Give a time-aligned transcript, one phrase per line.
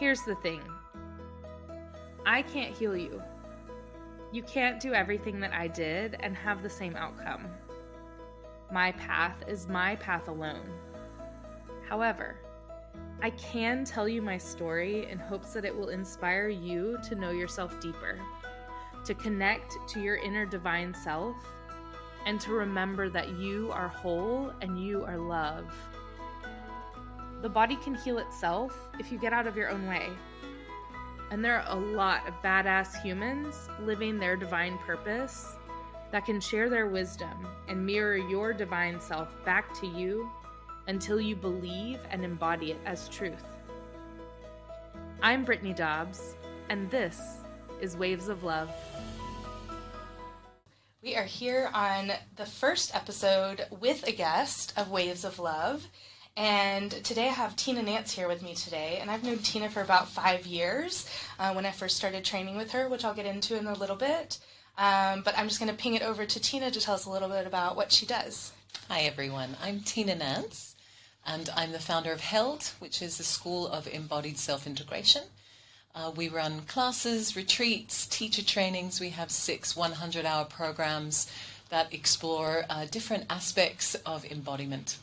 [0.00, 0.62] Here's the thing
[2.24, 3.22] I can't heal you.
[4.32, 7.46] You can't do everything that I did and have the same outcome.
[8.72, 10.66] My path is my path alone.
[11.86, 12.38] However,
[13.20, 17.32] I can tell you my story in hopes that it will inspire you to know
[17.32, 18.18] yourself deeper,
[19.04, 21.36] to connect to your inner divine self,
[22.24, 25.70] and to remember that you are whole and you are love.
[27.42, 30.10] The body can heal itself if you get out of your own way.
[31.30, 35.56] And there are a lot of badass humans living their divine purpose
[36.10, 40.30] that can share their wisdom and mirror your divine self back to you
[40.86, 43.44] until you believe and embody it as truth.
[45.22, 46.34] I'm Brittany Dobbs,
[46.68, 47.20] and this
[47.80, 48.70] is Waves of Love.
[51.02, 55.86] We are here on the first episode with a guest of Waves of Love.
[56.36, 58.98] And today I have Tina Nance here with me today.
[59.00, 62.70] And I've known Tina for about five years uh, when I first started training with
[62.72, 64.38] her, which I'll get into in a little bit.
[64.78, 67.10] Um, but I'm just going to ping it over to Tina to tell us a
[67.10, 68.52] little bit about what she does.
[68.88, 69.56] Hi, everyone.
[69.62, 70.74] I'm Tina Nance,
[71.26, 75.22] and I'm the founder of HELD, which is the School of Embodied Self Integration.
[75.94, 79.00] Uh, we run classes, retreats, teacher trainings.
[79.00, 81.30] We have six 100 hour programs
[81.68, 84.98] that explore uh, different aspects of embodiment.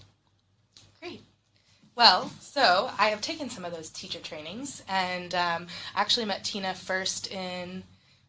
[1.97, 6.75] Well, so I have taken some of those teacher trainings and um, actually met Tina
[6.75, 7.81] first in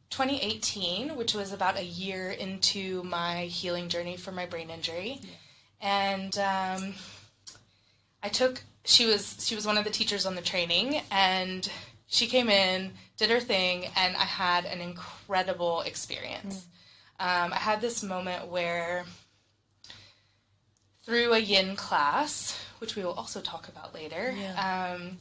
[0.09, 5.21] 2018, which was about a year into my healing journey for my brain injury.
[5.21, 5.29] Yeah.
[5.83, 6.95] And um,
[8.23, 11.71] I took she was she was one of the teachers on the training and
[12.07, 16.65] she came in, did her thing, and I had an incredible experience.
[17.21, 17.45] Mm.
[17.45, 19.05] Um, I had this moment where
[21.05, 24.95] through a yin class, which we will also talk about later, yeah.
[24.97, 25.19] um,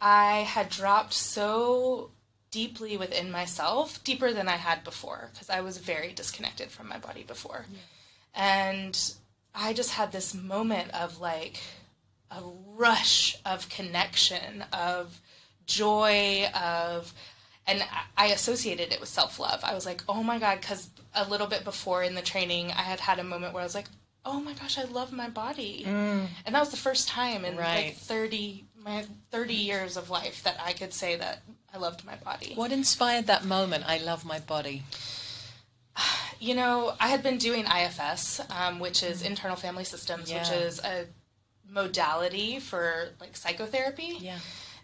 [0.00, 2.10] I had dropped so
[2.50, 6.98] deeply within myself, deeper than I had before, because I was very disconnected from my
[6.98, 7.64] body before.
[7.72, 7.78] Yeah.
[8.34, 9.14] And
[9.54, 11.60] I just had this moment of like
[12.30, 12.42] a
[12.76, 15.20] rush of connection, of
[15.66, 17.12] joy, of,
[17.66, 17.84] and
[18.16, 19.60] I associated it with self love.
[19.62, 22.82] I was like, oh my God, because a little bit before in the training, I
[22.82, 23.88] had had a moment where I was like,
[24.24, 25.84] oh my gosh, I love my body.
[25.86, 26.26] Mm.
[26.46, 27.86] And that was the first time in right.
[27.86, 32.16] like 30, my 30 years of life that I could say that I loved my
[32.16, 32.52] body.
[32.54, 33.84] What inspired that moment?
[33.86, 34.82] I love my body.
[36.40, 39.26] You know, I had been doing IFS, um, which is mm.
[39.26, 40.40] internal family systems, yeah.
[40.40, 41.06] which is a
[41.68, 44.16] modality for like psychotherapy.
[44.18, 44.38] Yeah.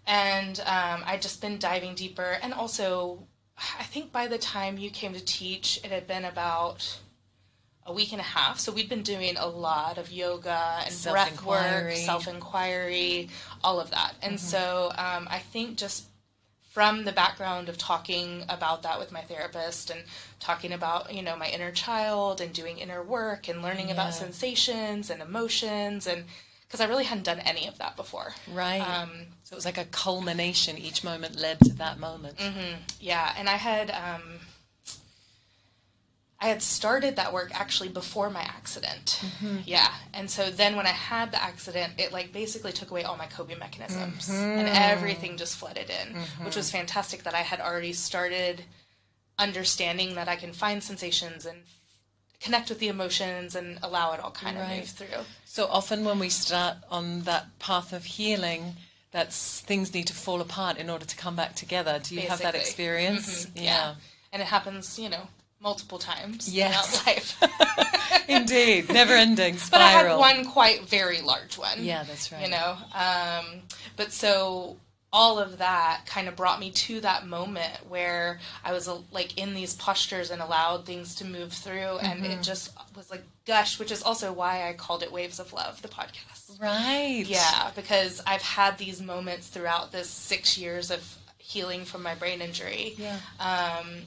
[0.07, 2.39] And um, I'd just been diving deeper.
[2.43, 3.27] And also,
[3.57, 7.01] I think by the time you came to teach, it had been about
[7.89, 8.59] a week and a half.
[8.59, 13.29] So we'd been doing a lot of yoga and breath work, self inquiry,
[13.65, 14.15] all of that.
[14.23, 14.47] And mm-hmm.
[14.47, 16.05] so um, I think just
[16.71, 20.01] from the background of talking about that with my therapist and
[20.39, 23.95] talking about you know my inner child and doing inner work and learning yeah.
[23.95, 26.25] about sensations and emotions and
[26.69, 28.35] because I really hadn't done any of that before.
[28.53, 28.81] Right.
[28.81, 29.11] Um,
[29.43, 30.77] so it was like a culmination.
[30.77, 32.37] Each moment led to that moment.
[32.37, 32.83] Mm-hmm.
[33.01, 34.23] Yeah, and I had um,
[36.41, 39.21] I had started that work actually before my accident.
[39.23, 39.57] Mm-hmm.
[39.65, 39.93] Yeah.
[40.15, 43.27] And so then when I had the accident, it like basically took away all my
[43.27, 44.61] coping mechanisms mm-hmm.
[44.61, 46.45] and everything just flooded in, mm-hmm.
[46.45, 48.63] which was fantastic that I had already started
[49.37, 51.59] understanding that I can find sensations and
[52.41, 54.79] connect with the emotions and allow it all kind of right.
[54.79, 55.25] move through.
[55.45, 58.77] So often when we start on that path of healing,
[59.11, 61.99] that's things need to fall apart in order to come back together.
[62.01, 62.45] Do you Basically.
[62.45, 63.47] have that experience?
[63.47, 63.59] Mm-hmm.
[63.59, 63.65] Yeah.
[63.65, 63.95] yeah.
[64.33, 65.27] And it happens, you know,
[65.61, 67.07] multiple times yes.
[67.07, 67.37] life.
[68.29, 69.71] Indeed, never ending spiral.
[69.71, 71.85] But I had one quite very large one.
[71.85, 72.45] Yeah, that's right.
[72.45, 73.63] You know, um,
[73.97, 74.77] but so
[75.11, 79.39] all of that kind of brought me to that moment where I was uh, like
[79.39, 82.33] in these postures and allowed things to move through, and mm-hmm.
[82.33, 85.81] it just was like gush, which is also why I called it Waves of Love,
[85.81, 86.61] the podcast.
[86.61, 87.25] Right.
[87.27, 92.43] Yeah, because I've had these moments throughout this six years of healing from my brain
[92.43, 92.95] injury.
[92.99, 93.17] Yeah.
[93.41, 94.03] Um,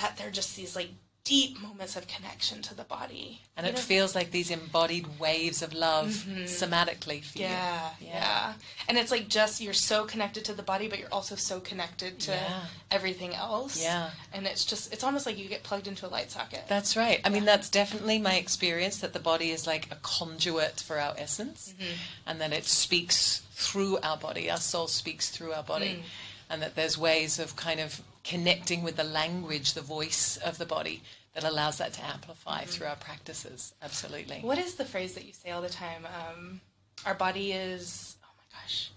[0.00, 0.90] that they're just these like
[1.24, 3.40] deep moments of connection to the body.
[3.56, 3.80] And it know?
[3.80, 6.42] feels like these embodied waves of love mm-hmm.
[6.42, 8.08] somatically for yeah, you.
[8.08, 8.52] Yeah, yeah.
[8.88, 12.20] And it's like just you're so connected to the body, but you're also so connected
[12.20, 12.64] to yeah.
[12.90, 13.82] everything else.
[13.82, 14.10] Yeah.
[14.34, 16.64] And it's just, it's almost like you get plugged into a light socket.
[16.68, 17.22] That's right.
[17.24, 17.34] I yeah.
[17.34, 21.72] mean, that's definitely my experience that the body is like a conduit for our essence
[21.74, 21.94] mm-hmm.
[22.26, 24.50] and that it speaks through our body.
[24.50, 25.86] Our soul speaks through our body.
[25.86, 26.02] Mm.
[26.50, 30.66] And that there's ways of kind of connecting with the language, the voice of the
[30.66, 31.02] body
[31.34, 32.70] that allows that to amplify mm-hmm.
[32.70, 33.74] through our practices.
[33.82, 34.38] Absolutely.
[34.40, 36.06] What is the phrase that you say all the time?
[36.06, 36.60] Um,
[37.04, 38.90] our body is, oh my gosh,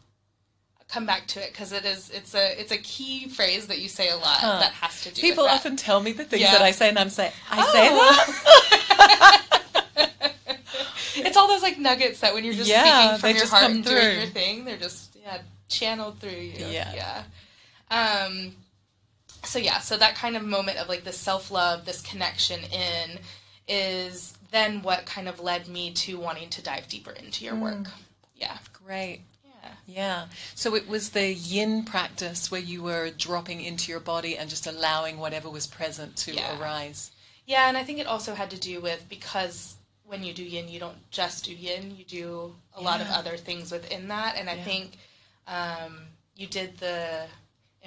[0.87, 3.89] come back to it because it is it's a it's a key phrase that you
[3.89, 4.59] say a lot Huh.
[4.59, 5.21] that has to do.
[5.21, 6.53] People often tell me the things Yeah.
[6.53, 7.71] that I say, and I'm saying, I Oh.
[7.73, 7.89] say
[9.95, 10.13] that.
[11.17, 13.83] it's all those like nuggets that when you're just Yeah, speaking from your heart and
[13.83, 14.11] doing through.
[14.13, 16.65] your thing, they're just yeah channeled through you.
[16.67, 16.93] Yeah.
[16.93, 18.23] yeah.
[18.25, 18.55] Um.
[19.43, 23.19] So yeah, so that kind of moment of like this self love, this connection in,
[23.67, 27.83] is then what kind of led me to wanting to dive deeper into your work.
[27.83, 27.91] Mm.
[28.35, 28.57] Yeah.
[28.85, 29.21] Great.
[29.45, 29.69] Yeah.
[29.87, 30.25] Yeah.
[30.55, 34.67] So it was the yin practice where you were dropping into your body and just
[34.67, 36.59] allowing whatever was present to Yeah.
[36.59, 37.11] arise.
[37.45, 39.75] Yeah, and I think it also had to do with because
[40.05, 43.35] when you do yin, you don't just do yin, you do a lot of other
[43.37, 44.35] things within that.
[44.37, 44.63] And I Yeah.
[44.63, 44.97] think
[45.47, 47.25] um, you did the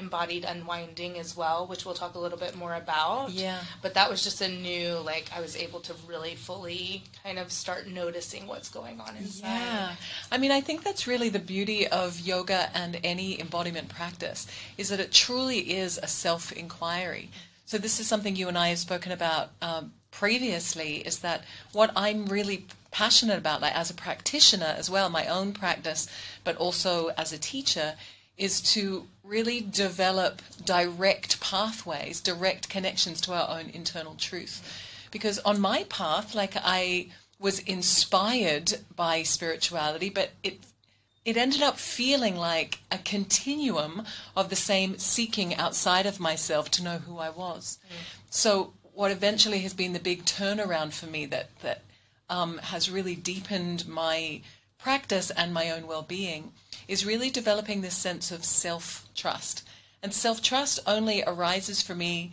[0.01, 3.31] embodied unwinding as well, which we'll talk a little bit more about.
[3.31, 3.61] Yeah.
[3.83, 7.53] But that was just a new, like, I was able to really fully kind of
[7.53, 9.47] start noticing what's going on inside.
[9.47, 9.93] Yeah.
[10.33, 14.89] I mean, I think that's really the beauty of yoga and any embodiment practice is
[14.89, 17.31] that it truly is a self inquiry.
[17.67, 21.93] So, this is something you and I have spoken about um, previously is that what
[21.95, 26.09] I'm really passionate about, like as a practitioner as well, my own practice,
[26.45, 27.95] but also as a teacher,
[28.37, 34.61] is to really develop direct pathways, direct connections to our own internal truth.
[35.13, 40.59] Because on my path, like I was inspired by spirituality, but it
[41.25, 44.05] it ended up feeling like a continuum
[44.35, 47.79] of the same seeking outside of myself to know who I was.
[48.31, 51.83] So what eventually has been the big turnaround for me that that
[52.29, 54.41] um, has really deepened my
[54.83, 56.53] practice and my own well-being
[56.89, 59.67] is really developing this sense of self-trust.
[60.03, 62.33] And self-trust only arises for me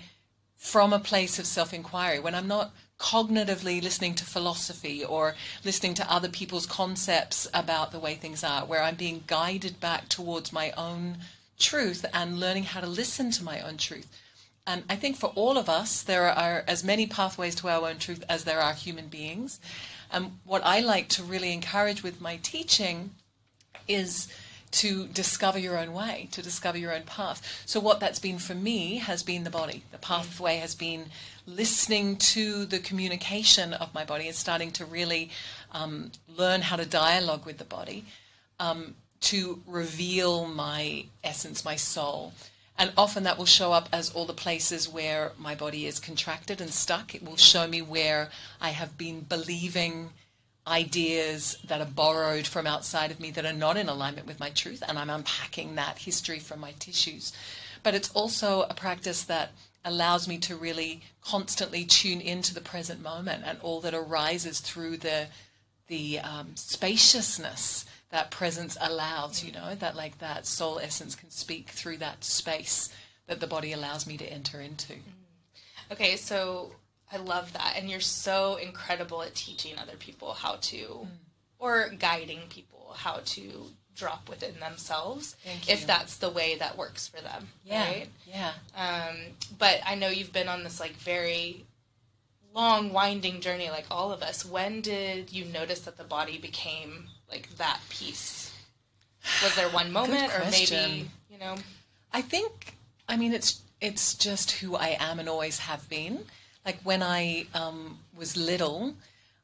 [0.55, 5.93] from a place of self inquiry, when I'm not cognitively listening to philosophy or listening
[5.93, 10.51] to other people's concepts about the way things are, where I'm being guided back towards
[10.51, 11.19] my own
[11.59, 14.07] truth and learning how to listen to my own truth.
[14.65, 17.99] And I think for all of us, there are as many pathways to our own
[17.99, 19.59] truth as there are human beings.
[20.11, 23.11] And what I like to really encourage with my teaching
[23.87, 24.27] is
[24.69, 27.63] to discover your own way, to discover your own path.
[27.65, 29.83] So, what that's been for me has been the body.
[29.91, 31.05] The pathway has been
[31.45, 35.31] listening to the communication of my body and starting to really
[35.71, 38.05] um, learn how to dialogue with the body
[38.59, 42.33] um, to reveal my essence, my soul.
[42.77, 46.61] And often that will show up as all the places where my body is contracted
[46.61, 47.15] and stuck.
[47.15, 48.29] It will show me where
[48.61, 50.11] I have been believing
[50.67, 54.49] ideas that are borrowed from outside of me that are not in alignment with my
[54.49, 57.33] truth, and I'm unpacking that history from my tissues.
[57.83, 59.51] But it's also a practice that
[59.85, 64.97] allows me to really constantly tune into the present moment and all that arises through
[64.97, 65.27] the
[65.87, 69.43] the um, spaciousness that presence allows.
[69.43, 72.89] You know that like that soul essence can speak through that space
[73.27, 74.93] that the body allows me to enter into.
[75.91, 76.71] Okay, so
[77.11, 77.75] I love that.
[77.77, 81.07] And you're so incredible at teaching other people how to,
[81.59, 85.35] or guiding people how to drop within themselves
[85.67, 87.47] if that's the way that works for them.
[87.87, 88.07] Right?
[88.25, 88.51] yeah.
[88.75, 89.15] Um,
[89.57, 91.65] but I know you've been on this like very
[92.53, 94.45] long, winding journey, like all of us.
[94.45, 98.53] When did you notice that the body became like that piece?
[99.43, 101.55] Was there one moment, or maybe you know?
[102.13, 102.75] I think,
[103.07, 106.25] I mean, it's it's just who I am and always have been.
[106.65, 108.95] Like when I um, was little,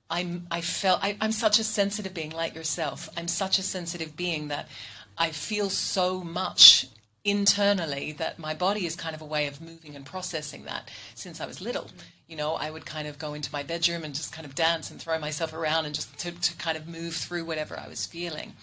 [0.09, 3.09] I'm I felt I, I'm such a sensitive being, like yourself.
[3.17, 4.67] I'm such a sensitive being that
[5.17, 6.87] I feel so much
[7.25, 11.39] internally that my body is kind of a way of moving and processing that since
[11.39, 11.89] I was little.
[12.33, 14.89] You know, I would kind of go into my bedroom and just kind of dance
[14.89, 18.07] and throw myself around and just to, to kind of move through whatever I was
[18.07, 18.53] feeling.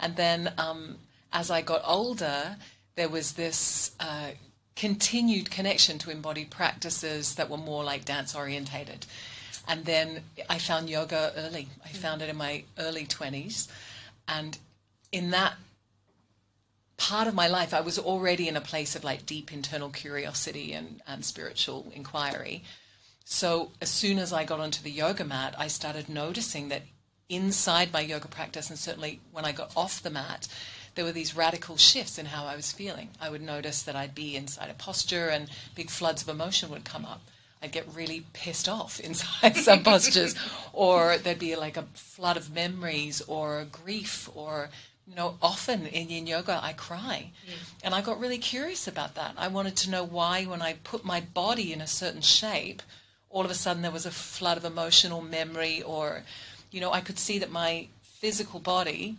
[0.00, 0.96] And then um,
[1.30, 2.56] as I got older,
[2.94, 4.30] there was this uh,
[4.76, 9.04] continued connection to embodied practices that were more like dance orientated.
[9.68, 11.68] And then I found yoga early.
[11.84, 13.68] I found it in my early 20s.
[14.26, 14.56] And
[15.12, 15.52] in that
[16.96, 20.72] part of my life, I was already in a place of like deep internal curiosity
[20.72, 22.64] and, and spiritual inquiry.
[23.24, 26.82] So as soon as I got onto the yoga mat, I started noticing that
[27.28, 30.48] inside my yoga practice, and certainly when I got off the mat,
[30.94, 33.08] there were these radical shifts in how I was feeling.
[33.20, 36.84] I would notice that I'd be inside a posture and big floods of emotion would
[36.84, 37.22] come up.
[37.62, 40.34] I'd get really pissed off inside some postures,
[40.72, 44.68] or there'd be like a flood of memories or grief, or
[45.06, 47.72] you know, often in yin yoga I cry, mm.
[47.82, 49.34] and I got really curious about that.
[49.36, 52.82] I wanted to know why, when I put my body in a certain shape,
[53.32, 56.22] all of a sudden there was a flood of emotional memory, or
[56.70, 59.16] you know, I could see that my physical body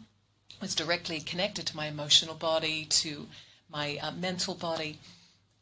[0.62, 3.28] was directly connected to my emotional body, to
[3.70, 5.00] my uh, mental body,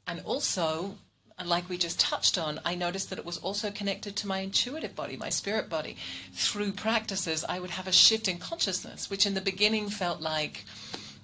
[0.05, 0.97] and also
[1.45, 4.95] like we just touched on, I noticed that it was also connected to my intuitive
[4.95, 5.97] body, my spirit body.
[6.33, 10.65] Through practices, I would have a shift in consciousness, which in the beginning felt like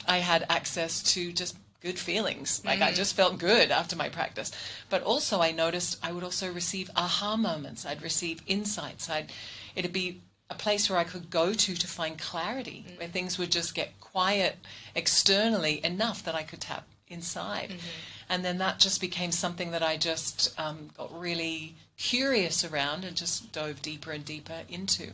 [0.08, 1.56] I had access to just
[1.88, 2.62] good feelings.
[2.66, 2.88] Like mm.
[2.88, 4.52] I just felt good after my practice.
[4.90, 7.86] But also I noticed I would also receive aha moments.
[7.86, 9.10] I'd receive insights.
[9.10, 9.32] I'd
[9.76, 13.00] it'd be a place where I could go to to find clarity, mm.
[13.00, 14.58] where things would just get quiet
[14.96, 17.70] externally enough that I could tap inside.
[17.70, 18.32] Mm-hmm.
[18.32, 23.16] And then that just became something that I just um, got really curious around and
[23.16, 25.12] just dove deeper and deeper into.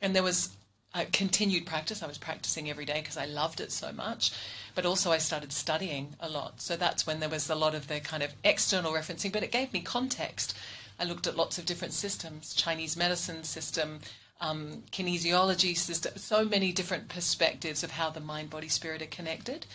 [0.00, 0.56] And there was
[0.94, 2.02] a continued practice.
[2.02, 4.30] I was practicing every day because I loved it so much.
[4.74, 6.60] But also, I started studying a lot.
[6.60, 9.50] So that's when there was a lot of the kind of external referencing, but it
[9.52, 10.56] gave me context.
[10.98, 14.00] I looked at lots of different systems Chinese medicine system,
[14.40, 19.66] um, kinesiology system, so many different perspectives of how the mind, body, spirit are connected.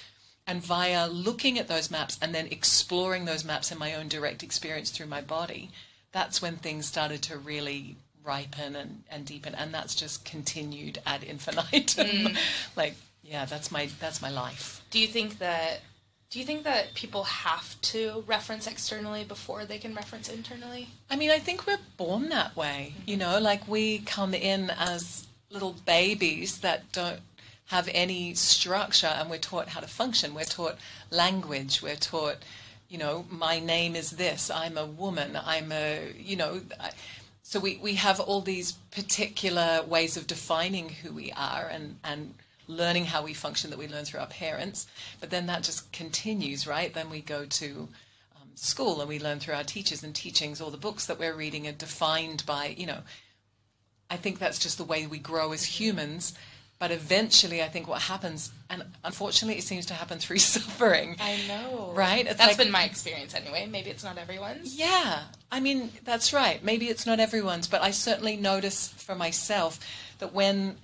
[0.48, 4.42] And via looking at those maps and then exploring those maps in my own direct
[4.42, 5.70] experience through my body,
[6.12, 7.98] that's when things started to really
[8.30, 9.56] ripen and, and deepen.
[9.56, 12.08] And that's just continued ad infinitum.
[12.08, 12.38] Mm.
[12.76, 14.84] like, yeah, that's my that's my life.
[14.92, 15.82] Do you think that
[16.30, 20.90] do you think that people have to reference externally before they can reference internally?
[21.10, 22.94] I mean, I think we're born that way.
[22.94, 23.10] Mm-hmm.
[23.10, 27.22] You know, like we come in as little babies that don't
[27.68, 30.36] have any structure and we're taught how to function.
[30.36, 30.78] We're taught
[31.10, 31.82] language.
[31.82, 32.38] We're taught,
[32.90, 34.52] you know, my name is this.
[34.52, 35.38] I'm a woman.
[35.44, 36.62] I'm a, you know,
[37.50, 42.36] so we, we have all these particular ways of defining who we are and, and
[42.68, 44.86] learning how we function that we learn through our parents.
[45.20, 46.94] But then that just continues, right?
[46.94, 47.90] Then we go to
[48.36, 50.62] um, school and we learn through our teachers and teachings.
[50.62, 53.00] All the books that we're reading are defined by, you know,
[54.12, 56.36] I think that's just the way we grow as humans
[56.80, 61.18] but eventually, I think what happens, and unfortunately, it seems to happen through suffering.
[61.20, 61.92] I know.
[61.94, 62.26] Right?
[62.26, 63.68] It's that's like, been my experience anyway.
[63.70, 64.76] Maybe it's not everyone's.
[64.76, 65.24] Yeah.
[65.52, 66.64] I mean, that's right.
[66.64, 69.80] Maybe it's not everyone's, but I certainly notice for myself
[70.20, 70.78] that when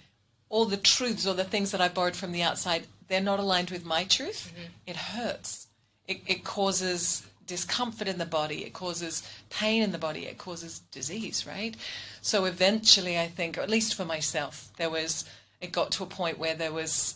[0.50, 3.72] all the truths or the things that I borrowed from the outside, they're not aligned
[3.72, 4.68] with my truth, mm-hmm.
[4.86, 5.68] it hurts.
[6.08, 10.80] It, it causes discomfort in the body, it causes pain in the body, it causes
[10.92, 11.76] disease, right?
[12.22, 15.26] So eventually, I think, or at least for myself, there was
[15.62, 17.16] it got to a point where there was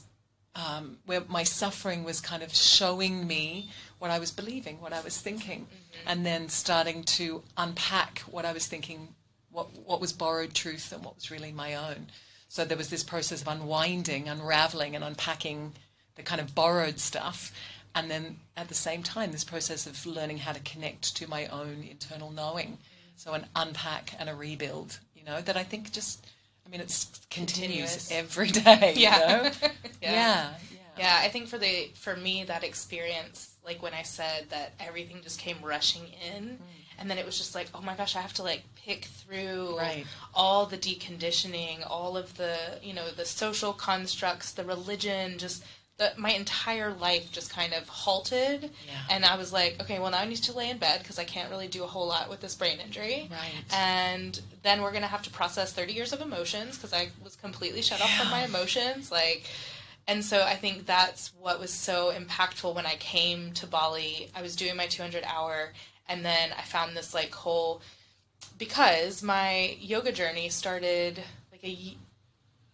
[0.55, 3.69] um, where my suffering was kind of showing me
[3.99, 6.09] what I was believing, what I was thinking, mm-hmm.
[6.09, 9.09] and then starting to unpack what I was thinking,
[9.51, 12.07] what what was borrowed truth and what was really my own.
[12.47, 15.73] So there was this process of unwinding, unraveling, and unpacking
[16.15, 17.53] the kind of borrowed stuff,
[17.95, 21.45] and then at the same time, this process of learning how to connect to my
[21.47, 22.67] own internal knowing.
[22.67, 23.17] Mm-hmm.
[23.17, 26.25] So an unpack and a rebuild, you know, that I think just
[26.69, 28.11] I mean, it continues Continuous.
[28.11, 28.93] every day.
[28.95, 29.19] Yeah.
[29.19, 29.51] You know?
[30.01, 30.11] yeah.
[30.11, 30.49] yeah.
[30.97, 31.19] Yeah.
[31.19, 35.39] I think for the for me that experience, like when I said that everything just
[35.39, 36.03] came rushing
[36.35, 36.57] in, mm.
[36.99, 39.77] and then it was just like, oh my gosh, I have to like pick through
[39.79, 40.05] right.
[40.35, 45.63] all the deconditioning, all of the you know the social constructs, the religion, just
[45.99, 48.93] the, my entire life just kind of halted yeah.
[49.11, 51.25] and i was like okay well now i need to lay in bed because i
[51.25, 53.63] can't really do a whole lot with this brain injury right.
[53.73, 57.35] and then we're going to have to process 30 years of emotions because i was
[57.35, 58.05] completely shut yeah.
[58.05, 59.43] off from my emotions like
[60.07, 64.41] and so i think that's what was so impactful when i came to bali i
[64.41, 65.73] was doing my 200 hour
[66.07, 67.81] and then i found this like whole
[68.57, 71.97] because my yoga journey started like a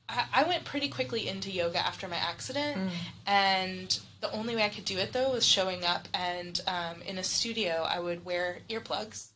[0.08, 2.90] I, went pretty quickly into yoga after my accident, mm.
[3.26, 7.18] and the only way I could do it though was showing up and um, in
[7.18, 9.28] a studio I would wear earplugs,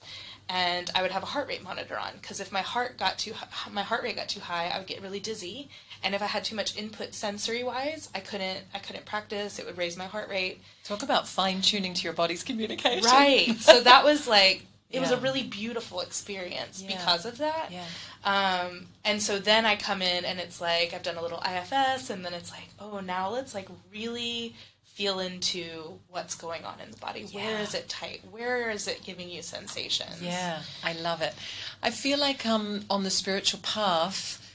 [0.47, 3.33] and I would have a heart rate monitor on because if my heart got too
[3.71, 5.69] my heart rate got too high, I would get really dizzy,
[6.03, 9.59] and if I had too much input sensory wise, I couldn't I couldn't practice.
[9.59, 10.61] It would raise my heart rate.
[10.83, 13.05] Talk about fine tuning to your body's communication.
[13.05, 13.55] Right.
[13.59, 15.01] so that was like it yeah.
[15.01, 16.97] was a really beautiful experience yeah.
[16.97, 17.69] because of that.
[17.71, 17.85] Yeah.
[18.23, 22.09] Um, and so then I come in and it's like I've done a little IFS,
[22.09, 26.91] and then it's like, oh, now let's like really feel into what's going on in
[26.91, 27.21] the body.
[27.21, 27.45] Yeah.
[27.45, 28.19] Where is it tight?
[28.31, 30.21] Where is it giving you sensations?
[30.21, 31.33] Yeah, I love it.
[31.81, 34.45] I feel like um, on the spiritual path,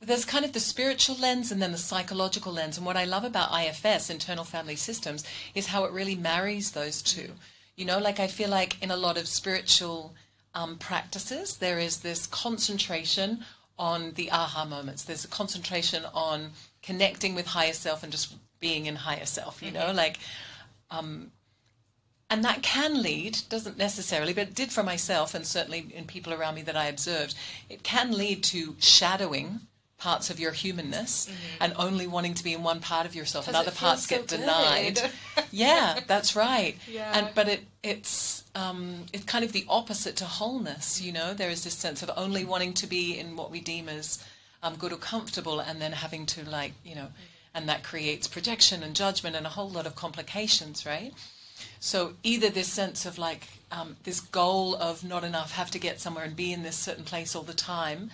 [0.00, 2.78] there's kind of the spiritual lens and then the psychological lens.
[2.78, 5.24] And what I love about IFS, internal family systems,
[5.54, 7.32] is how it really marries those two.
[7.76, 10.14] You know, like I feel like in a lot of spiritual
[10.56, 13.44] um, practices, there is this concentration
[13.78, 15.04] on the aha moments.
[15.04, 16.50] There's a concentration on
[16.82, 19.98] connecting with higher self and just being in higher self, you know, mm-hmm.
[19.98, 20.18] like,
[20.90, 21.30] um,
[22.30, 26.32] and that can lead, doesn't necessarily, but it did for myself and certainly in people
[26.32, 27.34] around me that I observed,
[27.68, 29.60] it can lead to shadowing
[29.98, 31.62] parts of your humanness mm-hmm.
[31.62, 34.28] and only wanting to be in one part of yourself and other parts so get
[34.28, 35.00] denied
[35.50, 37.18] yeah that's right yeah.
[37.18, 41.50] and but it it's um, it's kind of the opposite to wholeness you know there
[41.50, 44.22] is this sense of only wanting to be in what we deem as
[44.62, 47.54] um, good or comfortable and then having to like you know mm-hmm.
[47.54, 51.14] and that creates projection and judgment and a whole lot of complications right
[51.80, 56.00] so either this sense of like um, this goal of not enough have to get
[56.00, 58.10] somewhere and be in this certain place all the time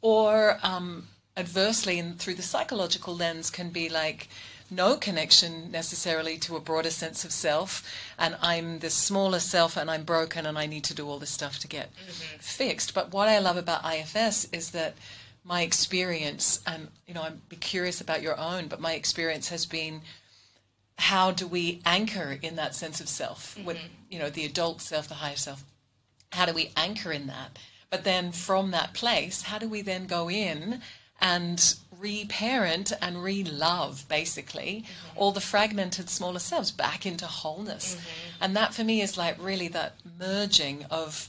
[0.00, 4.28] or um, adversely and through the psychological lens can be like
[4.70, 7.82] no connection necessarily to a broader sense of self
[8.18, 11.30] and i'm this smaller self and i'm broken and i need to do all this
[11.30, 12.38] stuff to get mm-hmm.
[12.38, 14.94] fixed but what i love about ifs is that
[15.44, 19.66] my experience and you know i'd be curious about your own but my experience has
[19.66, 20.00] been
[20.98, 23.66] how do we anchor in that sense of self mm-hmm.
[23.66, 25.64] with you know the adult self the higher self
[26.32, 27.58] how do we anchor in that
[27.90, 30.80] but then from that place how do we then go in
[31.20, 35.18] and reparent and re-love basically mm-hmm.
[35.18, 38.44] all the fragmented smaller selves back into wholeness mm-hmm.
[38.44, 41.28] and that for me is like really that merging of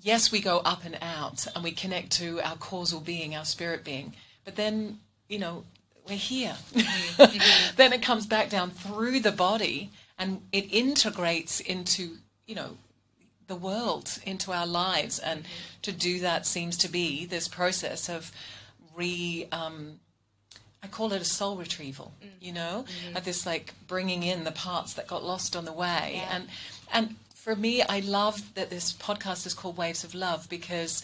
[0.00, 3.84] yes we go up and out and we connect to our causal being our spirit
[3.84, 4.12] being
[4.44, 5.64] but then you know
[6.08, 7.72] we're here mm-hmm.
[7.76, 12.76] then it comes back down through the body and it integrates into you know
[13.46, 15.80] the world into our lives and mm-hmm.
[15.82, 18.32] to do that seems to be this process of
[18.94, 20.00] re um,
[20.84, 22.28] I call it a soul retrieval, mm.
[22.40, 23.16] you know, mm-hmm.
[23.16, 26.12] of this like bringing in the parts that got lost on the way.
[26.16, 26.28] Yeah.
[26.30, 26.48] And
[26.92, 31.02] and for me, I love that this podcast is called Waves of Love because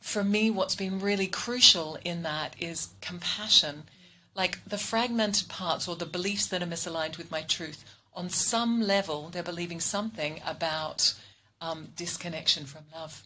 [0.00, 3.84] for me, what's been really crucial in that is compassion.
[3.84, 4.34] Mm.
[4.34, 7.84] Like the fragmented parts or the beliefs that are misaligned with my truth,
[8.14, 11.14] on some level, they're believing something about
[11.60, 13.22] um, disconnection from love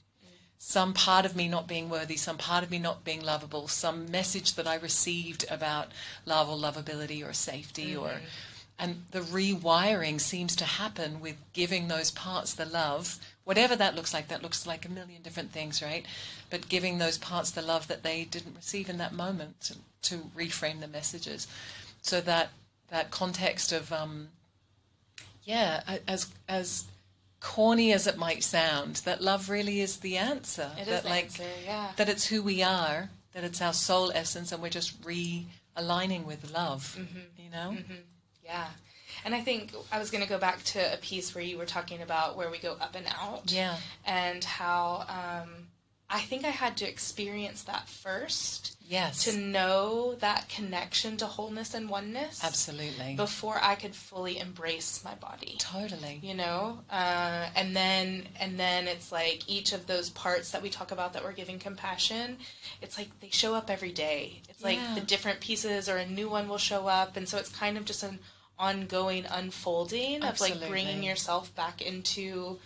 [0.58, 4.10] some part of me not being worthy, some part of me not being lovable, some
[4.10, 5.92] message that I received about
[6.24, 8.04] love or lovability or safety mm-hmm.
[8.04, 8.20] or
[8.78, 14.12] and the rewiring seems to happen with giving those parts the love, whatever that looks
[14.12, 14.28] like.
[14.28, 16.04] That looks like a million different things, right?
[16.50, 19.76] But giving those parts the love that they didn't receive in that moment to,
[20.10, 21.46] to reframe the messages,
[22.02, 22.50] so that
[22.88, 24.28] that context of um,
[25.44, 26.84] yeah, as as
[27.40, 30.70] corny as it might sound, that love really is the answer.
[30.78, 31.92] It that the like answer, yeah.
[31.96, 36.52] that it's who we are, that it's our soul essence, and we're just realigning with
[36.52, 36.96] love.
[36.98, 37.42] Mm-hmm.
[37.42, 37.76] You know?
[37.78, 37.94] Mm-hmm.
[38.44, 38.66] Yeah.
[39.24, 41.66] And I think I was going to go back to a piece where you were
[41.66, 43.50] talking about where we go up and out.
[43.50, 43.76] Yeah.
[44.04, 45.50] And how um,
[46.08, 49.24] I think I had to experience that first Yes.
[49.24, 52.44] To know that connection to wholeness and oneness.
[52.44, 53.14] Absolutely.
[53.16, 55.56] Before I could fully embrace my body.
[55.58, 56.20] Totally.
[56.22, 60.70] You know, uh, and then and then it's like each of those parts that we
[60.70, 62.38] talk about that we're giving compassion.
[62.80, 64.42] It's like they show up every day.
[64.48, 64.68] It's yeah.
[64.68, 67.76] like the different pieces or a new one will show up, and so it's kind
[67.76, 68.18] of just an
[68.58, 70.56] ongoing unfolding Absolutely.
[70.56, 72.58] of like bringing yourself back into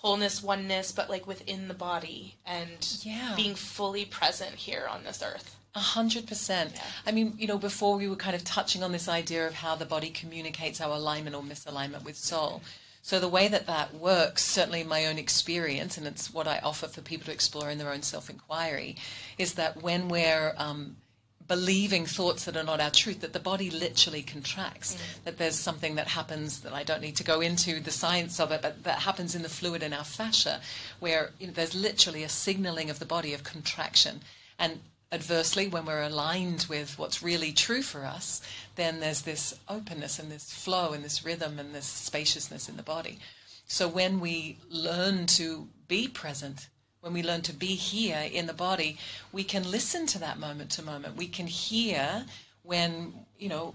[0.00, 3.34] wholeness, oneness, but like within the body and yeah.
[3.36, 5.56] being fully present here on this earth.
[5.74, 6.72] A hundred percent.
[7.06, 9.74] I mean, you know, before we were kind of touching on this idea of how
[9.74, 12.62] the body communicates our alignment or misalignment with soul.
[13.02, 16.58] So the way that that works, certainly in my own experience, and it's what I
[16.58, 18.96] offer for people to explore in their own self-inquiry,
[19.36, 20.96] is that when we're um,
[21.48, 25.24] believing thoughts that are not our truth, that the body literally contracts, mm.
[25.24, 28.52] that there's something that happens that I don't need to go into the science of
[28.52, 30.60] it, but that happens in the fluid in our fascia,
[31.00, 34.20] where you know, there's literally a signaling of the body of contraction.
[34.58, 34.80] And
[35.10, 38.42] adversely, when we're aligned with what's really true for us,
[38.76, 42.82] then there's this openness and this flow and this rhythm and this spaciousness in the
[42.82, 43.18] body.
[43.66, 46.68] So when we learn to be present
[47.00, 48.98] when we learn to be here in the body,
[49.32, 51.16] we can listen to that moment to moment.
[51.16, 52.24] We can hear
[52.62, 53.74] when, you know,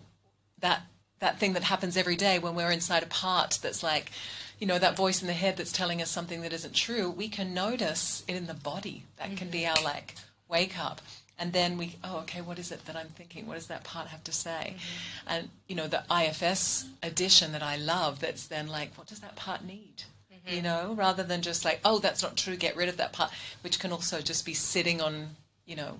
[0.60, 0.84] that
[1.20, 4.12] that thing that happens every day when we're inside a part that's like,
[4.60, 7.30] you know, that voice in the head that's telling us something that isn't true, we
[7.30, 9.04] can notice it in the body.
[9.18, 9.36] That mm-hmm.
[9.38, 10.16] can be our like
[10.50, 11.02] wake up.
[11.40, 13.48] And then we, oh, okay, what is it that I'm thinking?
[13.48, 14.76] What does that part have to say?
[14.76, 15.30] Mm-hmm.
[15.30, 19.36] And, you know, the IFS edition that I love, that's then like, what does that
[19.36, 20.04] part need?
[20.46, 20.56] Mm-hmm.
[20.56, 23.32] you know, rather than just like, oh, that's not true, get rid of that part,
[23.62, 25.30] which can also just be sitting on,
[25.66, 26.00] you know,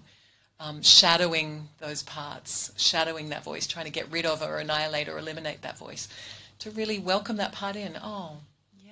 [0.60, 5.18] um, shadowing those parts, shadowing that voice, trying to get rid of or annihilate or
[5.18, 6.08] eliminate that voice,
[6.60, 7.98] to really welcome that part in.
[8.02, 8.38] Oh,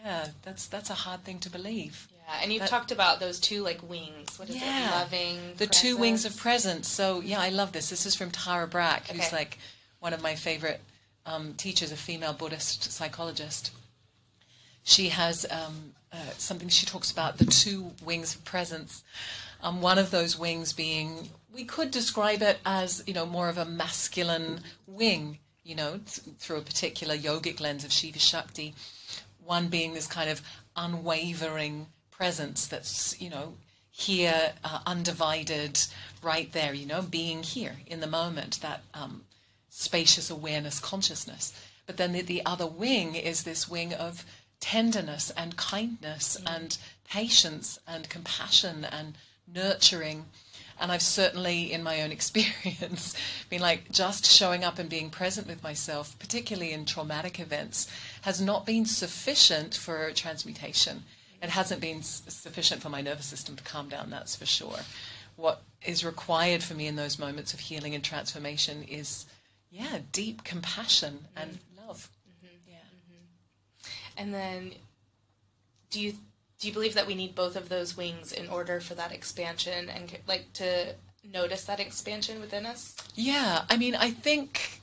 [0.03, 2.07] yeah, that's that's a hard thing to believe.
[2.11, 4.37] Yeah, and you've that, talked about those two like wings.
[4.37, 4.91] What is yeah, it?
[4.91, 5.37] Loving.
[5.51, 5.81] The presence.
[5.81, 6.87] two wings of presence.
[6.87, 7.89] So yeah, I love this.
[7.89, 9.35] This is from Tara Brach, who's okay.
[9.35, 9.57] like
[9.99, 10.81] one of my favorite
[11.25, 13.71] um, teachers, a female Buddhist psychologist
[14.83, 19.03] she has um, uh, something she talks about the two wings of presence.
[19.63, 23.57] Um, one of those wings being, we could describe it as, you know, more of
[23.57, 28.73] a masculine wing, you know, th- through a particular yogic lens of Shiva Shakti.
[29.43, 30.41] One being this kind of
[30.75, 33.53] unwavering presence that's, you know,
[33.91, 35.79] here, uh, undivided,
[36.23, 39.23] right there, you know, being here in the moment, that um,
[39.69, 41.53] spacious awareness consciousness.
[41.85, 44.25] But then the, the, other wing is this wing of
[44.61, 46.55] tenderness and kindness mm.
[46.55, 46.77] and
[47.09, 49.17] patience and compassion and
[49.53, 50.25] nurturing.
[50.79, 53.15] And I've certainly, in my own experience,
[53.49, 58.39] been like just showing up and being present with myself, particularly in traumatic events, has
[58.39, 61.03] not been sufficient for transmutation.
[61.41, 64.79] It hasn't been sufficient for my nervous system to calm down, that's for sure.
[65.35, 69.25] What is required for me in those moments of healing and transformation is,
[69.71, 72.09] yeah, deep compassion and love.
[74.17, 74.73] And then,
[75.89, 76.13] do you
[76.59, 79.89] do you believe that we need both of those wings in order for that expansion
[79.89, 80.93] and like to
[81.23, 82.95] notice that expansion within us?
[83.15, 84.81] Yeah, I mean, I think.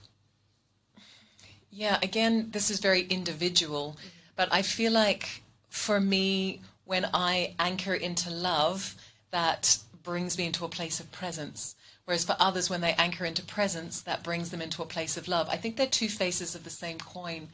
[1.70, 4.08] Yeah, again, this is very individual, mm-hmm.
[4.34, 8.96] but I feel like for me, when I anchor into love,
[9.30, 11.76] that brings me into a place of presence.
[12.06, 15.28] Whereas for others, when they anchor into presence, that brings them into a place of
[15.28, 15.46] love.
[15.50, 17.48] I think they're two faces of the same coin.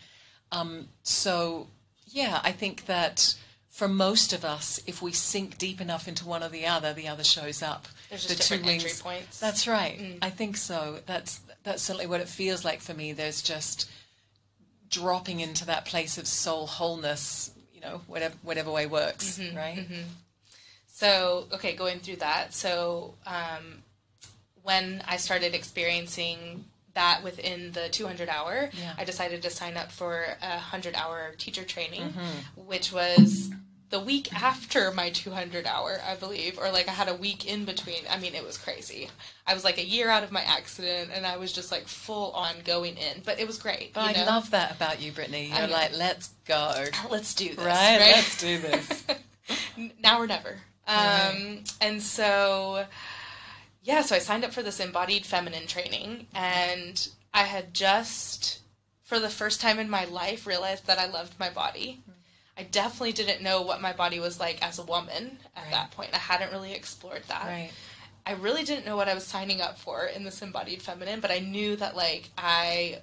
[0.53, 1.69] Um, so,
[2.07, 3.35] yeah, I think that
[3.75, 7.09] for most of us, if we sink deep enough into one or the other, the
[7.09, 7.89] other shows up.
[8.09, 9.41] There's just the different entry points.
[9.41, 9.99] That's right.
[9.99, 10.19] Mm.
[10.23, 11.01] I think so.
[11.07, 13.13] That's that's certainly what it feels like for me.
[13.13, 13.91] There's just
[14.91, 19.79] dropping into that place of soul wholeness You know, whatever whatever way works, mm-hmm, right?
[19.79, 20.03] Mm-hmm.
[20.87, 22.55] So, okay, going through that.
[22.55, 23.83] So, um,
[24.63, 28.95] when I started experiencing that within the 200 hour, yeah.
[28.97, 32.67] I decided to sign up for a 100 hour teacher training, mm-hmm.
[32.67, 33.51] which was
[33.91, 37.65] the week after my 200 hour, I believe, or like I had a week in
[37.65, 38.03] between.
[38.11, 39.09] I mean, it was crazy.
[39.47, 42.33] I was like a year out of my accident, and I was just like full
[42.33, 43.23] on going in.
[43.25, 43.95] But it was great.
[43.95, 44.27] But I know?
[44.27, 45.53] love that about you, Brittany.
[45.57, 46.87] You're like, let's go.
[47.11, 47.59] Let's do this.
[47.59, 48.01] Right?
[48.01, 48.15] right?
[48.17, 49.05] Let's do this.
[50.03, 50.57] now or never.
[50.87, 51.63] Um, right.
[51.81, 52.87] And so,
[53.85, 58.61] yeah, so I signed up for this embodied feminine training, and I had just,
[59.05, 62.01] for the first time in my life, realized that I loved my body.
[62.03, 62.21] Mm-hmm
[62.57, 65.71] I definitely didn't know what my body was like as a woman at right.
[65.73, 66.11] that point.
[66.15, 67.47] I hadn't really explored that.
[67.47, 67.71] Right.
[68.27, 71.31] I really didn't know what I was signing up for in this embodied feminine, but
[71.31, 73.01] I knew that like I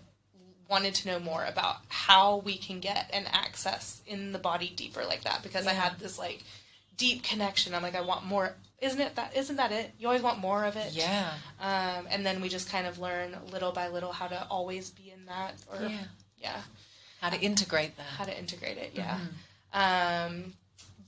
[0.69, 5.03] wanted to know more about how we can get an access in the body deeper
[5.03, 5.71] like that because yeah.
[5.71, 6.43] I had this like
[6.95, 7.75] deep connection.
[7.75, 8.55] I'm like I want more.
[8.81, 9.37] Isn't it that?
[9.37, 9.91] Isn't that it?
[9.99, 10.91] You always want more of it.
[10.91, 11.33] Yeah.
[11.59, 15.11] Um, and then we just kind of learn little by little how to always be
[15.11, 15.53] in that.
[15.71, 16.03] Or yeah.
[16.37, 16.61] Yeah.
[17.21, 18.05] How to integrate that.
[18.17, 19.19] How to integrate it, yeah.
[19.73, 20.33] Mm-hmm.
[20.33, 20.53] Um,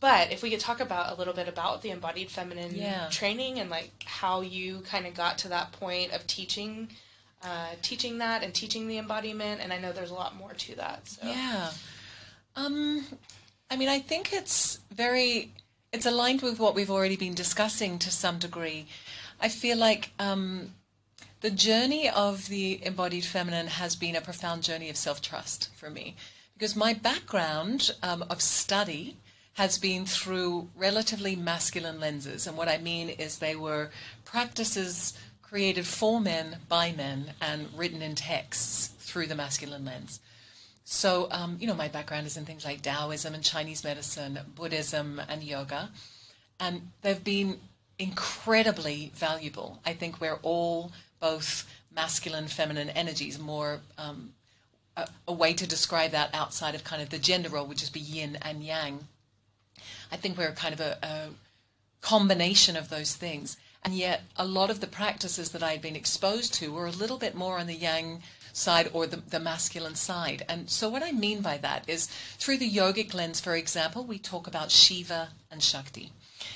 [0.04, 3.08] but if we could talk about a little bit about the embodied feminine yeah.
[3.10, 6.90] training and like how you kind of got to that point of teaching
[7.42, 10.76] uh, teaching that and teaching the embodiment and i know there's a lot more to
[10.76, 11.72] that so yeah
[12.58, 13.06] um,
[13.72, 15.52] i mean i think it's very
[15.94, 18.88] it's aligned with what we've already been discussing to some degree
[19.40, 20.72] i feel like um,
[21.42, 25.90] the journey of the embodied feminine has been a profound journey of self trust for
[25.90, 26.16] me
[26.54, 29.18] because my background um, of study
[29.54, 32.48] has been through relatively masculine lenses.
[32.48, 33.92] And what I mean is they were
[34.26, 40.20] practices created for men by men and written in texts through the masculine lens.
[40.86, 45.22] So, um, you know, my background is in things like Taoism and Chinese medicine, Buddhism
[45.30, 45.89] and yoga.
[46.60, 47.60] And they've been
[47.98, 49.80] incredibly valuable.
[49.86, 54.34] I think we're all both masculine, feminine energies, more um,
[54.98, 57.93] a, a, way to describe that outside of kind of the gender role would just
[57.93, 59.08] be yin and yang.
[60.12, 61.30] I think we're kind of a, a
[62.02, 63.58] combination of those things.
[63.84, 66.91] And yet, a lot of the practices that I had been exposed to were a
[66.91, 68.22] little bit more on the yang
[68.54, 70.46] side or the, the masculine side.
[70.48, 74.20] And so, what I mean by that is through the yogic lens, for example, we
[74.20, 76.13] talk about Shiva and Shakti.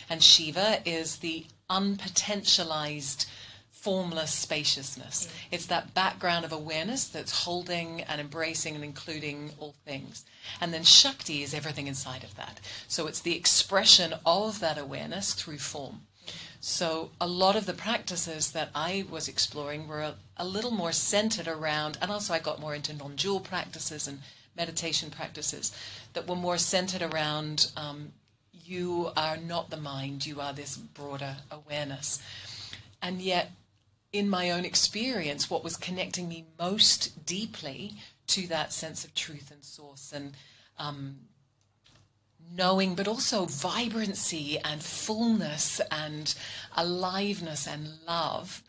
[0.09, 3.25] And Shiva is the unpotentialized
[3.69, 5.27] formless spaciousness.
[5.27, 5.31] Mm.
[5.51, 10.25] It's that background of awareness that's holding and embracing and including all things.
[10.59, 12.59] And then Shakti is everything inside of that.
[12.87, 16.01] So it's the expression of that awareness through form.
[16.59, 21.47] So a lot of the practices that I was exploring were a, little more centered
[21.47, 24.19] around, and also I got more into non dual practices and
[24.55, 25.71] meditation practices
[26.13, 28.11] that were more centered around um,
[28.51, 32.21] you are not the mind, you are this broader awareness.
[33.01, 33.51] And yet,
[34.11, 37.93] in my own experience, what was connecting me most deeply
[38.27, 40.33] to that sense of truth and source and
[40.77, 41.17] um,
[42.55, 46.35] knowing, but also vibrancy and fullness and
[46.75, 48.63] aliveness and love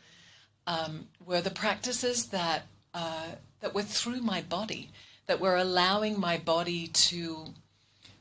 [0.69, 4.91] um, were the practices that uh, that were through my body,
[5.27, 7.47] that were allowing my body to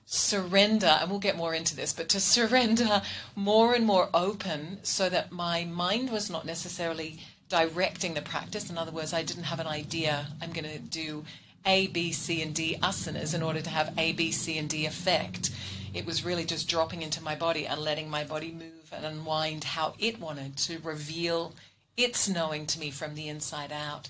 [0.05, 3.01] surrender, and we'll get more into this, but to surrender
[3.35, 8.69] more and more open so that my mind was not necessarily directing the practice.
[8.69, 11.25] In other words, I didn't have an idea, I'm going to do
[11.65, 14.85] A, B, C, and D asanas in order to have A, B, C, and D
[14.85, 15.51] effect.
[15.93, 19.65] It was really just dropping into my body and letting my body move and unwind
[19.65, 21.53] how it wanted to reveal
[21.97, 24.07] its knowing to me from the inside out.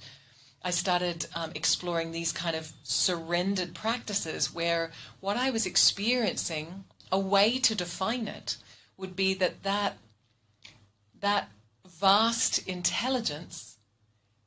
[0.61, 7.17] I started um, exploring these kind of surrendered practices where what I was experiencing, a
[7.19, 8.57] way to define it,
[8.97, 9.97] would be that that,
[11.21, 11.49] that
[11.87, 13.77] vast intelligence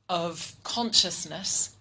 [0.09, 1.77] of consciousness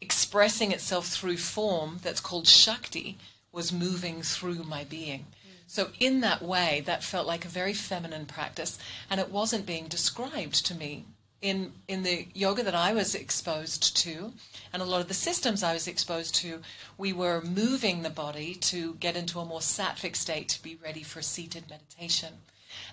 [0.00, 3.18] expressing itself through form that's called Shakti
[3.52, 5.26] was moving through my being.
[5.70, 8.78] So, in that way, that felt like a very feminine practice,
[9.10, 11.04] and it wasn't being described to me
[11.42, 14.32] in in the yoga that I was exposed to,
[14.72, 16.62] and a lot of the systems I was exposed to,
[16.96, 21.02] we were moving the body to get into a more sattvic state to be ready
[21.02, 22.32] for seated meditation.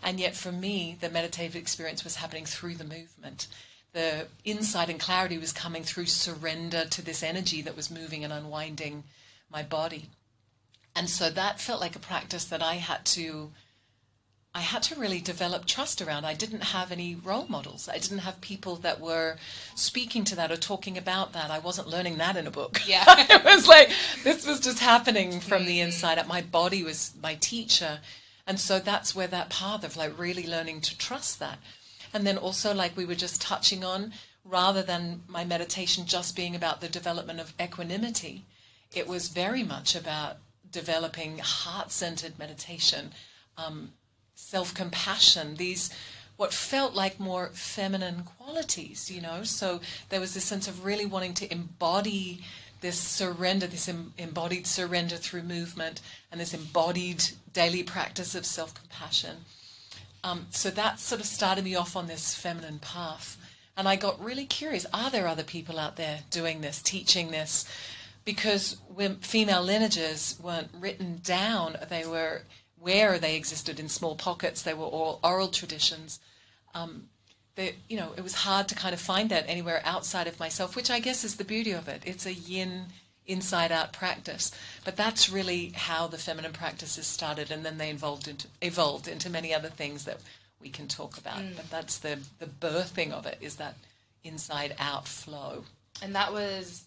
[0.03, 3.47] And yet, for me, the meditative experience was happening through the movement.
[3.93, 8.33] The insight and clarity was coming through surrender to this energy that was moving and
[8.33, 9.05] unwinding
[9.49, 10.09] my body.
[10.95, 13.51] And so that felt like a practice that I had to
[14.55, 16.23] I had to really develop trust around.
[16.23, 17.89] I didn't have any role models.
[17.89, 19.35] I didn't have people that were
[19.75, 21.51] speaking to that or talking about that.
[21.51, 22.79] I wasn't learning that in a book.
[22.87, 23.03] Yeah.
[23.07, 23.91] it was like
[24.23, 25.67] this was just happening from mm-hmm.
[25.67, 26.29] the inside out.
[26.29, 27.99] My body was my teacher.
[28.47, 31.59] And so that's where that path of like really learning to trust that.
[32.13, 34.13] And then also like we were just touching on,
[34.45, 38.45] rather than my meditation just being about the development of equanimity,
[38.93, 40.37] it was very much about
[40.75, 43.11] developing heart-centered meditation.
[43.57, 43.93] Um,
[44.35, 45.89] self compassion, these
[46.37, 49.43] what felt like more feminine qualities, you know.
[49.43, 52.41] So there was this sense of really wanting to embody
[52.81, 58.73] this surrender, this em- embodied surrender through movement, and this embodied daily practice of self
[58.73, 59.37] compassion.
[60.25, 63.37] Um, so that sort of started me off on this feminine path.
[63.77, 67.65] And I got really curious are there other people out there doing this, teaching this?
[68.25, 72.41] Because when female lineages weren't written down, they were
[72.79, 74.61] where they existed in small pockets.
[74.61, 76.19] They were all oral traditions.
[76.73, 77.09] Um,
[77.55, 80.75] they, you know, it was hard to kind of find that anywhere outside of myself,
[80.75, 82.03] which I guess is the beauty of it.
[82.05, 82.87] It's a yin
[83.27, 84.51] inside out practice.
[84.83, 89.29] But that's really how the feminine practices started, and then they evolved into evolved into
[89.29, 90.19] many other things that
[90.61, 91.39] we can talk about.
[91.39, 91.55] Mm.
[91.55, 93.75] But that's the the birthing of it is that
[94.23, 95.63] inside out flow.
[96.01, 96.83] And that was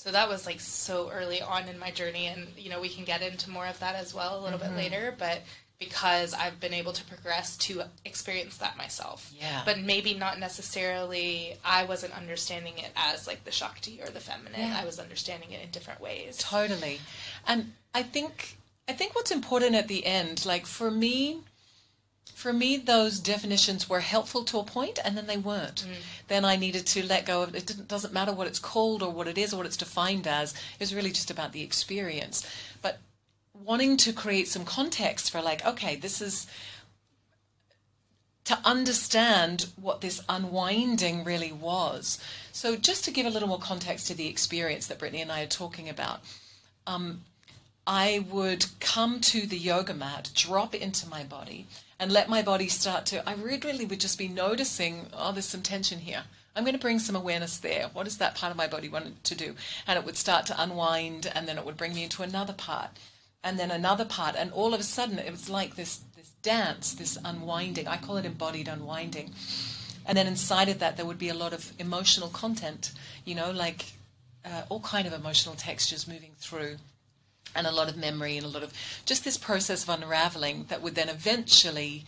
[0.00, 3.04] so that was like so early on in my journey and you know we can
[3.04, 4.74] get into more of that as well a little mm-hmm.
[4.74, 5.42] bit later but
[5.78, 9.32] because I've been able to progress to experience that myself.
[9.34, 9.62] Yeah.
[9.64, 14.60] But maybe not necessarily I wasn't understanding it as like the Shakti or the feminine.
[14.60, 14.78] Yeah.
[14.78, 16.36] I was understanding it in different ways.
[16.36, 17.00] Totally.
[17.46, 21.38] And I think I think what's important at the end, like for me,
[22.40, 25.84] for me, those definitions were helpful to a point, and then they weren't.
[25.84, 25.94] Mm.
[26.28, 27.86] Then I needed to let go of it.
[27.86, 30.54] Doesn't matter what it's called or what it is or what it's defined as.
[30.80, 32.48] It's really just about the experience.
[32.80, 32.98] But
[33.52, 36.46] wanting to create some context for, like, okay, this is
[38.44, 42.18] to understand what this unwinding really was.
[42.52, 45.42] So, just to give a little more context to the experience that Brittany and I
[45.42, 46.20] are talking about,
[46.86, 47.20] um,
[47.86, 51.66] I would come to the yoga mat, drop into my body,
[52.00, 53.28] and let my body start to.
[53.28, 56.24] I really really would just be noticing, oh, there's some tension here.
[56.56, 57.90] I'm going to bring some awareness there.
[57.92, 59.54] What does that part of my body want to do?
[59.86, 62.90] And it would start to unwind, and then it would bring me into another part,
[63.44, 66.94] and then another part, and all of a sudden it was like this this dance,
[66.94, 67.86] this unwinding.
[67.86, 69.30] I call it embodied unwinding.
[70.06, 72.92] And then inside of that, there would be a lot of emotional content,
[73.24, 73.84] you know, like
[74.44, 76.78] uh, all kind of emotional textures moving through
[77.54, 78.72] and a lot of memory and a lot of
[79.04, 82.04] just this process of unraveling that would then eventually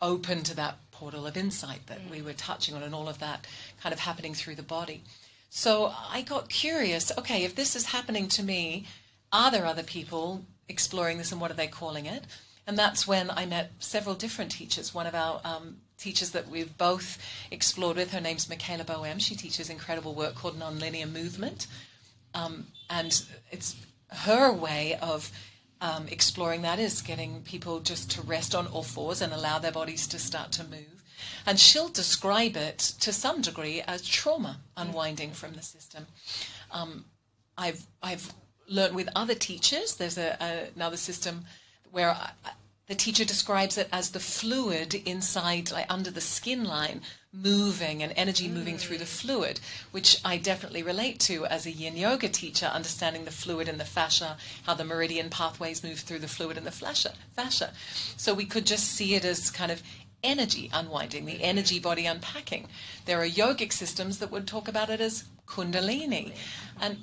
[0.00, 2.10] open to that portal of insight that mm.
[2.10, 3.46] we were touching on and all of that
[3.80, 5.02] kind of happening through the body.
[5.50, 8.86] So I got curious okay, if this is happening to me,
[9.32, 12.24] are there other people exploring this and what are they calling it?
[12.66, 14.94] And that's when I met several different teachers.
[14.94, 17.18] One of our um, teachers that we've both
[17.50, 19.18] explored with, her name's Michaela Boehm.
[19.18, 21.66] She teaches incredible work called Nonlinear Movement.
[22.34, 23.76] Um, and it's
[24.12, 25.30] her way of
[25.80, 29.72] um, exploring that is getting people just to rest on all fours and allow their
[29.72, 31.02] bodies to start to move.
[31.44, 36.06] And she'll describe it to some degree as trauma unwinding from the system.
[36.70, 37.04] Um,
[37.58, 38.32] I've I've
[38.68, 39.96] learned with other teachers.
[39.96, 41.44] There's a, a, another system
[41.90, 42.30] where I,
[42.88, 47.00] the teacher describes it as the fluid inside, like under the skin line,
[47.32, 49.20] moving and energy moving through the mm.
[49.20, 53.80] fluid, which I definitely relate to as a yin yoga teacher, understanding the fluid and
[53.80, 57.14] the fascia, how the meridian pathways move through the fluid and the fascia.
[57.34, 57.72] fascia.
[58.16, 59.82] So we could just see it as kind of
[60.22, 61.84] energy unwinding, the energy mm.
[61.84, 62.68] body unpacking.
[63.06, 66.32] There are yogic systems that would talk about it as kundalini.
[66.80, 66.98] And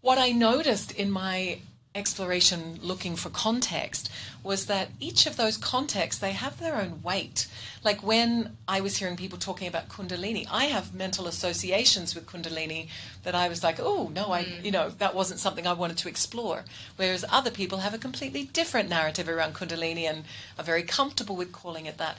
[0.00, 1.58] what I noticed in my
[1.94, 4.10] exploration looking for context
[4.42, 7.46] was that each of those contexts they have their own weight.
[7.84, 12.88] Like when i was hearing people talking about kundalini i have mental associations with kundalini
[13.22, 14.64] that i was like oh no i mm.
[14.64, 16.64] you know that wasn't something i wanted to explore.
[16.96, 20.24] Whereas other people have a completely different narrative around kundalini and
[20.58, 22.16] are very comfortable with calling it that.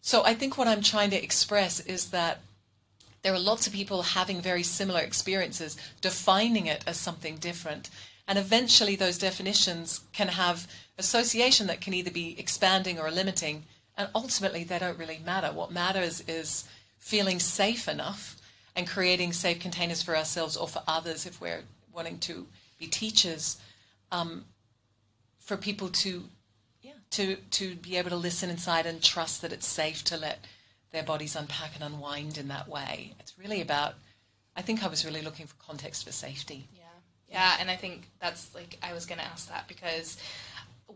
[0.00, 2.40] So i think what i'm trying to express is that
[3.22, 7.88] there are lots of people having very similar experiences defining it as something different
[8.28, 10.66] and eventually, those definitions can have
[10.98, 13.64] association that can either be expanding or limiting.
[13.96, 15.48] And ultimately, they don't really matter.
[15.52, 16.64] What matters is
[16.98, 18.36] feeling safe enough
[18.74, 21.62] and creating safe containers for ourselves or for others if we're
[21.92, 22.46] wanting to
[22.78, 23.58] be teachers,
[24.12, 24.44] um,
[25.38, 26.24] for people to,
[26.82, 30.44] yeah, to, to be able to listen inside and trust that it's safe to let
[30.92, 33.14] their bodies unpack and unwind in that way.
[33.20, 33.94] It's really about,
[34.56, 36.68] I think I was really looking for context for safety.
[37.36, 37.50] Yeah.
[37.50, 40.16] Yeah, and I think that's like I was going to ask that because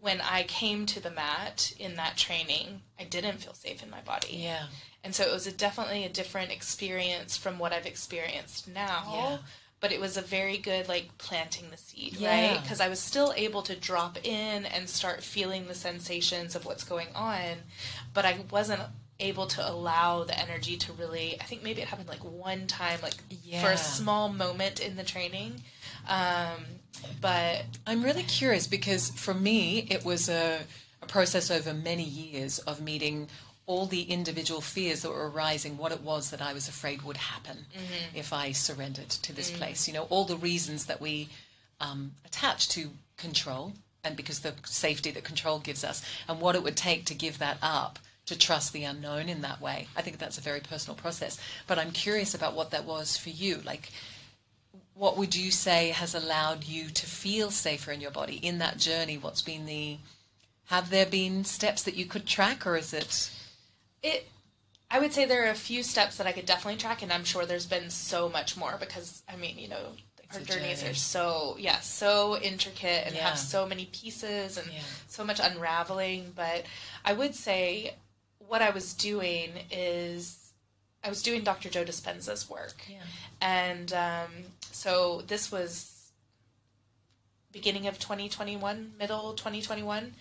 [0.01, 4.01] when I came to the mat in that training, I didn't feel safe in my
[4.01, 4.37] body.
[4.37, 4.67] Yeah.
[5.05, 9.13] And so it was a, definitely a different experience from what I've experienced now.
[9.15, 9.39] Yeah.
[9.81, 12.53] But it was a very good like planting the seed, Yeah.
[12.53, 12.63] right?
[12.63, 16.85] Because I was still able to drop in and start feeling the sensations of what's
[16.85, 17.57] going on,
[18.15, 18.83] but I wasn't
[19.23, 22.99] able to allow the energy to really i think maybe it happened like one time
[23.03, 23.13] like
[23.61, 25.63] for a small moment in the training
[26.09, 26.65] um,
[27.21, 30.61] but I'm really curious because for me, it was a,
[31.03, 33.29] a process over many years of meeting
[33.67, 37.17] all the individual fears that were arising, what it was that I was afraid would
[37.17, 37.67] happen
[38.15, 39.87] if I surrendered to this place.
[39.87, 41.29] You know, all the reasons that we
[41.81, 46.65] um, attach to control, and because the safety that control gives us, and what it
[46.65, 47.99] would take to give that up.
[48.27, 49.89] To trust the unknown in that way.
[49.97, 51.41] I think that's a very personal process.
[51.67, 53.61] But I'm curious about what that was for you.
[53.65, 53.91] Like,
[54.95, 58.77] what would you say has allowed you to feel safer in your body in that
[58.79, 59.17] journey?
[59.19, 59.99] What's been the
[60.67, 63.31] have there been steps that you could track or is it
[64.05, 64.29] it
[64.91, 67.25] i would say there are a few steps that i could definitely track and i'm
[67.25, 69.87] sure there's been so much more because i mean you know
[70.33, 70.93] our journeys journey.
[70.93, 73.31] are so yeah so intricate and Yeah.
[73.31, 74.79] have so many pieces and Yeah.
[75.09, 76.65] so much unraveling but
[77.05, 77.95] i would say
[78.39, 80.53] what i was doing is
[81.03, 83.03] i was doing dr joe dispenza's work Yeah.
[83.43, 84.31] and um,
[84.73, 86.11] so this was
[87.53, 90.13] beginning of 2021 middle 2021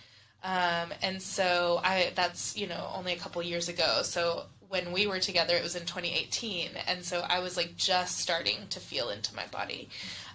[0.44, 4.02] um, and so i that's you know only a couple years ago.
[4.04, 8.20] So when we were together it was in 2018 and so i was like just
[8.20, 9.90] starting to feel into my body.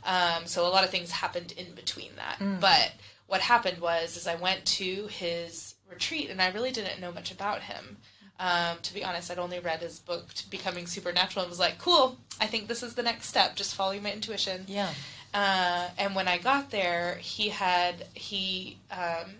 [0.04, 2.36] Um, so a lot of things happened in between that.
[2.60, 2.92] But
[3.26, 7.30] what happened was is i went to his retreat and i really didn't know much
[7.30, 7.96] about him
[8.40, 12.16] um, to be honest i'd only read his book becoming supernatural and was like cool
[12.40, 14.90] i think this is the next step just following my intuition yeah
[15.34, 19.32] uh, and when I got there, he had he um,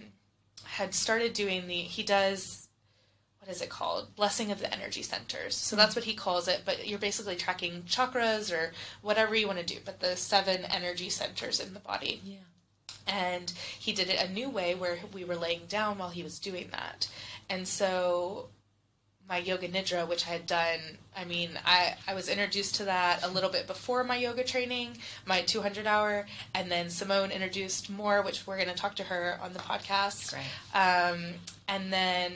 [0.65, 2.69] had started doing the he does
[3.39, 5.55] what is it called blessing of the energy centers.
[5.55, 6.63] So that's what he calls it.
[6.65, 9.77] But you're basically tracking chakras or whatever you want to do.
[9.85, 12.39] But the seven energy centers in the body yeah
[13.07, 16.39] and he did it a new way where we were laying down while he was
[16.39, 17.07] doing that
[17.51, 18.49] and so
[19.35, 20.79] my yoga nidra which i had done
[21.16, 24.97] i mean i i was introduced to that a little bit before my yoga training
[25.27, 29.37] my 200 hour and then simone introduced more which we're going to talk to her
[29.42, 30.35] on the podcast
[30.73, 31.35] um,
[31.66, 32.33] and then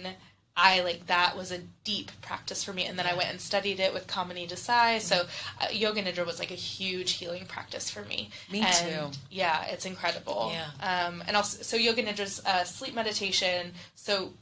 [0.60, 3.78] I like that was a deep practice for me, and then I went and studied
[3.78, 5.00] it with Kamini Desai.
[5.00, 5.26] So,
[5.60, 8.30] uh, yoga nidra was like a huge healing practice for me.
[8.50, 9.18] Me And, too.
[9.30, 10.50] Yeah, it's incredible.
[10.52, 11.06] Yeah.
[11.06, 13.70] Um, and also, so yoga nidra's uh, sleep meditation.
[13.94, 14.32] So,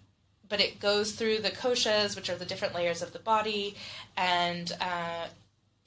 [0.49, 3.75] but it goes through the koshas, which are the different layers of the body,
[4.17, 5.27] and uh,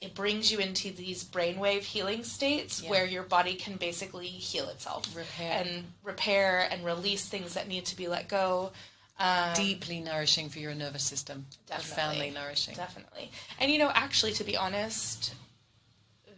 [0.00, 2.90] it brings you into these brainwave healing states Yeah.
[2.90, 5.62] where your body can basically heal itself Repair.
[5.64, 8.72] and repair and release things that need to be let go.
[9.18, 11.88] Um, deeply nourishing for your nervous system Definitely.
[11.94, 13.30] profoundly nourishing Definitely.
[13.58, 15.34] And you know, actually, to be honest,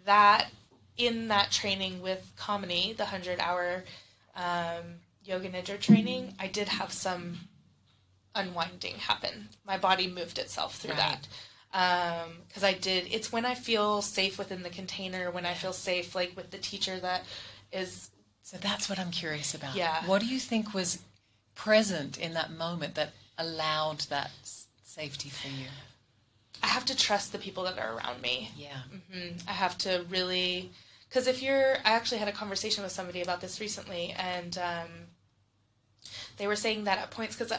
[0.05, 0.49] that
[0.97, 3.85] in that training with Kamini, the 100 hour
[4.35, 4.83] um,
[5.25, 7.39] yoga nidra training, I did have some
[8.35, 9.49] unwinding happen.
[9.67, 11.19] My body moved itself through Right.
[11.73, 12.39] that.
[12.49, 16.15] Because I did, it's when I feel safe within the container, when I feel safe,
[16.15, 17.25] like with the teacher that
[17.73, 18.11] is
[18.45, 20.05] so that's what i'm curious about Yeah.
[20.05, 20.99] what do you think was
[21.55, 24.31] present in that moment that allowed that
[24.83, 25.67] safety for you?
[26.63, 28.51] I have to trust the people that are around me.
[28.57, 28.83] Yeah.
[28.93, 29.49] Mm-hmm.
[29.49, 30.71] I have to really,
[31.09, 34.89] because if you're, I actually had a conversation with somebody about this recently, and um,
[36.37, 37.53] they were saying that at points, because,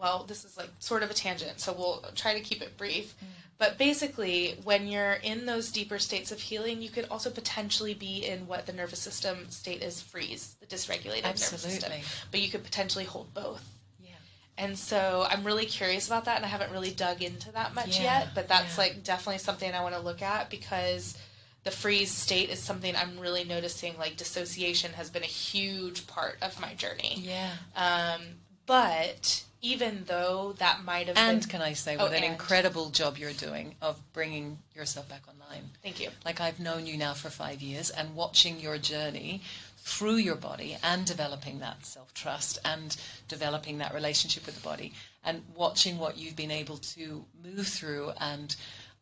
[0.00, 3.14] well, this is like sort of a tangent, so we'll try to keep it brief.
[3.18, 3.26] Mm.
[3.58, 8.24] But basically, when you're in those deeper states of healing, you could also potentially be
[8.24, 11.32] in what the nervous system state is freeze, the dysregulated Absolutely.
[11.34, 11.92] nervous system.
[12.30, 13.62] But you could potentially hold both.
[14.02, 14.12] Yeah.
[14.56, 17.98] And so I'm really curious about that, and I haven't really dug into that much
[17.98, 18.20] yeah.
[18.20, 18.28] yet.
[18.34, 18.84] But that's yeah.
[18.84, 21.18] like definitely something I want to look at because
[21.64, 23.98] the freeze state is something I'm really noticing.
[23.98, 27.16] Like dissociation has been a huge part of my journey.
[27.18, 27.50] Yeah.
[27.76, 28.22] Um,
[28.70, 31.48] but even though that might have and been...
[31.48, 32.32] can I say, oh, what an and.
[32.32, 35.64] incredible job you're doing of bringing yourself back online.
[35.82, 36.10] Thank you.
[36.24, 39.42] Like I've known you now for five years, and watching your journey
[39.78, 42.96] through your body and developing that self trust and
[43.26, 44.92] developing that relationship with the body,
[45.24, 48.54] and watching what you've been able to move through and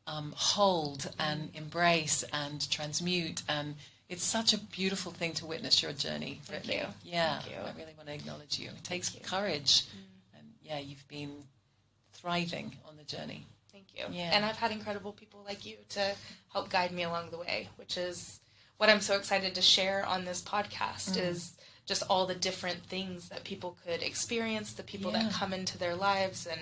[0.06, 3.74] um, hold and embrace and transmute and
[4.08, 6.40] it's such a beautiful thing to witness your journey.
[6.44, 6.84] Thank you.
[7.04, 7.62] Yeah, Thank you.
[7.62, 8.68] I really want to acknowledge you.
[8.70, 9.84] It takes courage.
[9.86, 10.08] Mm
[10.68, 11.32] yeah, you've been
[12.12, 13.46] thriving on the journey.
[13.72, 14.04] Thank you.
[14.10, 14.30] Yeah.
[14.34, 16.14] And I've had incredible people like you to
[16.52, 18.40] help guide me along the way, which is
[18.76, 21.26] what I'm so excited to share on this podcast mm.
[21.26, 21.56] is
[21.86, 25.22] just all the different things that people could experience, the people yeah.
[25.22, 26.60] that come into their lives and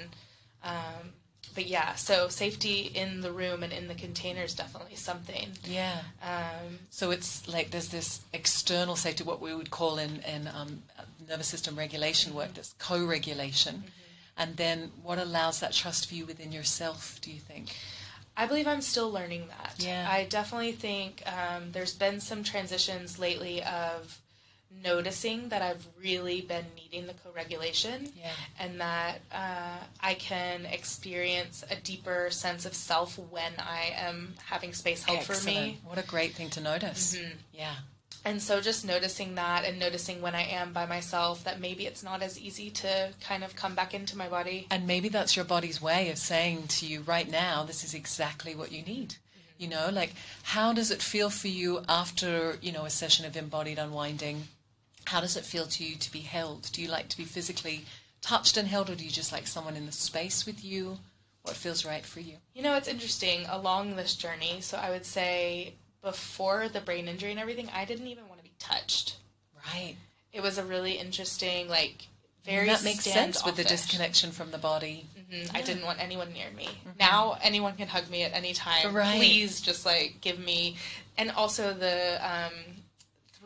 [0.62, 1.12] um,
[1.54, 5.48] but yeah, so safety in the room and in the container is definitely something.
[5.64, 6.00] Yeah.
[6.22, 10.82] Um, so it's like there's this external safety, what we would call in in um,
[11.28, 13.88] nervous system regulation work, this co-regulation, mm-hmm.
[14.36, 17.18] and then what allows that trust for you within yourself?
[17.20, 17.74] Do you think?
[18.36, 19.76] I believe I'm still learning that.
[19.78, 20.06] Yeah.
[20.10, 24.20] I definitely think um, there's been some transitions lately of
[24.82, 28.30] noticing that I've really been needing the co-regulation yeah.
[28.58, 34.72] and that uh, I can experience a deeper sense of self when I am having
[34.72, 35.42] space held Excellent.
[35.42, 35.80] for me.
[35.84, 37.16] What a great thing to notice.
[37.16, 37.36] Mm-hmm.
[37.52, 37.74] Yeah.
[38.24, 42.02] And so just noticing that and noticing when I am by myself that maybe it's
[42.02, 44.66] not as easy to kind of come back into my body.
[44.70, 48.56] And maybe that's your body's way of saying to you right now, this is exactly
[48.56, 49.62] what you need mm-hmm.
[49.62, 50.12] you know like
[50.42, 54.42] how does it feel for you after you know a session of embodied unwinding
[55.06, 56.70] how does it feel to you to be held?
[56.72, 57.84] Do you like to be physically
[58.20, 60.98] touched and held, or do you just like someone in the space with you?
[61.42, 62.34] What feels right for you?
[62.54, 64.60] You know, it's interesting along this journey.
[64.60, 68.44] So I would say before the brain injury and everything, I didn't even want to
[68.44, 69.16] be touched.
[69.72, 69.94] Right.
[70.32, 72.08] It was a really interesting, like,
[72.44, 75.06] very and that makes sense with the disconnection from the body.
[75.18, 75.42] Mm-hmm.
[75.42, 75.50] Yeah.
[75.54, 76.66] I didn't want anyone near me.
[76.66, 76.90] Mm-hmm.
[76.98, 78.94] Now anyone can hug me at any time.
[78.94, 79.16] Right.
[79.16, 80.76] Please, just like give me,
[81.16, 82.52] and also the um,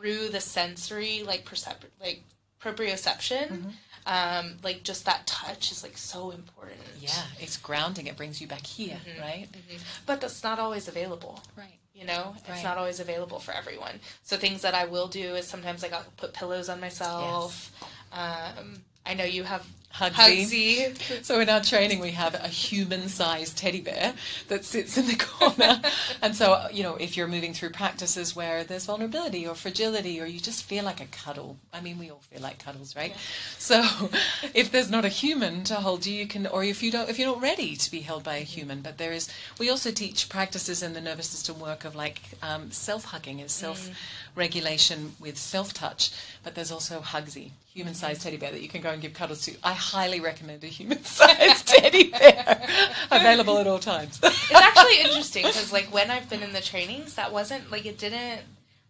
[0.01, 2.21] through the sensory like percep like
[2.61, 3.69] proprioception mm-hmm.
[4.05, 8.47] um, like just that touch is like so important yeah it's grounding it brings you
[8.47, 9.21] back here mm-hmm.
[9.21, 9.77] right mm-hmm.
[10.05, 12.63] but that's not always available right you know it's right.
[12.63, 16.05] not always available for everyone so things that i will do is sometimes like i'll
[16.17, 17.71] put pillows on myself
[18.11, 18.57] yes.
[18.59, 20.45] um, I know you have Hugsy.
[20.45, 21.23] Hugsy.
[21.23, 24.13] So in our training, we have a human-sized teddy bear
[24.47, 25.81] that sits in the corner.
[26.21, 30.25] and so, you know, if you're moving through practices where there's vulnerability or fragility, or
[30.25, 31.57] you just feel like a cuddle.
[31.73, 33.11] I mean, we all feel like cuddles, right?
[33.11, 33.17] Yeah.
[33.57, 34.09] So,
[34.53, 37.19] if there's not a human to hold you, you can, or if you don't, if
[37.19, 39.29] you're not ready to be held by a human, but there is.
[39.59, 45.15] We also teach practices in the nervous system work of like um, self-hugging, is self-regulation
[45.19, 46.11] with self-touch.
[46.43, 49.41] But there's also Hugsy human sized teddy bear that you can go and give cuddles
[49.45, 49.55] to.
[49.63, 52.67] I highly recommend a human sized teddy bear
[53.11, 54.19] available at all times.
[54.23, 57.97] it's actually interesting because, like, when I've been in the trainings, that wasn't like it
[57.97, 58.41] didn't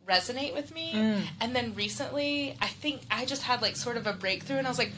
[0.07, 0.93] resonate with me.
[0.93, 1.21] Mm.
[1.39, 4.69] And then recently, I think I just had like sort of a breakthrough, and I
[4.69, 4.93] was like,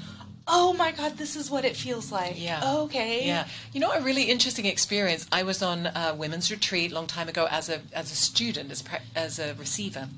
[0.46, 4.02] oh my god this is what it feels like yeah okay yeah you know a
[4.02, 7.80] really interesting experience i was on a women's retreat a long time ago as a
[7.94, 8.84] as a student as,
[9.16, 10.10] as a receiver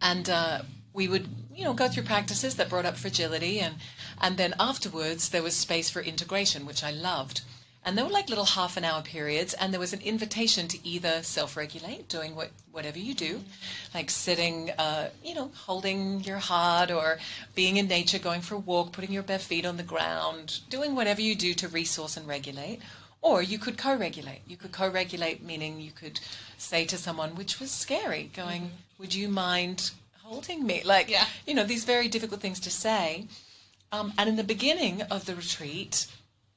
[0.00, 0.62] and uh,
[0.92, 3.76] we would you know go through practices that brought up fragility and
[4.20, 7.42] and then afterwards there was space for integration which i loved.
[7.84, 10.86] And there were like little half an hour periods and there was an invitation to
[10.86, 13.40] either self-regulate doing what whatever you do
[13.92, 17.18] like sitting uh, you know holding your heart or
[17.56, 20.94] being in nature going for a walk putting your bare feet on the ground doing
[20.94, 22.78] whatever you do to resource and regulate.
[23.20, 24.42] Or you could co-regulate.
[24.46, 26.20] You could co-regulate meaning you could
[26.58, 29.00] say to someone which was scary going mm-hmm.
[29.00, 29.90] would you mind
[30.32, 30.82] holding me?
[30.84, 31.26] Like, yeah.
[31.46, 33.26] you know, these very difficult things to say.
[33.92, 36.06] Um, and in the beginning of the retreat,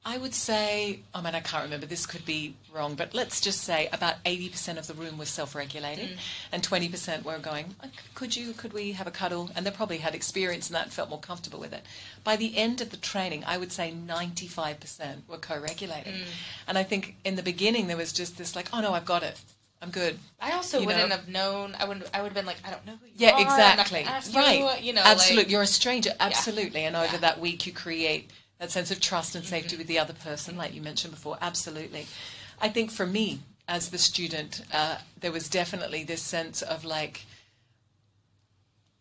[0.06, 3.62] I would say, I mean, I can't remember, this could be wrong, but let's just
[3.62, 6.18] say about 80% of the room was self regulating mm.
[6.54, 7.76] and 20% were going,
[8.14, 9.50] could you, could we have a cuddle?
[9.56, 11.82] And they probably had experience in that and felt more comfortable with it.
[12.24, 16.14] By the end of the training, I would say 95% were co regulating.
[16.14, 16.26] Mm.
[16.68, 19.24] And I think in the beginning, there was just this like, oh no, I've got
[19.24, 19.42] it.
[19.82, 20.18] I'm good.
[20.40, 21.16] I also you wouldn't know?
[21.16, 21.76] have known.
[21.78, 22.10] I would.
[22.14, 23.40] I would have been like, I don't know who you yeah, are.
[23.40, 24.04] Yeah, exactly.
[24.34, 24.60] right.
[24.60, 25.44] You, you know, absolutely.
[25.44, 26.12] Like, You're a stranger.
[26.20, 26.82] Absolutely.
[26.82, 26.88] Yeah.
[26.88, 27.20] And over yeah.
[27.20, 29.80] that week, you create that sense of trust and safety mm-hmm.
[29.80, 31.38] with the other person, like you mentioned before.
[31.42, 32.08] Absolutely.
[32.60, 37.26] I think for me, as the student, uh, there was definitely this sense of like,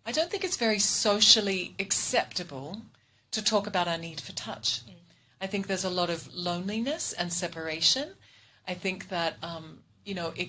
[0.04, 2.82] I don't think it's very socially acceptable
[3.30, 4.84] to talk about our need for touch.
[4.86, 4.94] Mm.
[5.40, 8.10] I think there's a lot of loneliness and separation.
[8.66, 10.48] I think that, um, you know, it,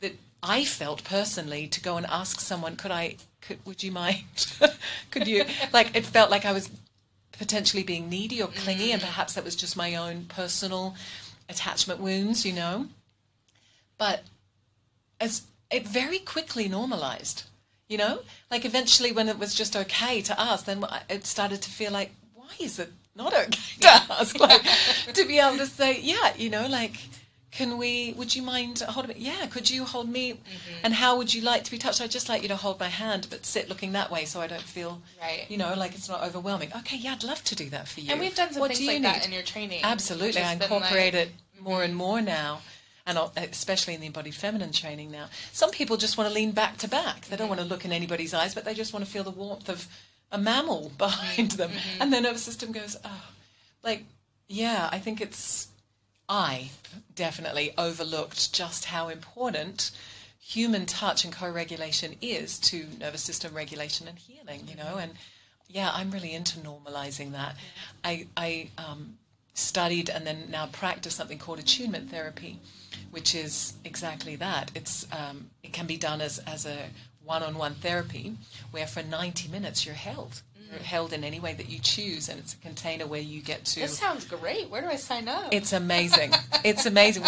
[0.00, 4.52] that I felt personally to go and ask someone, could I, could, would you mind?
[5.10, 6.70] could you, like, it felt like I was
[7.32, 8.94] potentially being needy or clingy, mm.
[8.94, 10.94] and perhaps that was just my own personal
[11.48, 12.86] attachment wounds, you know.
[13.98, 14.22] But
[15.20, 17.44] as it very quickly normalized,
[17.88, 18.20] you know,
[18.50, 22.12] like eventually when it was just okay to ask, then it started to feel like,
[22.34, 24.38] why is it not okay to ask?
[24.38, 24.62] Like
[25.14, 26.96] to be able to say, yeah, you know, like
[27.50, 30.32] can we would you mind holding me yeah could you hold me?
[30.32, 30.80] Mm-hmm.
[30.84, 32.00] and how would you like to be touched?
[32.00, 34.46] I'd just like you to hold my hand but sit looking that way so i
[34.46, 35.46] don't feel right.
[35.48, 36.70] you know like it's not overwhelming.
[36.78, 38.10] Okay yeah i'd love to do that for you.
[38.12, 39.04] And we've done some what things like need?
[39.04, 39.80] that in your training.
[39.82, 41.84] Absolutely i incorporate like, it more mm-hmm.
[41.84, 42.60] and more now
[43.06, 45.26] and especially in the embodied feminine training now.
[45.52, 47.22] Some people just want to lean back to back.
[47.22, 47.56] They don't mm-hmm.
[47.56, 49.88] want to look in anybody's eyes but they just want to feel the warmth of
[50.30, 51.70] a mammal behind them.
[51.70, 52.02] Mm-hmm.
[52.02, 53.28] and their nervous system goes oh.
[53.82, 54.04] Like
[54.48, 55.68] yeah i think it's
[56.30, 56.70] I
[57.16, 59.90] definitely overlooked just how important
[60.40, 64.68] human touch and co-regulation is to nervous system regulation and healing.
[64.68, 65.12] You know, and
[65.68, 67.56] yeah, I'm really into normalizing that.
[68.04, 69.18] I I um,
[69.54, 72.60] studied and then now practice something called attunement therapy,
[73.10, 74.70] which is exactly that.
[74.76, 76.90] It's um, it can be done as as a
[77.24, 78.36] one-on-one therapy
[78.70, 80.42] where for 90 minutes you're held
[80.78, 83.80] held in any way that you choose, and it's a container where you get to.
[83.80, 84.70] This sounds great.
[84.70, 85.52] Where do I sign up?
[85.52, 86.32] It's amazing.
[86.64, 87.24] it's amazing.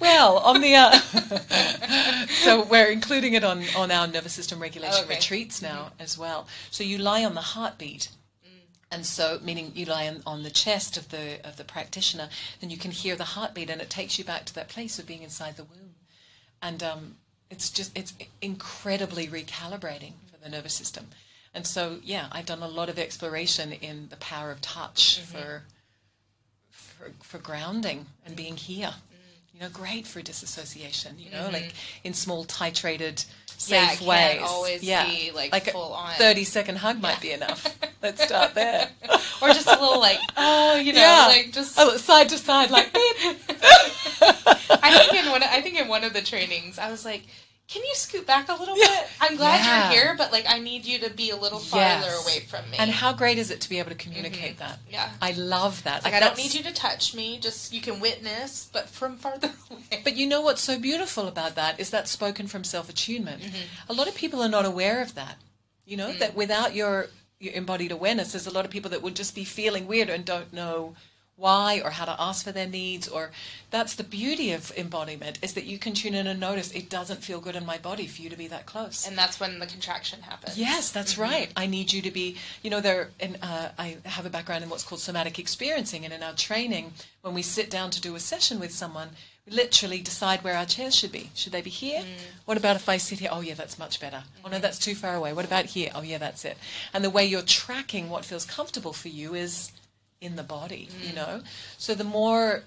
[0.00, 5.14] Well, on the uh, so we're including it on on our nervous system regulation okay.
[5.14, 6.02] retreats now mm-hmm.
[6.02, 6.46] as well.
[6.70, 8.08] So you lie on the heartbeat.
[8.44, 8.50] Mm.
[8.90, 12.28] And so, meaning you lie on, on the chest of the of the practitioner,
[12.60, 15.06] then you can hear the heartbeat, and it takes you back to that place of
[15.06, 15.94] being inside the womb,
[16.60, 17.16] and um,
[17.50, 21.08] it's just it's incredibly recalibrating for the nervous system.
[21.54, 25.38] And so, yeah, I've done a lot of exploration in the power of touch mm-hmm.
[25.38, 25.62] for,
[26.70, 28.88] for, for grounding and being here.
[28.88, 29.54] Mm.
[29.54, 31.18] You know, great for disassociation.
[31.18, 31.52] You know, mm-hmm.
[31.52, 31.74] like
[32.04, 33.26] in small titrated,
[33.62, 34.40] safe yeah, ways.
[34.42, 36.14] always yeah, be like, like full on.
[36.14, 37.02] Thirty second hug yeah.
[37.02, 37.78] might be enough.
[38.02, 38.88] Let's start there.
[39.42, 41.26] or just a little like, oh, you know, yeah.
[41.28, 42.90] like just oh, side to side, like.
[44.84, 45.42] I think in one.
[45.42, 47.24] I think in one of the trainings, I was like
[47.72, 49.06] can you scoot back a little bit?
[49.20, 49.90] I'm glad yeah.
[49.90, 52.22] you're here, but like I need you to be a little farther yes.
[52.22, 52.76] away from me.
[52.78, 54.64] And how great is it to be able to communicate mm-hmm.
[54.64, 54.78] that?
[54.90, 55.08] Yeah.
[55.22, 56.04] I love that.
[56.04, 59.16] Like, like I don't need you to touch me, just you can witness, but from
[59.16, 60.02] farther away.
[60.04, 63.40] But you know what's so beautiful about that is that spoken from self attunement.
[63.40, 63.90] Mm-hmm.
[63.90, 65.36] A lot of people are not aware of that.
[65.86, 66.18] You know, mm-hmm.
[66.18, 67.06] that without your
[67.40, 70.26] your embodied awareness, there's a lot of people that would just be feeling weird and
[70.26, 70.94] don't know
[71.36, 73.30] why or how to ask for their needs or
[73.70, 77.22] that's the beauty of embodiment is that you can tune in and notice it doesn't
[77.22, 79.06] feel good in my body for you to be that close.
[79.06, 80.58] And that's when the contraction happens.
[80.58, 81.22] Yes that's mm-hmm.
[81.22, 81.52] right.
[81.56, 84.70] I need you to be you know there and uh, i have a background in
[84.70, 88.20] what's called somatic experiencing and in our training when we sit down to do a
[88.20, 89.08] session with someone
[89.46, 91.30] we literally decide where our chairs should be.
[91.34, 92.00] Should they be here?
[92.00, 92.44] Mm.
[92.44, 93.30] what about if i sit here?
[93.32, 94.18] Oh yeah that's much better.
[94.18, 94.44] Mm-hmm.
[94.44, 94.62] oh no mm-hmm.
[94.62, 95.32] that's too far away.
[95.32, 95.90] What about here?
[95.94, 96.56] Oh yeah that's it.
[96.92, 99.72] And the way you're tracking what feels comfortable for you is
[100.22, 101.08] in the body, mm.
[101.08, 101.42] you know?
[101.76, 102.62] So the more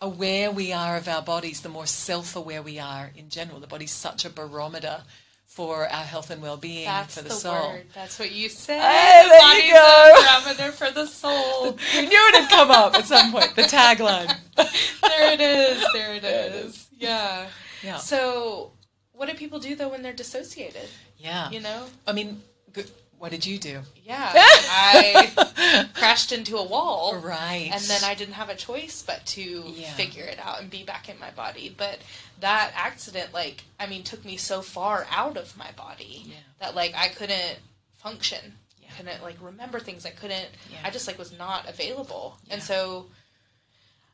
[0.00, 3.60] aware we are of our bodies, the more self aware we are in general.
[3.60, 5.02] The body's such a barometer
[5.46, 7.68] for our health and well being for the, the soul.
[7.70, 7.86] Word.
[7.94, 8.80] That's what you said.
[8.80, 10.22] Hey, there Body's you go.
[10.26, 11.78] barometer for the soul.
[11.94, 13.54] you knew it'd come up at some point.
[13.54, 14.36] The tagline.
[14.56, 15.86] there it is.
[15.92, 16.88] There it is.
[16.98, 17.46] Yeah.
[17.82, 17.98] Yeah.
[17.98, 18.72] So,
[19.12, 20.88] what do people do though when they're dissociated?
[21.18, 21.50] Yeah.
[21.50, 21.84] You know.
[22.06, 22.42] I mean,
[22.72, 23.80] good what did you do?
[24.04, 27.16] Yeah, I crashed into a wall.
[27.16, 27.70] Right.
[27.72, 29.90] And then I didn't have a choice but to yeah.
[29.92, 31.74] figure it out and be back in my body.
[31.76, 31.98] But
[32.40, 36.34] that accident, like, I mean, took me so far out of my body yeah.
[36.60, 37.58] that, like, I couldn't
[37.94, 38.54] function.
[38.80, 38.88] Yeah.
[38.96, 40.04] Couldn't, like, remember things.
[40.04, 40.48] I couldn't,
[40.82, 42.36] I just, like, was not available.
[42.50, 43.06] And so.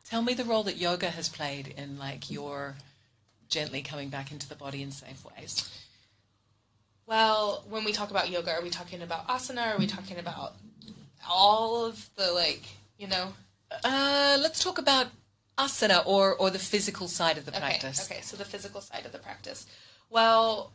[0.09, 2.77] Tell me the role that yoga has played in, like, your
[3.49, 5.69] gently coming back into the body in safe ways
[7.11, 9.75] well, when we talk about yoga, are we talking about asana?
[9.75, 10.55] Are we talking about
[11.29, 12.63] all of the like,
[12.99, 13.33] you know?
[13.83, 15.09] Uh, let's talk about
[15.59, 18.09] asana or, or the physical side of the Okay, practice.
[18.09, 19.67] Okay, so the physical side of the practice.
[20.09, 20.71] Well,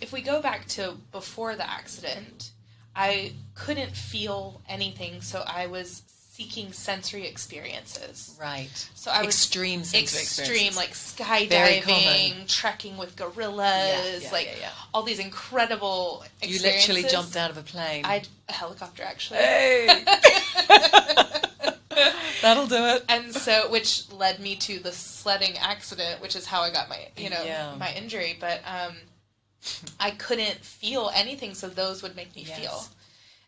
[0.00, 2.52] if we go back to before the accident,
[2.94, 6.04] I couldn't feel anything, so I was
[6.36, 8.36] seeking sensory experiences.
[8.40, 8.68] Right.
[8.94, 14.70] So I was extreme sensory extreme, like skydiving, trekking with gorillas, Yeah, yeah, like yeah,
[14.92, 18.04] all these incredible you literally jumped out of a plane.
[18.04, 19.38] I a helicopter actually.
[19.38, 20.04] Hey!
[22.42, 23.04] That'll do it.
[23.08, 26.98] and so which led me to the sledding accident which is how i got my
[27.16, 27.42] you know
[27.78, 28.94] my injury but um
[30.00, 32.58] i couldn't feel anything so those would make me Yes.
[32.60, 32.84] feel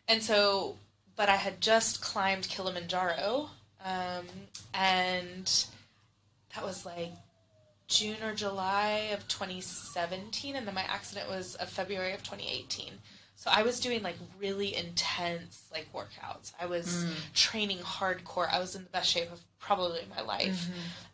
[0.07, 0.77] and so
[1.17, 3.49] but i had just climbed kilimanjaro
[3.83, 4.25] um
[4.73, 5.65] and
[6.55, 7.11] that was like
[7.87, 12.93] june or july of 2017 and then my accident was of february of 2018
[13.37, 16.53] so I was doing like really intense like workouts.
[16.59, 17.05] I was
[17.35, 18.51] training hardcore.
[18.51, 20.67] I was in the best shape of probably my life.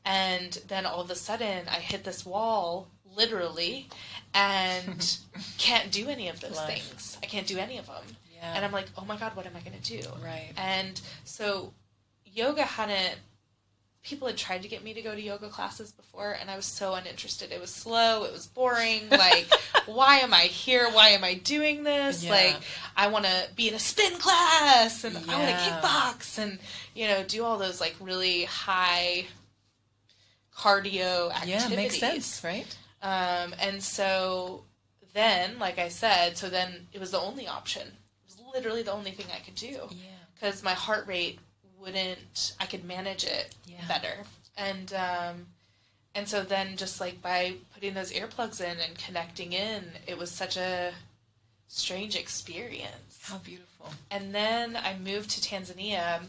[0.05, 3.89] And then all of a sudden I hit this wall literally
[4.33, 5.17] and
[5.57, 6.83] can't do any of those Life.
[6.83, 7.17] things.
[7.21, 8.05] I can't do any of them.
[8.43, 8.53] Yeah.
[8.55, 10.51] And I'm like, "Oh my god, what am I going to do?" Right.
[10.57, 11.73] And so
[12.25, 13.17] yoga hadn't
[14.03, 16.65] people had tried to get me to go to yoga classes before and I was
[16.65, 17.51] so uninterested.
[17.51, 19.03] It was slow, it was boring.
[19.23, 19.47] Like,
[19.85, 20.89] why am I here?
[20.91, 22.23] Why am I doing this?
[22.23, 22.31] Yeah.
[22.31, 22.57] Like,
[22.97, 26.59] I want to be in a spin class and I want to kickbox and,
[26.93, 29.25] you know, do all those like really high
[30.57, 31.69] cardio activities.
[31.69, 32.77] Yeah, makes sense, right?
[33.01, 34.65] Um, and so
[35.13, 37.87] then, like I said, so then it was the only option.
[38.53, 40.11] Literally the only thing I could do Yeah.
[40.35, 41.39] because my heart rate
[41.79, 42.53] wouldn't.
[42.59, 43.85] I could manage it Yeah.
[43.87, 44.25] better,
[44.57, 45.47] and um,
[46.15, 50.31] and so then just like by putting those earplugs in and connecting in, it was
[50.31, 50.93] such a
[51.67, 53.19] strange experience.
[53.23, 53.89] How beautiful.
[54.11, 56.21] And then I moved to Tanzania,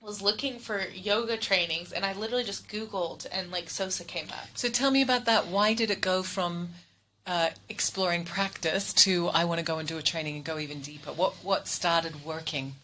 [0.00, 4.48] was looking for yoga trainings, and I literally just Googled, and like Sosa came up.
[4.54, 5.46] So tell me about that.
[5.46, 6.70] Why did it go from
[7.26, 10.80] uh, exploring practice to I want to go and do a training and go even
[10.80, 11.10] deeper?
[11.12, 12.74] What what started working?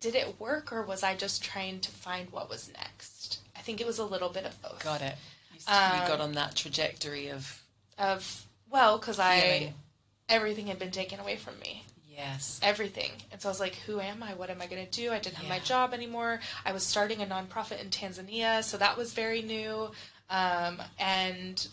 [0.00, 3.38] Did it work, or was I just trying to find what was next?
[3.56, 4.84] I think it was a little bit of both.
[4.84, 5.14] Got it.
[5.54, 7.62] You, Um, you got on that trajectory of
[7.96, 9.72] Of well, because I
[10.28, 11.84] everything had been taken away from me.
[12.06, 12.60] yes.
[12.62, 13.12] everything.
[13.32, 14.34] And so I was like, who am I?
[14.34, 15.10] What am I going to do?
[15.12, 16.40] I didn't have my job anymore.
[16.66, 19.90] I was starting a nonprofit in Tanzania, so that was very new.
[20.34, 21.66] Um, and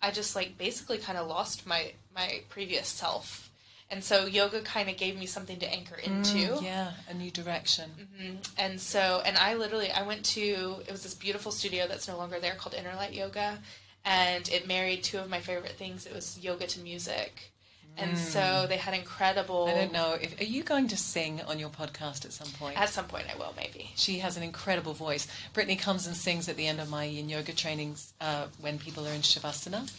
[0.00, 3.50] I just like basically kind of lost my my previous self.
[3.88, 6.54] And so yoga kind of gave me something to anchor into.
[6.54, 7.88] Mm, yeah, a new direction.
[8.00, 8.48] Mhm.
[8.58, 12.16] And so, and I literally, I went to, it was this beautiful studio that's no
[12.16, 13.58] longer there called Innerlight Yoga.
[14.04, 16.04] And it married two of my favorite things.
[16.04, 17.52] It was yoga to music.
[17.98, 19.66] And so they had incredible.
[19.66, 19.70] Mm.
[19.70, 22.78] I don't know if are you going to sing on your podcast at some point.
[22.78, 23.90] At some point, I will maybe.
[23.96, 25.26] She has an incredible voice.
[25.54, 29.06] Brittany comes and sings at the end of my yin yoga trainings uh, when people
[29.06, 29.90] are in shavasana.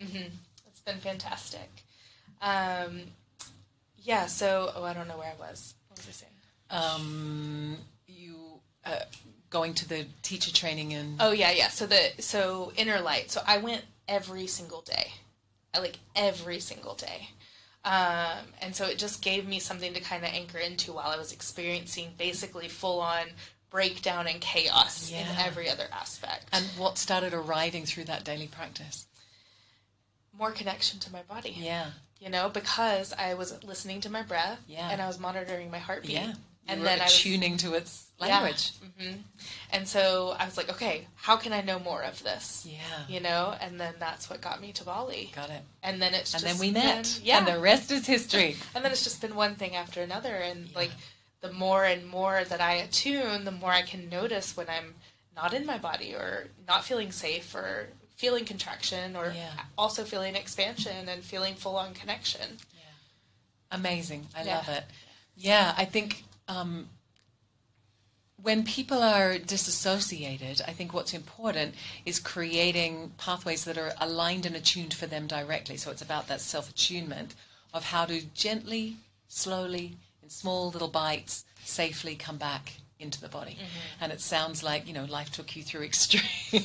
[0.00, 1.70] It's been fantastic.
[2.42, 3.02] Um,
[3.96, 4.26] yeah.
[4.26, 5.74] So, oh, I don't know where I was.
[5.88, 6.32] What was I saying?
[6.70, 7.76] Um,
[8.08, 8.36] you
[8.84, 9.00] uh,
[9.50, 11.68] going to the teacher training and Oh yeah, yeah.
[11.68, 13.30] So the so inner light.
[13.30, 15.12] So I went every single day,
[15.80, 17.28] like every single day,
[17.84, 21.16] um, and so it just gave me something to kind of anchor into while I
[21.16, 23.26] was experiencing basically full on
[23.70, 26.46] breakdown and chaos in every other aspect.
[26.52, 29.06] and what started arriving through that daily practice.
[30.38, 31.54] More connection to my body.
[31.58, 31.86] Yeah,
[32.20, 34.60] You know, because I was listening to my breath.
[34.68, 34.88] Yeah.
[34.90, 36.12] And I was monitoring my heartbeat.
[36.12, 36.32] yeah.
[36.68, 38.26] And then I was tuning to its Yeah.
[38.40, 38.70] language.
[38.98, 39.12] hmm
[39.70, 42.64] And so I was like, okay, how can I know more of this?
[42.66, 45.30] Yeah, You know, and then that's what got me to Bali.
[45.34, 45.62] got it.
[45.82, 47.02] And then it's And then we met.
[47.16, 47.38] been- yeah.
[47.38, 48.56] and the rest is history.
[48.74, 50.78] and then it's just been one thing after another and Yeah.
[50.78, 50.90] like
[51.40, 54.94] the more and more that I attune, the more I can notice when I'm
[55.36, 59.50] not in my body or not feeling safe or feeling contraction or Yeah.
[59.76, 62.58] also feeling expansion and feeling full on connection.
[63.70, 64.28] Amazing.
[64.36, 64.56] I Yeah.
[64.58, 64.84] love it.
[65.36, 66.88] Yeah, I think um,
[68.42, 71.74] when people are disassociated, I think what's important
[72.04, 75.76] is creating pathways that are aligned and attuned for them directly.
[75.76, 77.34] So it's about that self attunement
[77.72, 78.96] of how to gently,
[79.28, 82.74] slowly, in small little bites, safely come back
[83.04, 83.56] into the body.
[84.00, 86.64] And it sounds like, you know, life took you through extreme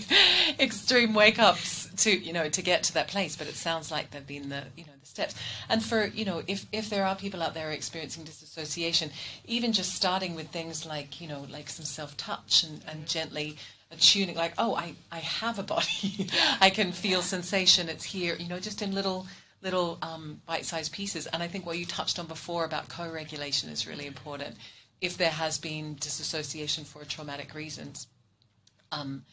[0.60, 4.10] extreme wake ups to, you know, to get to that place, but it sounds like
[4.10, 5.36] there've been the, you know, the steps.
[5.70, 9.12] And for, you know, if if there are people out there experiencing disassociation,
[9.46, 13.58] even just starting with things like, you know, like some self touch and, and gently
[13.92, 16.30] attuning like, oh, I, I have a body.
[16.62, 19.28] I can feel sensation, it's here, you know, just in little
[19.62, 21.28] little um, bite-sized pieces.
[21.28, 24.56] And I think what you touched on before about co-regulation is really important.
[25.02, 28.08] If there has been disassociation for traumatic reasons,
[28.92, 29.24] um,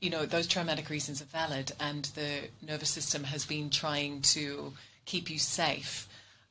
[0.00, 4.72] you know, those traumatic reasons are valid, and the nervous system has been trying to
[5.04, 6.08] keep you safe.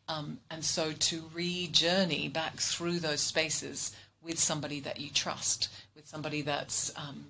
[0.08, 6.08] Um, and so to re-journey back through those spaces with somebody that you trust, with
[6.08, 7.26] somebody that's um,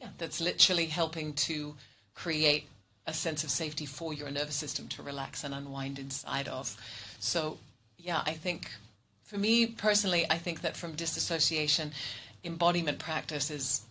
[0.00, 1.74] yeah, that's literally helping to
[2.14, 2.66] create
[3.06, 6.76] a sense of safety for your nervous system to relax and unwind inside of.
[7.18, 7.58] So,
[7.96, 8.70] yeah, I think
[9.28, 11.92] for me personally, I think that from disassociation,
[12.42, 13.82] embodiment practice is.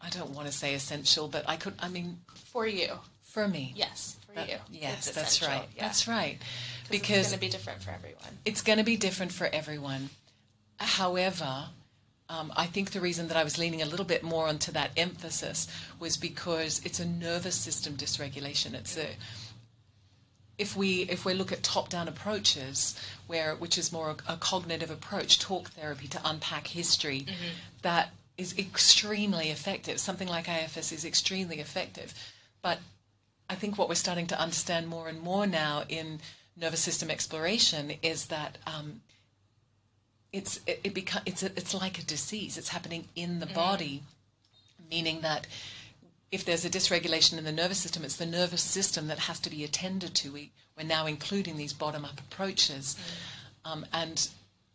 [0.00, 1.74] I don't want to say essential, but I could.
[1.80, 2.18] I mean,
[2.52, 2.92] for you,
[3.22, 5.64] for me, yes, for that, you, yes, that's right.
[5.74, 5.82] Yeah.
[5.82, 6.38] That's right.
[6.90, 8.38] Because it's going to be different for everyone.
[8.44, 10.10] It's going to be different for everyone.
[10.78, 11.64] However,
[12.28, 14.90] um, I think the reason that I was leaning a little bit more onto that
[14.96, 18.74] emphasis was because it's a nervous system dysregulation.
[18.74, 19.08] It's a
[20.58, 24.90] if we if we look at top-down approaches, where which is more a, a cognitive
[24.90, 27.52] approach, talk therapy to unpack history, Mm-hmm.
[27.82, 29.98] that is extremely effective.
[29.98, 32.12] Something like IFS is extremely effective,
[32.62, 32.78] but
[33.48, 36.20] I think what we're starting to understand more and more now in
[36.56, 39.00] nervous system exploration is that um,
[40.32, 42.58] it's it, it beca- it's a, it's like a disease.
[42.58, 44.02] It's happening in the body,
[44.90, 45.46] meaning that
[46.32, 49.50] if there's a dysregulation in the nervous system, it's the nervous system that has to
[49.50, 50.32] be attended to.
[50.32, 52.96] We, we're now including these bottom up approaches,
[53.64, 54.28] um, and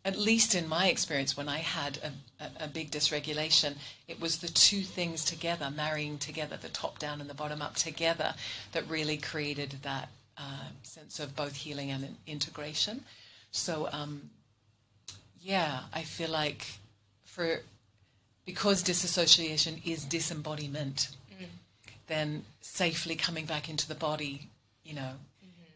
[0.04, 3.76] at least in my experience, when I had a, a, a big dysregulation,
[4.08, 7.76] it was the two things together, marrying together, the top down and the bottom up
[7.76, 8.34] together,
[8.72, 13.04] that really created that uh, sense of both healing and integration.
[13.52, 14.30] So, um,
[15.40, 16.66] yeah, I feel like
[17.24, 17.60] for
[18.44, 21.08] because disassociation is disembodiment,
[22.06, 24.48] then safely coming back into the body,
[24.84, 25.12] you know,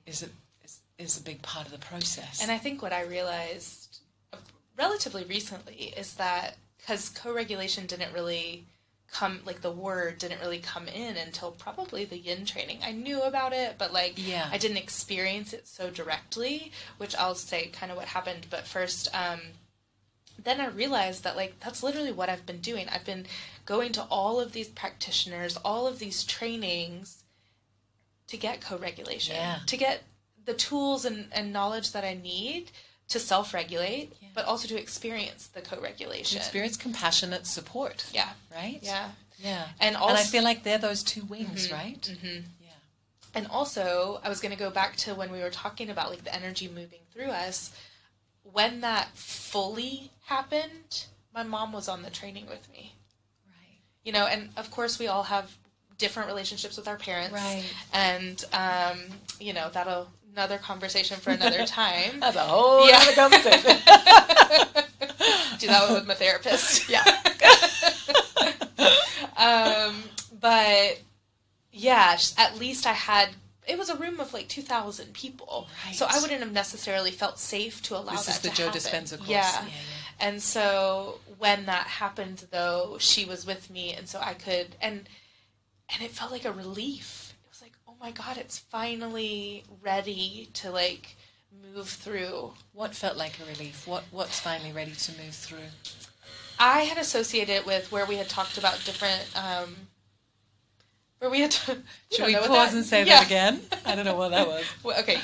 [0.07, 0.27] is a
[0.65, 2.43] is, is a big part of the process.
[2.43, 3.99] And I think what I realized
[4.33, 4.37] uh,
[4.79, 8.65] relatively recently is that because co-regulation didn't really
[9.13, 13.23] come like the word didn't really come in until probably the yin training i knew
[13.23, 14.49] about it but like Yeah.
[14.51, 19.09] i didn't experience it so directly which i'll say kind of what happened but first
[19.15, 19.41] um
[20.43, 22.87] then I realized that like that's literally what I've been doing.
[22.91, 23.27] I've been
[23.67, 27.25] going to all of these practitioners, all of these trainings
[28.29, 29.59] to get co-regulation, Yeah.
[29.67, 30.03] to get
[30.45, 32.71] the tools and, and knowledge that I need
[33.09, 36.39] to self-regulate, but also to experience the co-regulation.
[36.39, 38.07] experience compassionate support.
[38.13, 38.31] Yeah.
[38.53, 38.81] Right?
[38.83, 39.11] Yeah.
[39.39, 39.67] Yeah.
[39.81, 42.01] And and I feel like they're those two wings, right?
[42.01, 42.41] Mm-hmm.
[42.61, 42.71] Yeah.
[43.35, 46.25] And also, I was going to go back to when we were talking about like
[46.25, 47.71] the energy moving through us.
[48.43, 52.96] When that fully happened, my mom was on the training with me.
[54.07, 54.15] Right.
[54.15, 55.51] you know and of course we all have
[55.99, 57.65] different relationships with our parents Right.
[57.93, 58.99] and um,
[59.41, 62.99] you know that'll another conversation for another time That's a whole Yeah.
[63.01, 63.63] other conversation.
[65.59, 67.03] do that one with my therapist yeah.
[69.37, 69.95] um,
[70.41, 71.01] but
[71.73, 73.29] yeah at least i had
[73.69, 77.83] it was a room of like 2000 people so i wouldn't have necessarily felt safe
[77.83, 78.25] to allow that.
[78.25, 78.81] This that is the to Joe happen.
[78.81, 79.29] Dispenza course.
[79.31, 79.53] yeah.
[79.63, 79.73] Yeah, yeah.
[80.19, 85.09] And so when that happened though she was with me and so i could and
[85.93, 90.49] and it felt like a relief it was like oh my god it's finally ready
[90.53, 91.17] to like
[91.75, 93.87] move through What felt like a relief?
[93.87, 95.69] What What's finally ready to move through?
[96.59, 99.75] i had associated it with where we had talked about different um
[101.19, 101.79] where we had to,
[102.13, 103.17] Should we pause and say Yeah.
[103.21, 103.61] that again?
[103.87, 104.67] I don't know what that was.
[104.83, 105.21] Well, okay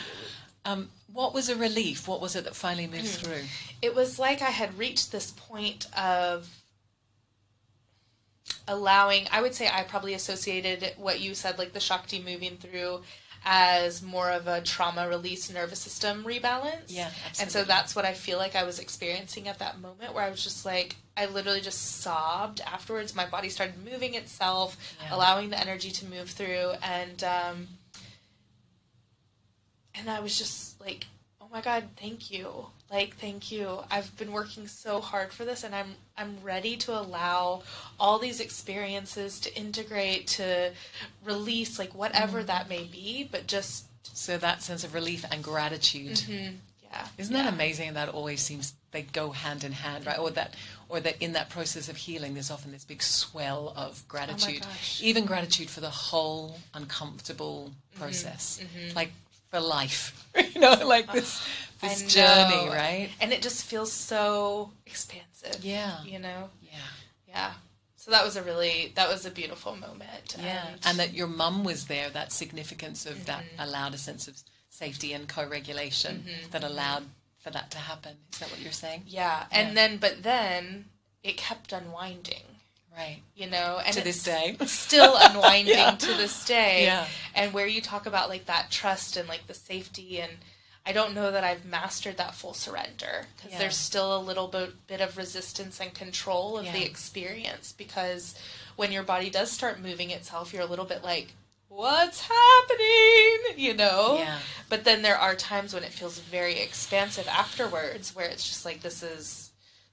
[0.64, 2.08] Um, what was a relief?
[2.08, 3.24] What was it that finally moved Hmm.
[3.24, 3.42] through?
[3.82, 6.48] it was like I had reached this point of
[8.68, 13.02] allowing, I would say I probably associated what you said, like the Shakti moving through,
[13.44, 16.84] as more of a trauma release nervous system rebalance.
[16.86, 17.10] Yeah,
[17.40, 20.30] And so that's what I feel like I was experiencing at that moment where I
[20.30, 23.16] was just like, I literally just sobbed afterwards.
[23.16, 25.16] My body started moving itself, Yeah.
[25.16, 26.74] allowing the energy to move through.
[26.82, 27.68] And, um,
[29.96, 31.06] and I was just like,
[31.40, 32.66] "Oh my god, thank you!
[32.90, 33.78] Like, thank you!
[33.90, 37.62] I've been working so hard for this, and I'm I'm ready to allow
[37.98, 40.72] all these experiences to integrate, to
[41.24, 42.46] release, like whatever mm-hmm.
[42.48, 46.18] that may be, but just So that sense of relief and gratitude.
[46.18, 46.56] Mm-hmm.
[46.84, 47.44] yeah, Isn't yeah.
[47.44, 47.94] that amazing?
[47.94, 50.18] That always seems they go hand in hand, right?
[50.18, 50.54] Or that,
[50.88, 54.62] or that in that process of healing, there's often this big swell of oh gratitude,
[54.62, 55.02] gosh.
[55.02, 58.00] even gratitude for the whole uncomfortable mm-hmm.
[58.00, 58.60] process,
[58.94, 59.12] like
[59.52, 61.46] for life, you know, like this
[61.82, 63.10] this journey, right?
[63.20, 65.62] And it just feels so expansive.
[65.62, 66.02] Yeah.
[66.04, 66.78] you know, Yeah.
[67.28, 67.52] yeah.
[67.96, 70.36] so that was a really that was a beautiful moment.
[70.42, 72.08] Yeah, and, and that your mum was there.
[72.08, 73.24] That significance of mm-hmm.
[73.26, 74.40] that allowed a sense of
[74.70, 76.50] safety and co-regulation mm-hmm.
[76.50, 77.04] that allowed
[77.38, 78.16] for that to happen.
[78.32, 79.02] Is that what you're saying?
[79.06, 79.74] Yeah, and yeah.
[79.74, 80.86] then but then
[81.22, 82.51] it kept unwinding.
[82.96, 83.22] Right.
[83.34, 84.56] You know, and to this day.
[84.66, 85.92] still unwinding yeah.
[85.92, 86.84] to this day.
[86.84, 87.06] Yeah.
[87.34, 90.32] And where you talk about like that trust and like the safety and
[90.84, 93.58] I don't know that I've mastered that full surrender because yeah.
[93.58, 96.72] there's still a little bit, bit of resistance and control of yeah.
[96.72, 98.34] the experience because
[98.74, 101.34] when your body does start moving itself, you're a little bit like,
[101.68, 103.38] what's happening?
[103.56, 104.16] You know?
[104.18, 104.38] Yeah.
[104.68, 108.82] But then there are times when it feels very expansive afterwards where it's just like,
[108.82, 109.48] this is.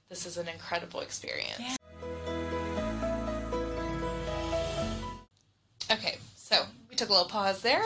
[0.08, 1.76] This is an incredible experience.
[5.90, 7.82] Okay, so we took a little pause there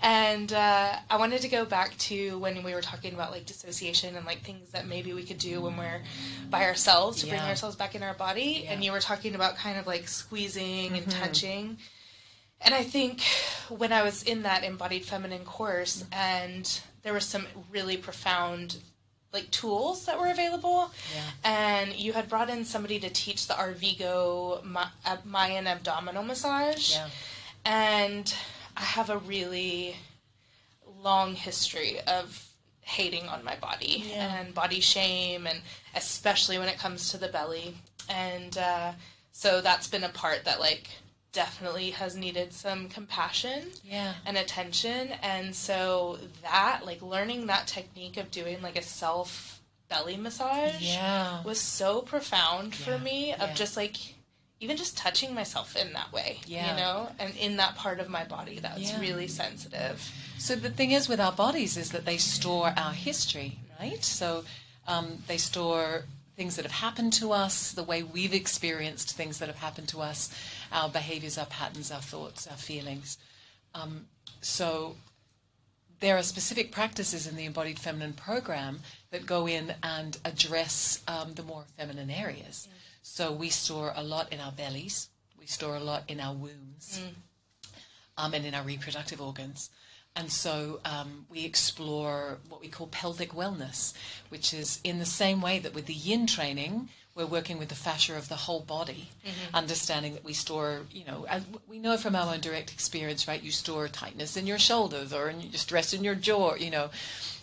[0.00, 4.14] and uh, I wanted to go back to when we were talking about like dissociation
[4.16, 6.02] and like things that maybe we could do when we're
[6.50, 7.32] by ourselves to yeah.
[7.32, 8.62] bring ourselves back in our body.
[8.62, 8.72] Yeah.
[8.72, 10.94] And you were talking about kind of like squeezing mm-hmm.
[10.94, 11.78] and touching.
[12.60, 13.22] And I think
[13.68, 18.76] when I was in that embodied feminine course, and there were some really profound
[19.32, 21.22] like tools that were available, yeah.
[21.44, 24.64] and you had brought in somebody to teach the Arvigo
[25.24, 27.08] Mayan abdominal massage, yeah.
[27.68, 28.34] And
[28.76, 29.94] I have a really
[31.02, 32.48] long history of
[32.80, 34.40] hating on my body yeah.
[34.40, 35.60] and body shame, and
[35.94, 37.76] especially when it comes to the belly.
[38.08, 38.92] And uh,
[39.32, 40.88] so that's been a part that, like,
[41.32, 44.14] definitely has needed some compassion yeah.
[44.24, 45.10] and attention.
[45.22, 49.60] And so that, like, learning that technique of doing, like, a self
[49.90, 51.42] belly massage yeah.
[51.44, 53.96] was so profound for me of just like
[54.60, 56.70] even just touching myself in that way, yeah.
[56.70, 59.00] you know, and in that part of my body that's yeah.
[59.00, 60.12] really sensitive.
[60.38, 64.02] So the thing is with our bodies is that they store our history, right?
[64.02, 64.44] So
[64.86, 66.04] um, they store
[66.36, 70.00] things that have happened to us, the way we've experienced things that have happened to
[70.00, 70.32] us,
[70.72, 73.18] our behaviors, our patterns, our thoughts, our feelings.
[73.74, 74.06] Um,
[74.40, 74.94] so
[76.00, 78.80] there are specific practices in the embodied feminine program
[79.10, 82.68] that go in and address um, the more feminine areas.
[83.10, 85.08] So we store a lot in our bellies,
[85.40, 87.72] we store a lot in our wombs, mm.
[88.16, 89.70] um, and in our reproductive organs.
[90.14, 93.94] And so um, we explore what we call pelvic wellness,
[94.28, 97.74] which is in the same way that with the yin training, we're working with the
[97.74, 99.56] fascia of the whole body, mm-hmm.
[99.56, 101.26] understanding that we store, you know,
[101.66, 103.42] we know from our own direct experience, right?
[103.42, 106.90] You store tightness in your shoulders or in, stress in your jaw, you know.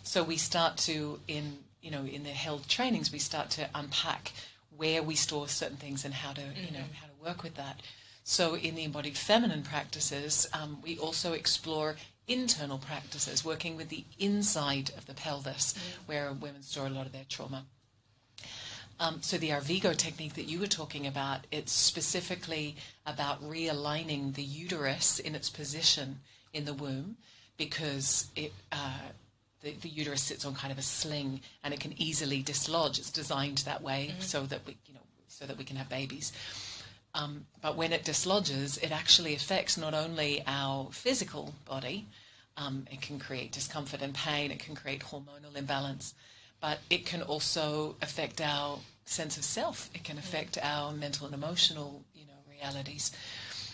[0.03, 4.31] So we start to, in, you know, in the held trainings, we start to unpack
[4.77, 6.65] where we store certain things and how to mm-hmm.
[6.65, 6.93] you know mm-hmm.
[6.93, 7.81] how to work with that.
[8.23, 11.95] So in the embodied feminine practices, um, we also explore
[12.27, 16.01] internal practices, working with the inside of the pelvis, mm-hmm.
[16.07, 17.65] where women store a lot of their trauma.
[18.99, 24.43] Um, so the Arvigo technique that you were talking about, it's specifically about realigning the
[24.43, 26.19] uterus in its position
[26.53, 27.17] in the womb
[27.57, 29.09] because it uh,
[29.65, 32.99] the, the, uterus sits on kind of a sling and it can easily dislodge.
[32.99, 34.21] It's designed that way mm-hmm.
[34.21, 36.31] so that we, you know, so that we can have babies.
[37.15, 42.05] Um, but when it dislodges, it actually affects not only our physical body,
[42.57, 46.13] um, it can create discomfort and pain, it can create hormonal imbalance,
[46.61, 49.89] but it can also affect our sense of self.
[49.95, 50.67] It can affect mm-hmm.
[50.67, 53.11] our mental and emotional, you know, realities.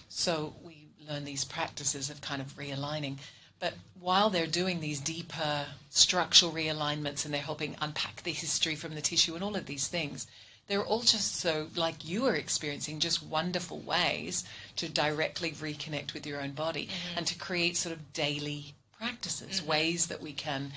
[0.08, 3.18] So we learn these practices of kind of realigning.
[3.62, 8.96] But while they're doing these deeper structural realignments and they're helping unpack the history from
[8.96, 10.26] the tissue and all of these things,
[10.68, 14.44] they're all just so, like you are experiencing, just wonderful ways
[14.78, 17.18] to directly reconnect with your own body mm-hmm.
[17.20, 19.70] and to create sort of daily practices, mm-hmm.
[19.70, 20.72] ways that we can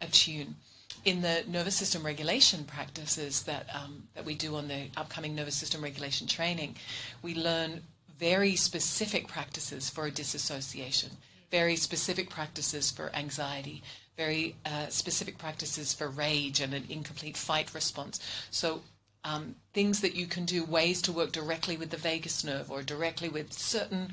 [0.00, 0.56] attune.
[1.04, 5.56] In the nervous system regulation practices that um, that we do on the upcoming nervous
[5.56, 6.76] system regulation training,
[7.22, 7.82] we learn
[8.18, 11.10] very specific practices for a disassociation
[11.52, 13.82] very specific practices for anxiety,
[14.16, 18.18] very uh, specific practices for rage and an incomplete fight response.
[18.50, 18.82] So,
[19.24, 22.82] um, things that you can do, ways to work directly with the vagus nerve or
[22.82, 24.10] directly with certain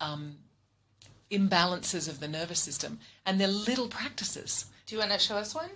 [0.00, 0.36] um,
[1.30, 3.00] imbalances of the nervous system.
[3.26, 4.66] And they're little practices.
[4.86, 5.70] Do you want to show us one?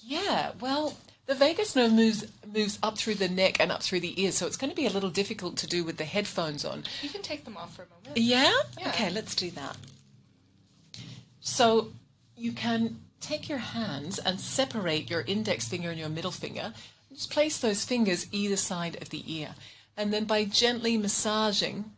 [0.00, 4.20] Yeah, well, the vagus nerve moves moves up through the neck and up through the
[4.20, 6.84] ears, so it's going to be a little difficult to do with the headphones on.
[7.02, 8.18] You can take them off for a moment.
[8.18, 8.52] Yeah?
[8.78, 8.88] yeah.
[8.88, 9.76] Okay, let's do that.
[11.46, 11.92] So
[12.36, 16.74] you can take your hands and separate your index finger and your middle finger.
[17.12, 19.54] Just place those fingers either side of the ear.
[19.96, 21.92] And then by gently massaging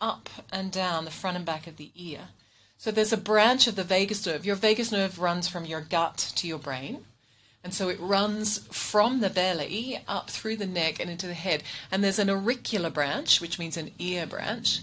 [0.00, 2.28] up and down the front and back of the ear.
[2.78, 4.46] So there's a branch of the vagus nerve.
[4.46, 7.04] Your vagus nerve runs from your gut to your brain.
[7.62, 11.62] And so it runs from the belly up through the neck and into the head.
[11.90, 14.80] And there's an auricular branch, which means an ear branch,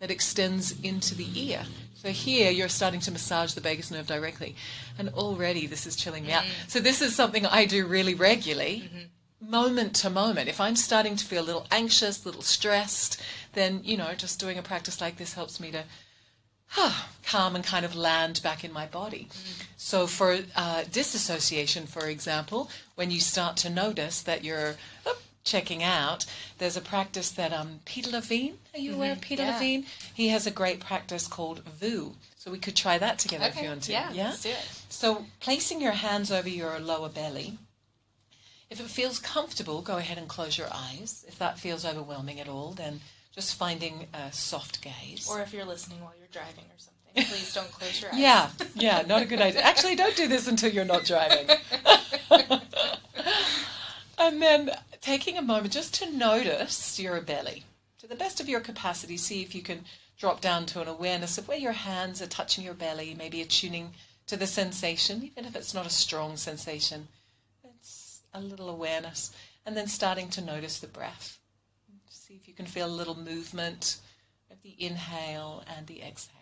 [0.00, 1.66] that extends into the ear.
[2.04, 4.56] So here you're starting to massage the vagus nerve directly.
[4.98, 6.42] And already this is chilling me out.
[6.42, 6.68] Mm.
[6.68, 8.84] So this is something I do really regularly.
[8.84, 9.50] Mm-hmm.
[9.50, 10.50] Moment to moment.
[10.50, 13.22] If I'm starting to feel a little anxious, a little stressed,
[13.54, 15.84] then, you know, just doing a practice like this helps me to
[17.24, 19.28] calm and kind of land back in my body.
[19.30, 19.66] Mm.
[19.78, 24.76] So, for uh, disassociation, for example, when you start to notice that you're
[25.06, 26.26] oh, checking out,
[26.58, 29.52] there's a practice that um, Peter Levine, are you aware of Peter yeah.
[29.52, 29.86] Levine?
[30.14, 32.14] He has a great practice called Voo.
[32.36, 33.92] So, we could try that together if you want to.
[33.92, 34.82] yeah, let's do it.
[34.88, 37.58] So, placing your hands over your lower belly.
[38.68, 41.24] If it feels comfortable, go ahead and close your eyes.
[41.28, 43.00] If that feels overwhelming at all, then
[43.34, 45.28] just finding a soft gaze.
[45.30, 48.18] Or if you're listening while you're driving or something, please don't close your eyes.
[48.18, 49.60] Yeah, yeah, not a good idea.
[49.60, 51.48] Actually, don't do this until you're not driving.
[54.18, 54.70] and then
[55.04, 57.62] taking a moment just to notice your belly.
[57.98, 59.84] To the best of your capacity, see if you can
[60.16, 63.92] drop down to an awareness of where your hands are touching your belly, maybe attuning
[64.28, 67.08] to the sensation, even if it's not a strong sensation.
[67.62, 69.30] It's a little awareness.
[69.66, 71.38] And then starting to notice the breath.
[72.08, 73.98] See if you can feel a little movement
[74.50, 76.32] of the inhale and the exhale.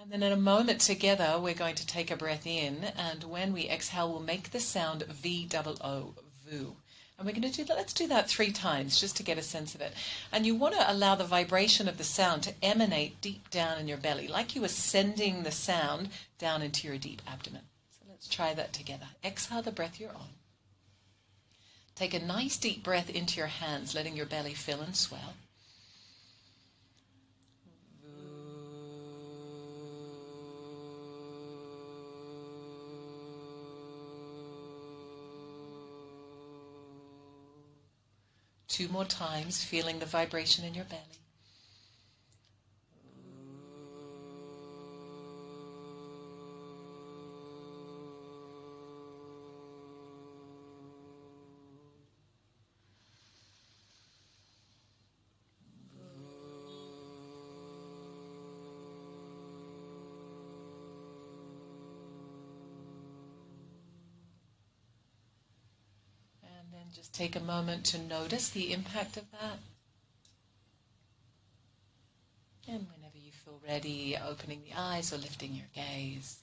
[0.00, 3.52] And then in a moment together, we're going to take a breath in, and when
[3.52, 6.14] we exhale, we'll make the sound V O O,
[6.50, 6.76] Voo.
[7.18, 7.76] And we're going to do that.
[7.76, 9.92] Let's do that three times just to get a sense of it.
[10.30, 13.88] And you want to allow the vibration of the sound to emanate deep down in
[13.88, 17.62] your belly, like you were sending the sound down into your deep abdomen.
[17.90, 19.06] So let's try that together.
[19.24, 20.28] Exhale the breath you're on.
[21.96, 25.34] Take a nice deep breath into your hands, letting your belly fill and swell.
[38.68, 41.02] Two more times, feeling the vibration in your belly.
[66.88, 69.58] And just take a moment to notice the impact of that.
[72.66, 76.38] And whenever you feel ready, opening the eyes or lifting your gaze.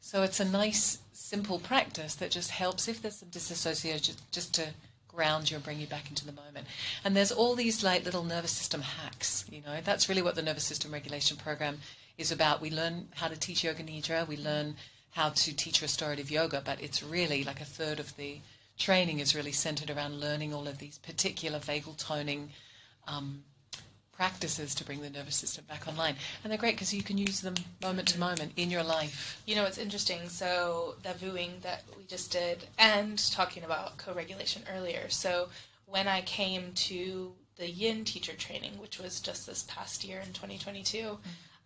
[0.00, 4.66] So it's a nice, simple practice that just helps if there's some disassociation, just to
[5.06, 6.66] ground you and bring you back into the moment.
[7.04, 9.44] And there's all these like little nervous system hacks.
[9.48, 11.78] You know, that's really what the nervous system regulation program
[12.18, 12.60] is about.
[12.60, 14.26] We learn how to teach yoga nidra.
[14.26, 14.74] We learn
[15.12, 18.40] how to teach restorative yoga, but it's really like a third of the
[18.78, 22.50] training is really centered around learning all of these particular vagal toning
[23.06, 23.42] um,
[24.12, 26.14] practices to bring the nervous system back online.
[26.42, 29.42] And they're great because you can use them moment to moment in your life.
[29.46, 30.28] You know, it's interesting.
[30.28, 35.08] So, the Vooing that we just did, and talking about co regulation earlier.
[35.08, 35.48] So,
[35.86, 40.32] when I came to the yin teacher training, which was just this past year in
[40.32, 41.18] 2022,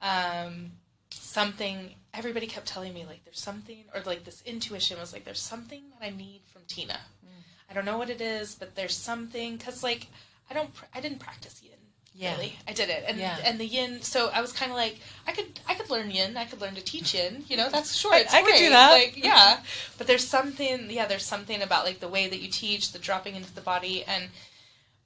[0.03, 0.73] um,
[1.17, 5.41] something everybody kept telling me, like, there's something, or like this intuition was like, there's
[5.41, 6.99] something that I need from Tina.
[7.25, 7.43] Mm.
[7.71, 10.07] I don't know what it is, but there's something, because, like,
[10.51, 11.73] I don't, pr- I didn't practice yin.
[12.15, 12.35] Yeah.
[12.37, 13.37] Really, I did it, and Yeah.
[13.45, 14.01] and the yin.
[14.01, 16.39] So I was kind of like, I could, I could learn yin.
[16.39, 17.45] I could learn to teach yin.
[17.47, 18.15] You know, that's sure.
[18.15, 18.91] I- I could do that.
[18.93, 19.61] Like, yeah,
[19.99, 20.91] but there's something.
[20.91, 24.03] Yeah, there's something about like the way that you teach, the dropping into the body,
[24.05, 24.31] and.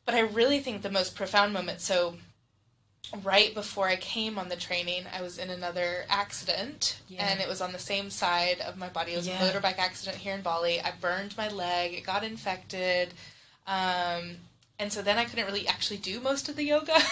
[0.06, 1.80] But I really think the most profound moment.
[1.80, 2.16] So,
[3.22, 7.26] right before I came on the training, I was in another accident, Yeah.
[7.26, 9.12] and it was on the same side of my body.
[9.14, 9.44] It was Yeah.
[9.44, 10.80] a motorbike accident here in Bali.
[10.80, 11.94] I burned my leg.
[11.94, 13.12] It got infected.
[13.66, 14.36] Um,
[14.78, 16.98] and so then I couldn't really actually do most of the yoga.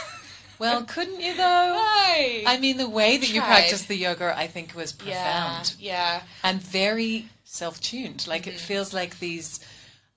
[0.61, 1.75] Well, couldn't you though?
[1.75, 2.43] Why?
[2.45, 3.47] I mean, the way that you Tried.
[3.47, 6.23] practice the yoga, I think, was profound Yeah, yeah.
[6.43, 8.27] and very self-tuned.
[8.27, 8.51] Like Mm-hmm.
[8.57, 9.61] it feels like these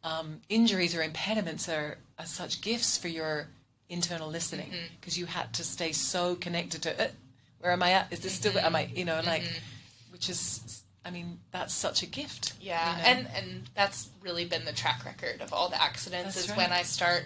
[0.04, 3.50] um, injuries or impediments are, are such gifts for your
[3.92, 4.96] internal listening Mm-hmm.
[5.00, 7.14] because you had to stay so connected to it.
[7.60, 8.12] Where am I at?
[8.12, 8.58] Is this still?
[8.58, 8.89] Am I?
[8.96, 10.12] You know, like, Mm-hmm.
[10.14, 12.54] which is, I mean, that's such a gift.
[12.60, 13.10] Yeah, you know?
[13.10, 16.34] and and that's really been the track record of all the accidents.
[16.36, 16.58] That's is right.
[16.58, 17.26] when I start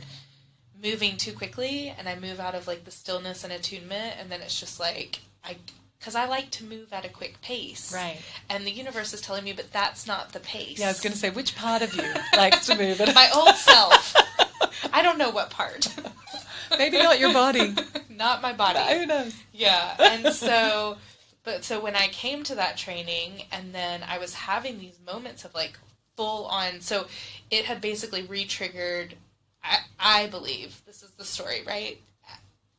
[0.83, 4.41] moving too quickly and I move out of like the stillness and attunement, and then
[4.41, 5.55] it's just like I,
[5.99, 8.17] because I like to move at a quick pace, Right.
[8.49, 10.77] And the universe is telling me, but that's not the pace.
[10.79, 12.03] yeah, I was going to say, which part of you
[12.35, 12.99] likes to move?
[13.01, 13.15] it?
[13.23, 14.13] my old self.
[14.93, 15.87] I don't know what part.
[16.77, 17.75] Maybe not your body.
[18.09, 18.79] not my body.
[18.97, 19.35] Who knows?
[19.51, 20.97] Yeah, and so
[21.45, 25.45] but so when I came to that training and then I was having these moments
[25.45, 25.79] of like
[26.17, 27.05] full on, so
[27.51, 29.15] it had basically re triggered,
[29.63, 32.01] I, I believe, this is the story, right?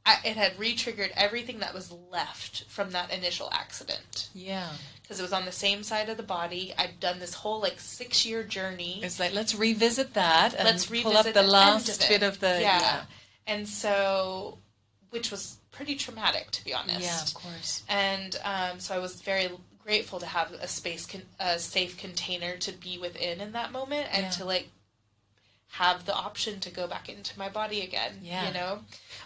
[0.04, 4.30] I, it had re triggered everything that was left from that initial accident.
[4.34, 4.70] Yeah.
[5.02, 6.74] Because it was on the same side of the body.
[6.76, 9.00] I'd done this whole like six year journey.
[9.02, 12.40] It's like, let's revisit that and Let's pull up the the last of bit of
[12.40, 12.58] the.
[12.60, 12.80] yeah.
[12.80, 13.02] Yeah.
[13.46, 14.58] And so,
[15.10, 17.00] which was pretty traumatic, to be honest.
[17.02, 17.84] Yeah, of course.
[17.88, 19.48] and um, so I was very
[19.84, 24.08] grateful to have a space, con- a safe container to be within in that moment,
[24.12, 24.30] and Yeah.
[24.30, 24.68] to like
[25.70, 28.18] have the option to go back into my body again.
[28.22, 28.48] Yeah.
[28.48, 28.80] You know,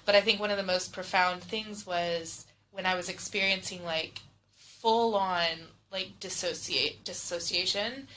[0.05, 4.21] but I think one of the most profound things was when I was experiencing like
[4.57, 5.47] full on
[5.93, 8.09] like dissociate dissociation,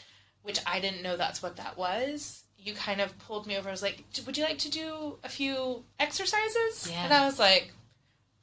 [0.42, 2.43] which I didn't know that's what that was.
[2.64, 3.68] You kind of pulled me over.
[3.68, 7.04] I was like, "Would you like to do a few exercises?" Yeah.
[7.06, 7.74] And I was like,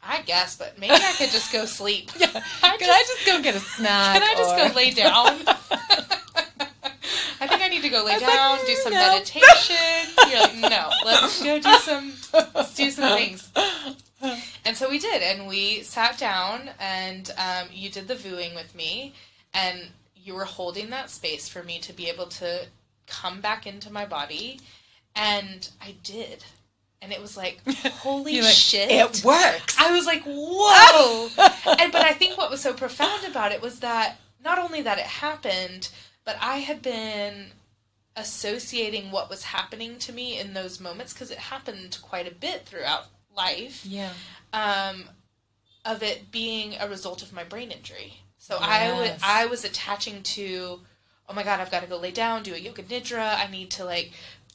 [0.02, 2.26] "I guess, but maybe I could just go sleep." Yeah.
[2.62, 4.20] I Can I just go get a snack?
[4.20, 5.38] Can I just or- go lay down?
[7.42, 10.14] I think I need to go lay was like, down, do "Mm, some no." meditation.
[10.28, 12.12] You're like, no, let's go do some,
[12.54, 13.50] let's do some things.
[14.66, 18.74] And so we did, and we sat down, and um, you did the vooing with
[18.74, 19.14] me,
[19.54, 22.66] and you were holding that space for me to be able to
[23.10, 24.60] come back into my body,
[25.14, 26.44] and I did,
[27.02, 29.76] and it was like, holy like, shit, It works.
[29.78, 31.28] I was like, whoa!
[31.78, 34.98] and but I think what was so profound about it was that not only that
[34.98, 35.90] it happened,
[36.24, 37.52] but I had been
[38.16, 42.66] associating what was happening to me in those moments because it happened quite a bit
[42.66, 43.06] throughout
[43.36, 44.12] life yeah.
[44.52, 45.04] um,
[45.84, 48.14] of it being a result of my brain injury.
[48.38, 50.80] So I would I was attaching to,
[51.30, 53.36] oh my god, I've got to go lay down, do a yoga nidra.
[53.36, 54.10] I need to like,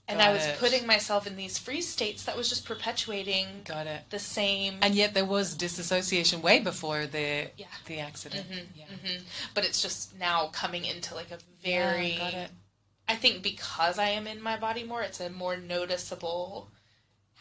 [0.08, 0.58] and I was it.
[0.60, 4.02] putting myself in these freeze states that was just perpetuating Got it.
[4.10, 4.76] the same.
[4.82, 7.66] And yet there was disassociation way before the Yeah.
[7.88, 8.46] the accident.
[8.76, 8.86] yeah.
[8.86, 9.24] hmm
[9.54, 12.10] But it's just now coming into like a very.
[12.14, 12.50] Yeah, got it.
[13.08, 16.70] I think because I am in my body more, it's a more noticeable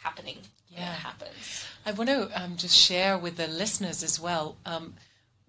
[0.03, 0.37] happening
[0.71, 0.93] when Yeah.
[0.93, 1.65] it happens.
[1.87, 4.57] I want to um, just share with the listeners as well.
[4.65, 4.95] Um,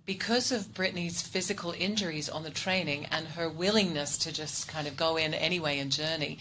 [0.05, 4.95] because of Brittany's physical injuries on the training and her willingness to just kind of
[4.95, 6.37] go in anyway and journey,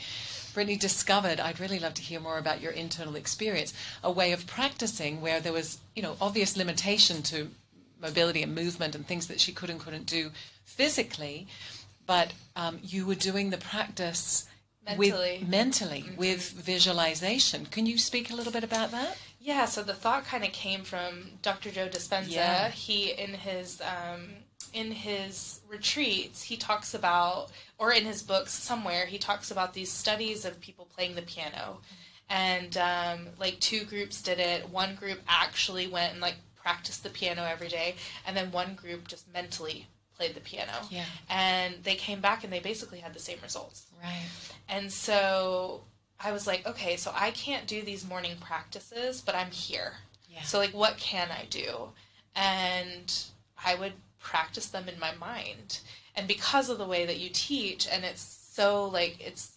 [0.53, 4.47] Brittany discovered, I'd really love to hear more about your internal experience, a way of
[4.47, 7.51] practicing where there was, you know, obvious limitation to
[8.01, 10.31] mobility and movement and things that she could and couldn't do
[10.65, 11.49] physically,
[12.07, 14.47] but um, you were doing the practice
[14.87, 15.39] Mentally.
[15.41, 17.65] with mentally with visualization.
[17.67, 19.17] Can you speak a little bit about that?
[19.45, 21.71] Yeah, so the thought kind of came from Dr.
[21.71, 22.31] Joe Dispenza.
[22.33, 22.71] Yeah.
[22.71, 24.29] He in his um,
[24.73, 29.93] in his retreats, he talks about, or in his books somewhere, he talks about these
[29.93, 31.81] studies of people playing the piano,
[32.31, 34.67] and um, like two groups did it.
[34.71, 39.07] One group actually went and like practiced the piano every day, and then one group
[39.09, 39.87] just mentally
[40.17, 40.73] played the piano.
[40.91, 41.05] Yeah.
[41.29, 43.89] And they came back and they basically had the same results.
[44.03, 44.25] Right.
[44.71, 45.83] And so
[46.25, 49.93] I was like, okay, so I can't do these morning practices, but I'm here.
[50.31, 50.43] Yeah.
[50.43, 51.91] So like what can I do?
[52.35, 53.13] And
[53.65, 55.81] I would practice them in my mind.
[56.17, 59.53] And because of the way that you teach and it's so like it's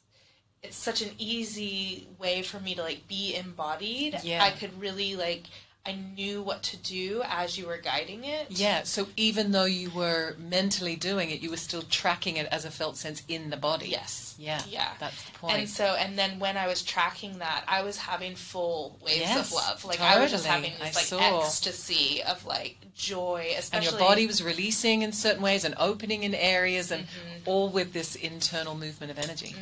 [0.64, 4.20] it's such an easy way for me to like be embodied.
[4.24, 4.44] Yeah.
[4.44, 5.44] I could really like
[5.88, 8.48] I knew what to do as you were guiding it.
[8.50, 12.66] Yeah, so even though you were mentally doing it, you were still tracking it as
[12.66, 13.88] a felt sense in the body.
[13.88, 14.36] Yes.
[14.38, 14.62] Yeah.
[14.70, 14.90] Yeah.
[15.00, 15.58] That's the point.
[15.58, 19.48] And so, and then when I was tracking that, I was having full waves Yes,
[19.50, 19.86] of love.
[19.86, 20.68] Like I was just totally.
[20.70, 21.42] having this I like saw.
[21.44, 26.24] ecstasy of like joy, especially and your body was releasing in certain ways and opening
[26.24, 27.44] in areas and Mm-hmm.
[27.50, 29.56] all with this internal movement of energy.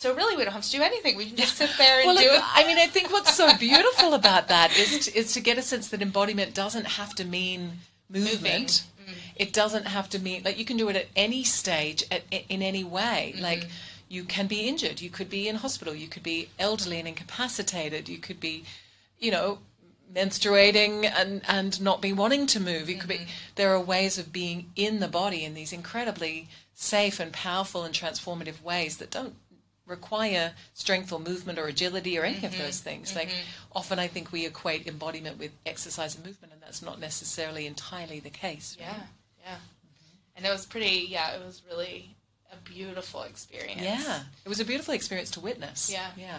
[0.00, 1.14] So really, we don't have to do anything.
[1.18, 2.40] We can just sit there and Well, do it.
[2.42, 5.62] I mean, I think what's so beautiful about that is to, is to get a
[5.62, 7.72] sense that embodiment doesn't have to mean
[8.08, 8.84] movement.
[9.06, 9.12] Mm.
[9.36, 12.62] It doesn't have to mean like you can do it at any stage, at, in
[12.62, 13.32] any way.
[13.34, 13.44] Mm-hmm.
[13.44, 13.68] Like
[14.08, 18.08] you can be injured, you could be in hospital, you could be elderly and incapacitated,
[18.08, 18.64] you could be,
[19.18, 19.58] you know,
[20.14, 22.88] menstruating and and not be wanting to move.
[22.88, 23.26] You could be.
[23.56, 27.94] There are ways of being in the body in these incredibly safe and powerful and
[27.94, 29.34] transformative ways that don't
[29.90, 32.62] require strength or movement or agility or any of mm-hmm.
[32.62, 33.14] those things.
[33.14, 33.76] Like mm-hmm.
[33.76, 38.20] often I think we equate embodiment with exercise and movement and that's not necessarily entirely
[38.20, 38.76] the case.
[38.78, 38.94] Yeah,
[39.44, 39.56] yeah.
[40.36, 41.06] And it was pretty.
[41.10, 42.14] Yeah, it was really
[42.50, 43.82] a beautiful experience.
[43.82, 44.20] Yeah.
[44.44, 45.90] It was a beautiful experience to witness.
[45.92, 46.08] Yeah.
[46.16, 46.38] Yeah.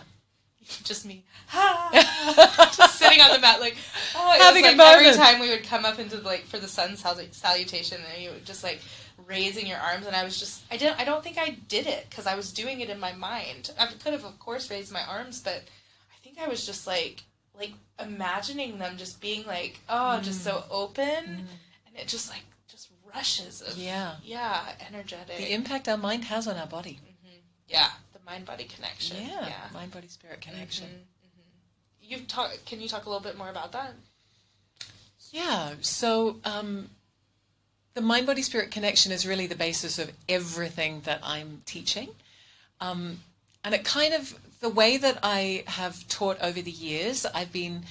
[0.84, 1.24] just me,
[1.94, 3.76] just sitting on the mat, like
[4.16, 6.68] oh, Having a was like every time we would come up into like for the
[6.68, 8.80] sun salu- salutation, and you would just like
[9.28, 12.08] raising your arms, and I was just I didn't I don't think I did it
[12.10, 13.72] because I was doing it in my mind.
[13.80, 15.64] I could have of course raised my arms, but
[16.12, 17.24] I think I was just like
[17.58, 20.64] like imagining them just being like oh just so mm.
[20.70, 21.38] open, mm.
[21.88, 24.16] and it just like just rushes of Yeah.
[24.24, 25.38] yeah, energetic.
[25.38, 27.00] The impact our mind has on our body.
[27.04, 27.38] Mm-hmm.
[27.68, 29.18] yeah, the mind body connection.
[29.22, 29.48] Yeah.
[29.48, 29.54] yeah.
[29.74, 30.88] Mind body spirit mm-hmm, connection.
[30.88, 31.02] Mm-hmm.
[32.02, 32.66] You've talked.
[32.66, 33.94] Can you talk a little bit more about that?
[35.32, 35.76] Yeah.
[35.82, 36.90] So um,
[37.94, 42.10] the mind body spirit connection is really the basis of everything that I'm teaching.
[42.80, 43.20] Um,
[43.64, 47.84] and it kind of, the way that I have taught over the years, I've been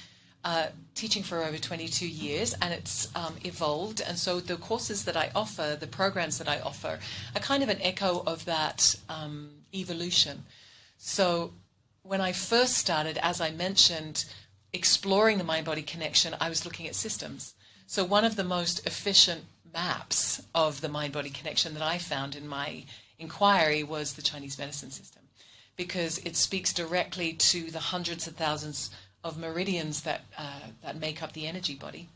[0.45, 4.01] uh, teaching for over 22 years and it's um, evolved.
[4.07, 6.99] And so the courses that I offer, the programs that I offer,
[7.35, 10.45] are kind of an echo of that um, evolution.
[10.97, 11.53] So
[12.03, 14.25] when I first started, as I mentioned,
[14.73, 17.55] exploring the mind body connection, I was looking at systems.
[17.87, 22.35] So one of the most efficient maps of the mind body connection that I found
[22.35, 22.85] in my
[23.19, 25.23] inquiry was the Chinese medicine system
[25.77, 28.91] because it speaks directly to the hundreds of thousands
[29.23, 32.09] of meridians that uh, that make up the energy body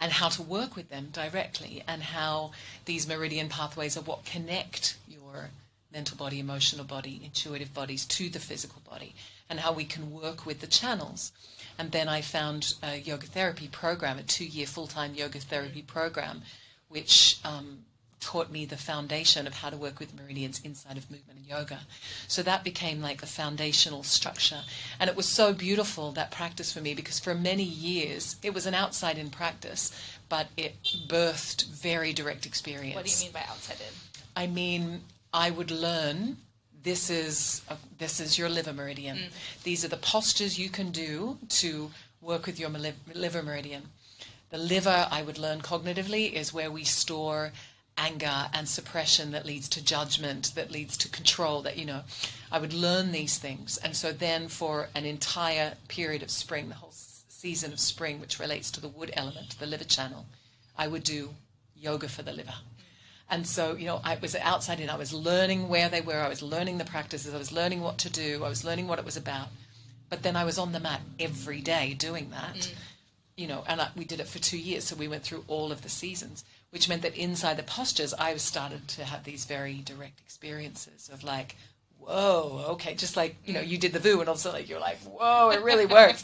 [0.00, 2.52] and how to work with them directly and how
[2.84, 5.50] these meridian pathways are what connect your
[5.92, 9.14] mental body, emotional body, intuitive bodies to the physical body
[9.48, 11.32] and how we can work with the channels.
[11.78, 15.82] And then I found a yoga therapy program, a two year full time yoga therapy
[15.82, 16.42] program,
[16.88, 17.84] which um,
[18.20, 21.80] taught me the foundation of how to work with meridians inside of movement and yoga.
[22.26, 24.62] So that became like the foundational structure.
[24.98, 28.66] And it was so beautiful, that practice for me, because for many years it was
[28.66, 29.92] an outside in practice,
[30.28, 30.76] but it
[31.06, 32.96] birthed very direct experience.
[32.96, 33.94] What do you mean by outside in?
[34.36, 35.02] I mean,
[35.32, 36.38] I would learn
[36.88, 39.18] this is a, this is your liver meridian.
[39.18, 39.30] Mm.
[39.62, 41.90] These are the postures you can do to
[42.22, 42.70] work with your
[43.14, 43.82] liver meridian.
[44.48, 47.52] The liver, I would learn cognitively, is where we store
[47.98, 51.60] anger and suppression that leads to judgment, that leads to control.
[51.60, 52.04] That you know,
[52.50, 56.76] I would learn these things, and so then for an entire period of spring, the
[56.76, 56.94] whole
[57.28, 60.24] season of spring, which relates to the wood element, the liver channel,
[60.78, 61.34] I would do
[61.76, 62.54] yoga for the liver.
[63.30, 64.88] And so, you know, I was outside in.
[64.88, 66.20] I was learning where they were.
[66.20, 67.34] I was learning the practices.
[67.34, 68.42] I was learning what to do.
[68.44, 69.48] I was learning what it was about.
[70.08, 72.74] But then I was on the mat every day doing that, mm.
[73.36, 74.84] you know, and I, we did it for two years.
[74.84, 78.34] So we went through all of the seasons, which meant that inside the postures, I
[78.36, 81.56] started to have these very direct experiences of like,
[81.98, 83.68] whoa, okay, just like, you know, mm.
[83.68, 86.22] you did the Voo and also like, you're like, whoa, it really works.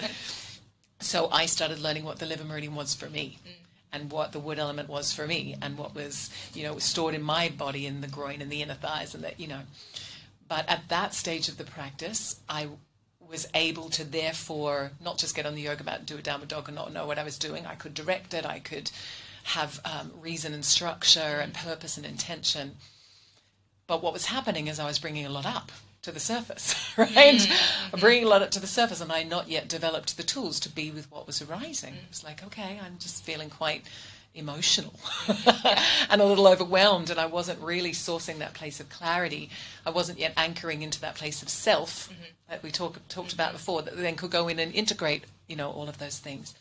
[1.01, 3.64] so I started learning what the liver meridian was for me mm.
[3.95, 7.23] And what the wood element was for me and what was you know stored in
[7.23, 9.61] my body in the groin and the inner thighs and that you know.
[10.49, 12.69] But at that stage of the practice i
[13.21, 16.49] was able to therefore not just get on the yoga mat and do a downward
[16.49, 17.65] dog and not know what i was doing.
[17.65, 18.45] I could direct it.
[18.45, 18.91] I could
[19.45, 22.77] have um, reason and structure and purpose and intention.
[23.87, 25.71] But what was happening is i was bringing a lot up
[26.05, 27.51] to the surface right?
[27.93, 30.61] I'm bringing a lot up to the surface and i not yet developed the tools
[30.61, 31.95] to be with what was arising.
[31.95, 33.85] It was like okay i'm just feeling quite
[34.35, 34.95] emotional
[36.11, 39.49] and a little overwhelmed and i wasn't really sourcing that place of clarity.
[39.87, 42.23] I wasn't yet anchoring into that place of self mm-hmm.
[42.51, 45.71] that we talk, talked about before that then could go in and integrate you know
[45.71, 46.55] all of those things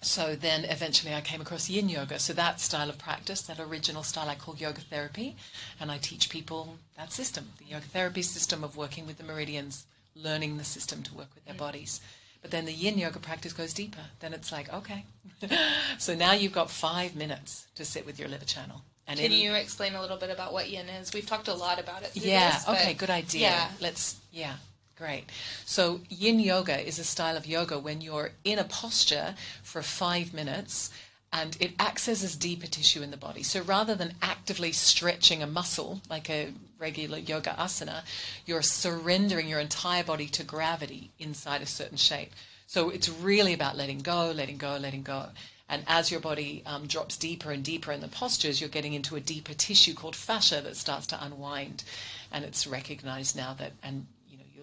[0.00, 2.18] so then eventually I came across yin yoga.
[2.18, 5.36] So that style of practice, that original style I call yoga therapy,
[5.80, 9.86] and I teach people that system, the yoga therapy system of working with the meridians,
[10.14, 11.64] learning the system to work with their mm-hmm.
[11.64, 12.00] bodies.
[12.42, 14.04] But then the yin yoga practice goes deeper.
[14.20, 15.04] Then it's like, okay.
[15.98, 18.82] so now you've got five minutes to sit with your liver channel.
[19.08, 21.12] And Can in- you explain a little bit about what yin is?
[21.12, 22.12] We've talked a lot about it.
[22.14, 23.40] yeah, this, okay, good idea.
[23.40, 23.68] Yeah.
[23.80, 24.54] Let's, yeah,
[24.98, 25.26] great.
[25.64, 30.34] So, yin yoga is a style of yoga when you're in a posture for five
[30.34, 30.90] minutes
[31.32, 33.42] and it accesses deeper tissue in the body.
[33.42, 38.02] So, rather than actively stretching a muscle like a regular yoga asana,
[38.44, 42.32] you're surrendering your entire body to gravity inside a certain shape.
[42.66, 45.26] So, it's really about letting go, letting go, letting go.
[45.68, 49.16] And as your body um, drops deeper and deeper in the postures, you're getting into
[49.16, 51.84] a deeper tissue called fascia that starts to unwind.
[52.32, 54.06] And it's recognized now that, and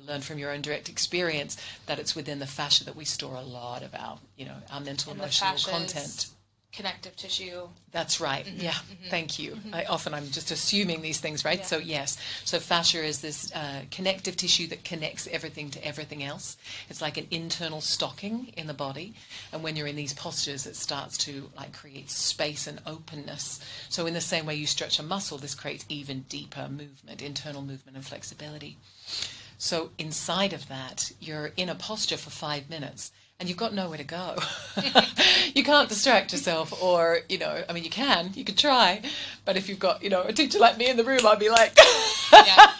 [0.05, 1.57] learn from your own direct experience
[1.87, 4.79] that it's within the fascia that we store a lot of our, you know, our
[4.81, 6.27] mental, And emotional content.
[6.71, 7.69] connective tissue.
[7.93, 8.45] That's right.
[8.45, 8.71] Mm-hmm, yeah.
[8.71, 9.09] Mm-hmm.
[9.09, 9.51] Thank you.
[9.51, 9.73] Mm-hmm.
[9.75, 11.59] I often I'm just assuming these things, right?
[11.59, 11.65] Yeah.
[11.65, 12.17] So yes.
[12.43, 16.57] So fascia is this uh, connective tissue that connects everything to everything else.
[16.89, 19.13] It's like an internal stocking in the body,
[19.53, 23.61] and when you're in these postures, it starts to like create space and openness.
[23.87, 27.61] So in the same way you stretch a muscle, this creates even deeper movement, internal
[27.61, 28.75] movement and flexibility.
[29.57, 33.97] So inside of that, you're in a posture for five minutes and you've got nowhere
[33.97, 34.35] to go.
[35.55, 39.01] you can't distract yourself, or, you know, I mean, you can, you can try,
[39.43, 41.49] but if you've got, you know, a teacher like me in the room, I'd be
[41.49, 41.77] like,
[42.31, 42.71] Yeah.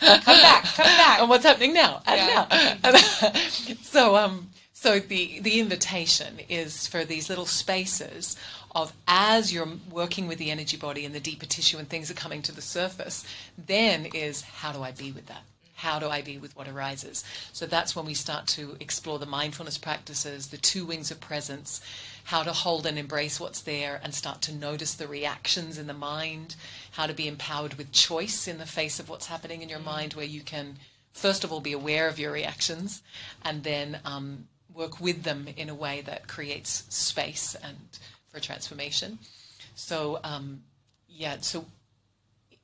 [0.00, 1.20] come back, come back.
[1.20, 2.00] and what's happening now?
[2.06, 2.46] And Yeah.
[2.50, 2.78] now.
[2.84, 2.96] And
[3.82, 8.36] so, um, So the the invitation is for these little spaces
[8.74, 12.14] of as you're working with the energy body and the deeper tissue and things are
[12.14, 13.24] coming to the surface,
[13.58, 15.42] then is how do I be with that?
[15.78, 17.24] How do I be with what arises?
[17.52, 21.80] So that's when we start to explore the mindfulness practices, the two wings of presence,
[22.24, 25.94] how to hold and embrace what's there and start to notice the reactions in the
[25.94, 26.56] mind,
[26.90, 30.14] how to be empowered with choice in the face of what's happening in your mind,
[30.14, 30.78] where you can,
[31.12, 33.00] first of all, be aware of your reactions
[33.44, 37.76] and then um, work with them in a way that creates space and
[38.32, 39.16] for transformation.
[39.76, 40.62] So, um,
[41.08, 41.66] yeah, so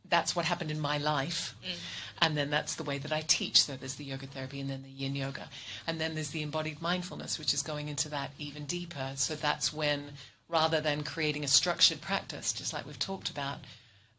[0.09, 1.55] that's what happened in my life.
[1.64, 1.76] Mm.
[2.20, 3.62] And then that's the way that I teach.
[3.62, 5.48] So there's the yoga therapy and then the yin yoga.
[5.86, 9.12] And then there's the embodied mindfulness, which is going into that even deeper.
[9.16, 10.12] So that's when,
[10.48, 13.59] rather than creating a structured practice, just like we've talked about,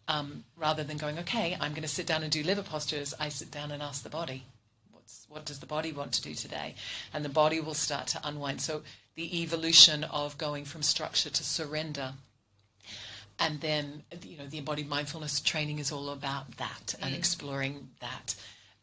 [0.08, 3.30] um, rather than going, okay, I'm going to sit down and do liver postures, I
[3.30, 4.44] sit down and ask the body,
[4.92, 6.76] what's, what does the body want to do today?
[7.14, 8.62] And the body will start to unwind.
[8.62, 8.84] So
[9.16, 12.14] the evolution of going from structure to surrender
[13.40, 17.18] and then you know the embodied mindfulness training is all about that and mm.
[17.18, 18.36] exploring that.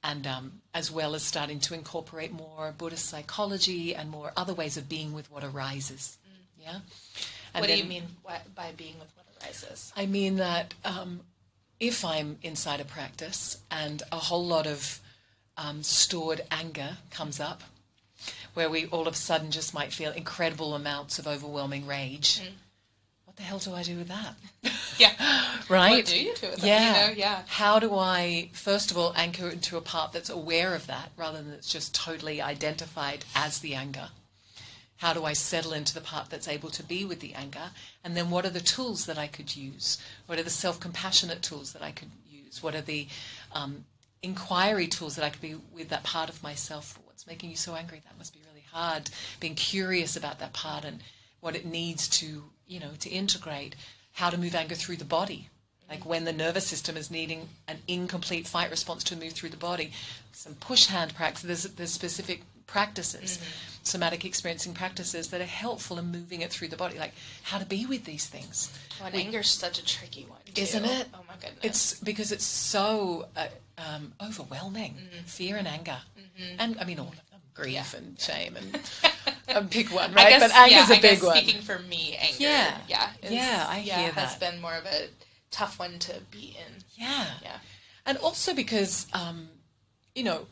[0.04, 4.76] And um, as well as starting to incorporate more buddhist psychology and more other ways
[4.76, 6.18] of being with what arises.
[6.26, 6.64] Mm.
[6.64, 6.78] yeah?
[7.54, 9.92] And what then, do you mean by being with what arises?
[9.96, 11.20] I mean that um,
[11.82, 15.00] if i'm inside a practice and a whole lot of
[15.56, 17.62] um, stored anger comes up
[18.54, 22.52] where we all of a sudden just might feel incredible amounts of overwhelming rage mm
[23.32, 24.34] what the hell do I do with that?
[24.98, 25.14] Yeah.
[25.70, 26.04] right?
[26.04, 26.66] What do you do with that?
[26.66, 26.86] Yeah.
[26.86, 27.18] You know?
[27.18, 27.42] Yeah.
[27.46, 31.42] How do I, first of all, anchor into a part that's aware of that rather
[31.42, 34.10] than it's just totally identified as the anger?
[34.98, 37.70] How do I settle into the part that's able to be with the anger?
[38.04, 39.98] And then what are the tools that I could use?
[40.26, 42.62] What are the self compassionate tools that I could use?
[42.62, 43.08] What are the
[43.52, 43.86] um,
[44.22, 46.98] inquiry tools that I could be with that part of myself?
[47.06, 48.02] What's making you so angry?
[48.04, 49.10] That must be really hard.
[49.40, 51.02] Being curious about that part and
[51.40, 53.76] what it needs to you know, to integrate
[54.12, 55.48] how to move anger through the body.
[55.88, 59.58] Like when the nervous system is needing an incomplete fight response to move through the
[59.58, 59.92] body.
[60.32, 63.80] Some push hand practice, there's, there's specific practices, mm-hmm.
[63.82, 67.12] somatic experiencing practices that are helpful in moving it through the body, like
[67.42, 68.72] how to be with these things.
[68.98, 70.62] Well, and anger's such a tricky one, too.
[70.62, 71.08] isn't it?
[71.12, 71.62] Oh my goodness!
[71.62, 75.24] It's because it's so uh, um, overwhelming, mm-hmm.
[75.26, 76.56] fear and anger, mm-hmm.
[76.58, 77.98] and I mean all of grief yeah.
[77.98, 78.80] and shame and
[79.48, 80.28] a big one, right?
[80.28, 81.36] Guess, but anger's yeah, a big one.
[81.36, 84.28] Speaking for me, anger, yeah, yeah, is, yeah, I yeah, hear that.
[84.28, 85.08] has been more of a
[85.50, 86.82] tough one to be in.
[86.94, 87.58] Yeah, yeah,
[88.06, 89.48] and also because um,
[90.14, 90.46] you know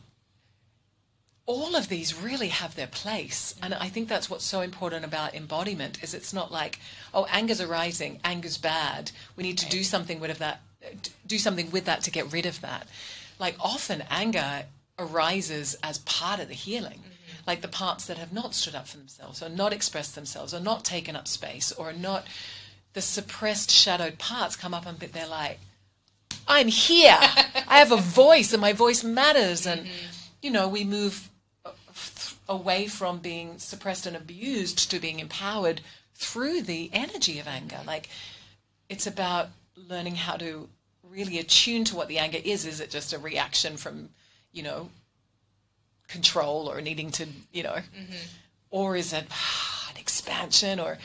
[1.45, 5.33] all of these really have their place and i think that's what's so important about
[5.33, 6.79] embodiment is it's not like
[7.13, 10.61] oh anger's arising anger's bad we need to do something with that
[11.27, 12.87] do something with that to get rid of that
[13.39, 14.63] like often anger
[15.01, 17.43] arises as part of the healing mm-hmm.
[17.47, 20.59] like the parts that have not stood up for themselves or not expressed themselves or
[20.59, 22.25] not taken up space or not
[22.93, 25.59] the suppressed shadowed parts come up and they're like
[26.47, 27.17] i'm here
[27.67, 30.07] i have a voice and my voice matters and mm-hmm.
[30.41, 31.29] you know we move
[32.51, 35.81] away from being suppressed and abused to being empowered
[36.15, 37.79] through the energy of anger.
[37.87, 38.09] Like
[38.89, 40.69] it's about learning how to
[41.09, 42.65] really attune to what the anger is.
[42.65, 44.09] Is it just a reaction from,
[44.51, 44.89] you know,
[46.07, 48.25] control or needing to, you know, mm-hmm.
[48.69, 49.25] or is it
[49.89, 50.97] an expansion or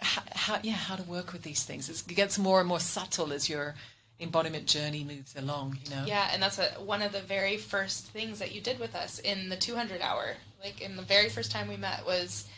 [0.00, 1.88] how, how, yeah, how to work with these things.
[1.88, 3.74] It's, it gets more and more subtle as you're
[4.20, 8.06] embodiment journey moves along you know yeah and that's a, one of the very first
[8.06, 11.52] things that you did with us in the 200 hour like in the very first
[11.52, 12.48] time we met was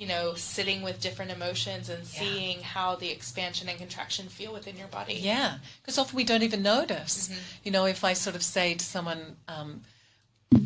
[0.00, 2.64] you know sitting with different emotions and seeing yeah.
[2.64, 5.12] how the expansion and contraction feel within your body.
[5.12, 5.58] Yeah.
[5.82, 7.28] Because often we don't even notice.
[7.28, 7.40] Mm-hmm.
[7.64, 9.82] you know if i sort of say to someone um,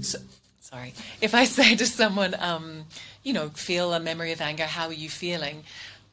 [0.00, 0.18] so,
[0.60, 2.84] sorry if i say to someone um,
[3.24, 5.64] you know feel a memory of anger how are you feeling?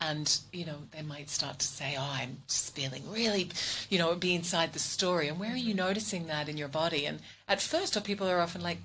[0.03, 3.49] And you know they might start to say oh i'm just feeling really
[3.91, 5.27] you know be inside the story.
[5.27, 7.05] And where are you noticing that in your body?
[7.05, 8.79] And at first people are often like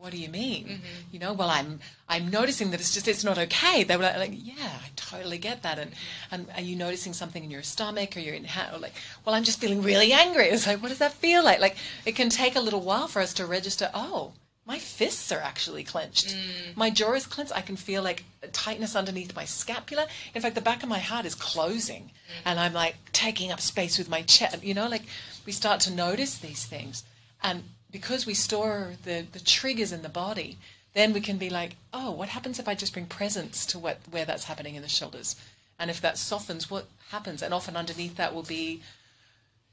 [0.00, 0.84] what do you mean mm-hmm.
[1.12, 1.78] you know well i'm
[2.08, 5.36] i'm noticing that it's just it's not okay they were like, like yeah i totally
[5.36, 5.92] get that and
[6.30, 8.94] and are you noticing something in your stomach or you're in or like
[9.24, 12.16] well i'm just feeling really angry it's like what does that feel like like it
[12.16, 14.32] can take a little while for us to register oh
[14.66, 16.28] my fists are actually clenched.
[16.28, 16.76] Mm.
[16.76, 17.50] My jaw is clenched.
[17.56, 18.22] I can feel like
[18.52, 20.06] tightness underneath my scapula.
[20.32, 22.42] In fact, the back of my heart is closing, mm.
[22.44, 24.62] and I'm like taking up space with my chest.
[24.62, 25.02] You know, like
[25.44, 27.02] we start to notice these things,
[27.42, 30.58] and because we store the the triggers in the body,
[30.94, 33.98] then we can be like, oh, what happens if I just bring presence to what
[34.10, 35.36] where that's happening in the shoulders,
[35.78, 37.42] and if that softens, what happens?
[37.42, 38.82] And often underneath that will be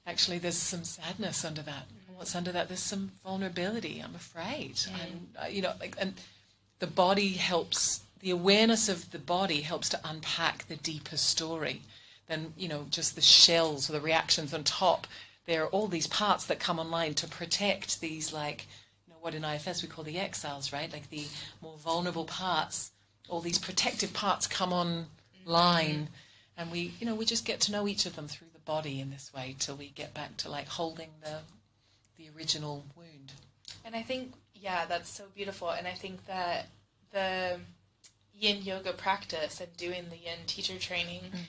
[0.06, 1.85] actually there's some sadness under that
[2.15, 4.94] what's under that there's some vulnerability i'm afraid mm.
[5.03, 6.14] and uh, you know like and
[6.80, 11.81] the body helps, the awareness of the body helps to unpack the deeper story
[12.27, 15.07] than, you know, just the shells or the reactions on top.
[15.48, 18.68] There are all these parts that come online to protect these like,
[19.07, 20.91] you know, what in IFS we call the exiles, right?
[20.91, 21.26] Like the
[21.61, 22.91] more vulnerable parts.
[23.30, 25.07] All these protective parts come online,
[25.95, 26.03] mm-hmm.
[26.57, 29.02] and we, you know, we just get to know each of them through the body
[29.02, 31.40] in this way till we get back to like holding the
[32.18, 33.34] the original wound.
[33.84, 35.69] And I think yeah, that's so beautiful.
[35.69, 36.68] And I think that
[37.11, 37.60] the
[38.34, 41.40] yin yoga practice and doing the yin teacher training mm.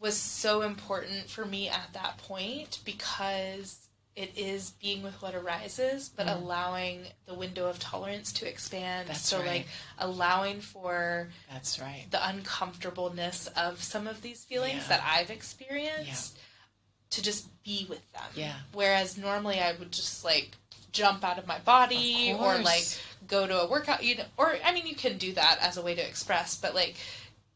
[0.00, 6.10] Was so important for me at that point because it is being with what arises,
[6.14, 6.34] but mm.
[6.36, 9.08] allowing the window of tolerance to expand.
[9.08, 9.46] That's so right.
[9.46, 9.66] like
[9.98, 12.06] allowing for That's right.
[12.10, 14.88] the uncomfortableness of some of these feelings Yeah.
[14.96, 16.38] that I've experienced
[17.10, 18.22] to just be with them.
[18.34, 18.54] Yeah.
[18.72, 20.50] Whereas normally I would just like
[20.92, 22.84] jump out of my body Of or like
[23.28, 25.82] go to a workout you know, or I mean you can do that as a
[25.82, 26.96] way to express, but like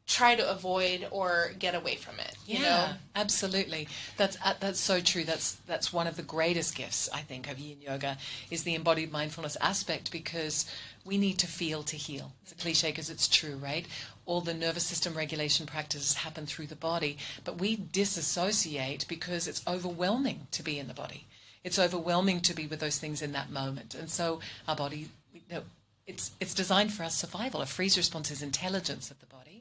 [0.06, 2.36] try to avoid or get away from it.
[2.47, 2.93] You yeah, know?
[3.16, 3.89] absolutely.
[4.16, 5.24] That's uh, that's so true.
[5.24, 8.18] That's that's one of the greatest gifts I think of Yin Yoga
[8.51, 10.70] is the embodied mindfulness aspect because
[11.05, 12.32] we need to feel to heal.
[12.43, 13.86] It's a cliche because it's true, right?
[14.26, 19.62] All the nervous system regulation practices happen through the body, but we disassociate because it's
[19.66, 21.26] overwhelming to be in the body.
[21.62, 25.40] It's overwhelming to be with those things in that moment, and so our body, you
[25.51, 25.62] know,
[26.06, 27.62] it's it's designed for our survival.
[27.62, 29.53] A freeze response is intelligence of the body,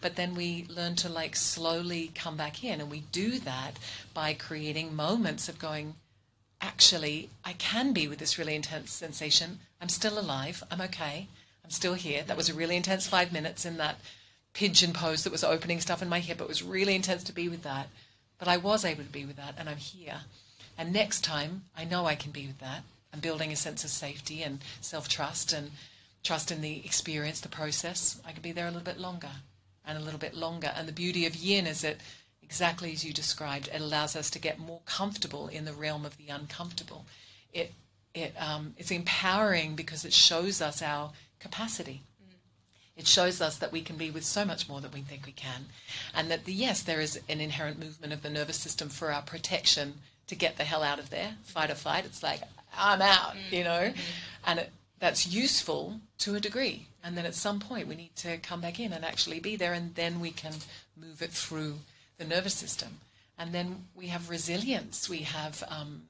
[0.00, 3.78] but then we learn to like slowly come back in, and we do that
[4.14, 5.94] by creating moments of going.
[6.62, 9.60] Actually, I can be with this really intense sensation.
[9.80, 10.62] I'm still alive.
[10.70, 11.28] I'm okay.
[11.64, 12.22] I'm still here.
[12.22, 14.00] That was a really intense five minutes in that
[14.52, 16.40] pigeon pose that was opening stuff in my hip.
[16.40, 17.88] It was really intense to be with that,
[18.38, 20.22] but I was able to be with that, and I'm here.
[20.76, 22.82] And next time, I know I can be with that.
[23.12, 25.70] I'm building a sense of safety and self trust and
[26.22, 28.20] trust in the experience, the process.
[28.26, 29.30] I can be there a little bit longer
[29.86, 30.72] and a little bit longer.
[30.76, 31.96] And the beauty of yin is that,
[32.42, 36.16] exactly as you described, it allows us to get more comfortable in the realm of
[36.16, 37.06] the uncomfortable.
[37.52, 37.72] It,
[38.12, 42.02] it, um, it's empowering because it shows us our capacity.
[42.20, 42.34] Mm.
[42.96, 45.32] It shows us that we can be with so much more than we think we
[45.32, 45.66] can.
[46.12, 49.22] And that, the, yes, there is an inherent movement of the nervous system for our
[49.22, 49.94] protection
[50.26, 52.04] to get the hell out of there, fight or flight.
[52.04, 52.40] It's like,
[52.76, 53.52] I'm out, mm.
[53.56, 53.70] you know?
[53.70, 54.46] Mm-hmm.
[54.46, 56.88] And it, that's useful to a degree.
[57.02, 59.72] And then at some point, we need to come back in and actually be there,
[59.72, 60.52] and then we can
[60.96, 61.76] move it through
[62.18, 63.00] the nervous system.
[63.38, 65.08] And then we have resilience.
[65.08, 66.02] We have um,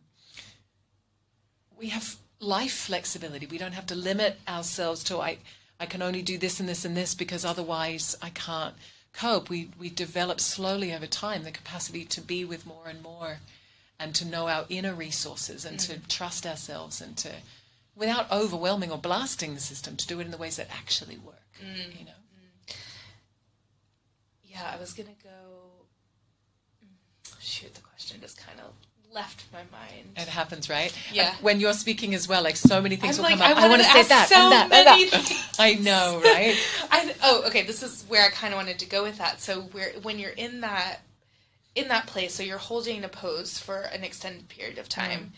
[1.79, 3.47] we have life flexibility.
[3.47, 5.39] We don't have to limit ourselves to I
[5.79, 8.75] I can only do this and this and this because otherwise I can't
[9.13, 9.49] cope.
[9.49, 13.39] We we develop slowly over time the capacity to be with more and more
[13.99, 17.31] and to know our inner resources and to trust ourselves and to
[17.97, 21.37] without overwhelming or blasting the system to do it in the ways that actually work.
[21.63, 21.99] Mm.
[21.99, 22.13] You know.
[22.13, 22.77] Mm.
[24.45, 25.87] Yeah, I was gonna go.
[26.85, 28.73] Mm, shoot, the question just kind of
[29.13, 30.11] left my mind.
[30.17, 30.97] It happens, right?
[31.13, 31.31] Yeah.
[31.31, 33.59] And when you're speaking as well, like so many things I'm will like, come up.
[33.59, 35.25] I I, want to say that so and that and many that.
[35.25, 35.55] things.
[35.59, 36.57] I know, right?
[36.91, 37.63] I, oh, okay.
[37.63, 39.41] This is where I kind of wanted to go with that.
[39.41, 41.01] So, where when you're in that
[41.75, 45.33] in that place, so you're holding a pose for an extended period of time.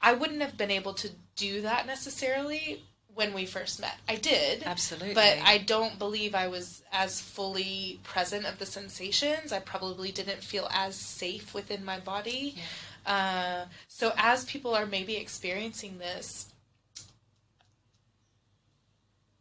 [0.00, 2.82] I wouldn't have been able to do that necessarily
[3.14, 3.96] when we first met.
[4.08, 5.14] I did, Absolutely.
[5.14, 9.52] but I don't believe I was as fully present of the sensations.
[9.52, 12.54] I probably didn't feel as safe within my body.
[13.06, 16.52] Uh, so, as people are maybe experiencing this,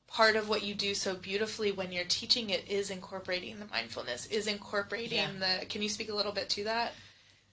[0.07, 4.25] part of what you do so beautifully when you're teaching it is incorporating the mindfulness,
[4.27, 5.59] is incorporating Yeah.
[5.59, 5.65] the.
[5.67, 6.93] Can you speak a little bit to that?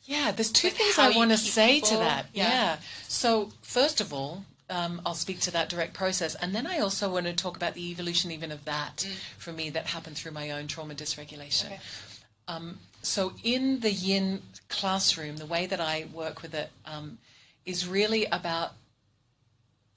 [0.05, 2.27] Yeah, there's two Like things I want to say people- to that.
[2.33, 2.49] yeah.
[2.49, 2.77] Yeah.
[3.09, 6.35] So, first of all, um, I'll speak to that direct process.
[6.37, 9.07] And then I also want to talk about the evolution, even of that,
[9.39, 11.67] for me, that happened through my own trauma dysregulation.
[11.67, 11.81] Okay.
[12.49, 17.19] Um, so, in the yin classroom, the way that I work with it um,
[17.65, 18.73] is really about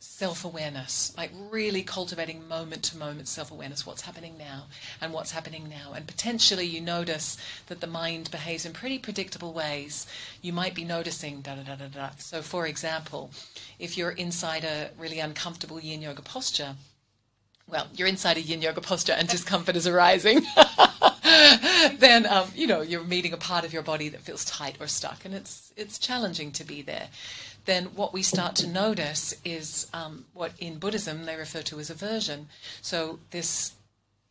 [0.07, 4.65] self awareness, like really cultivating moment to moment self awareness, what's happening now
[5.01, 5.93] and what's happening now.
[5.93, 10.07] And potentially you notice that the mind behaves in pretty predictable ways.
[10.41, 12.09] You might be noticing da da da da da.
[12.17, 13.31] So, for example,
[13.79, 16.75] if you're inside a really uncomfortable yin yoga posture,
[17.67, 20.41] well, you're inside a yin yoga posture and discomfort is arising,
[21.99, 24.87] then um, you know you're meeting a part of your body that feels tight or
[24.87, 27.09] stuck, and it's it's challenging to be there.
[27.67, 31.89] Then what we start to notice is um, what in Buddhism they refer to as
[31.89, 32.47] aversion.
[32.81, 33.73] So this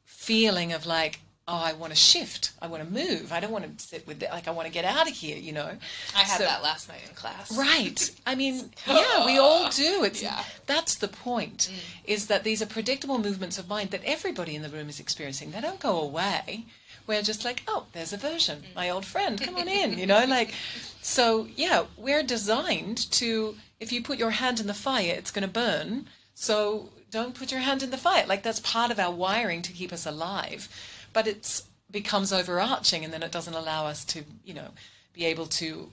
[0.05, 2.53] feeling of like oh, I want to shift.
[2.61, 3.33] I want to move.
[3.33, 4.31] I don't want to sit with it.
[4.31, 5.71] Like, I want to get out of here, you know?
[6.15, 7.57] I had so, that last night in class.
[7.57, 8.11] Right.
[8.27, 10.03] I mean, yeah, we all do.
[10.03, 10.43] It's, yeah.
[10.67, 11.79] That's the point, mm.
[12.05, 15.53] is that these are predictable movements of mind that everybody in the room is experiencing.
[15.53, 16.67] They don't go away.
[17.07, 20.25] We're just like, oh, there's aversion, My old friend, come on in, you know?
[20.25, 20.55] Like,
[21.03, 25.47] so, yeah, we're designed to, if you put your hand in the fire, it's going
[25.47, 26.07] to burn.
[26.35, 28.27] So don't put your hand in the fire.
[28.27, 30.69] Like, that's part of our wiring to keep us alive
[31.17, 34.69] but it becomes overarching and then it doesn't allow us to, you know,
[35.15, 35.89] be able to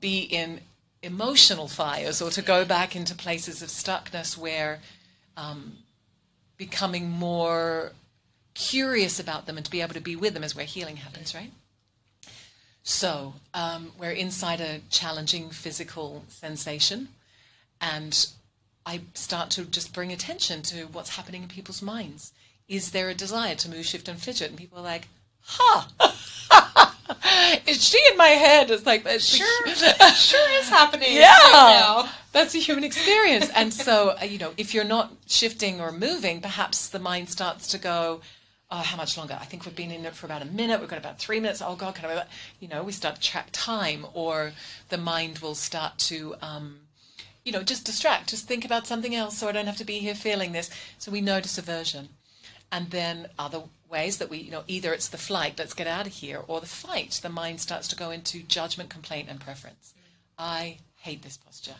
[0.00, 0.60] be in
[1.04, 4.80] emotional fires or to go back into places of stuckness where
[5.36, 5.72] um,
[6.56, 7.92] becoming more
[8.58, 11.34] curious about them and to be able to be with them is where healing happens,
[11.34, 11.52] right?
[12.82, 17.08] So um, we're inside a challenging physical sensation,
[17.80, 18.28] and
[18.84, 22.32] I start to just bring attention to what's happening in people's minds
[22.68, 24.50] is there a desire to move, shift, and fidget?
[24.50, 25.08] And people are like,
[25.40, 25.88] "Ha!
[25.98, 26.90] huh.
[27.66, 28.70] is she in my head?
[28.70, 29.66] It's like it's sure,
[30.14, 31.14] sure is happening.
[31.14, 33.48] Yeah, right that's a human experience.
[33.54, 37.68] and so, uh, you know, if you're not shifting or moving, perhaps the mind starts
[37.68, 38.20] to go,
[38.70, 39.38] "Oh, how much longer?
[39.40, 40.80] I think we've been in it for about a minute.
[40.80, 41.62] We've got about three minutes.
[41.62, 42.24] Oh God, can I?"
[42.60, 44.52] You know, we start to track time, or
[44.88, 46.34] the mind will start to.
[46.42, 46.80] Um,
[47.44, 50.00] you know, just distract, just think about something else so I don't have to be
[50.00, 50.68] here feeling this.
[50.98, 52.10] So we notice aversion
[52.70, 56.06] and then other ways that we, you know, either it's the flight, let's get out
[56.06, 59.94] of here, or the fight, the mind starts to go into judgment, complaint, and preference.
[60.38, 61.76] I hate this posture.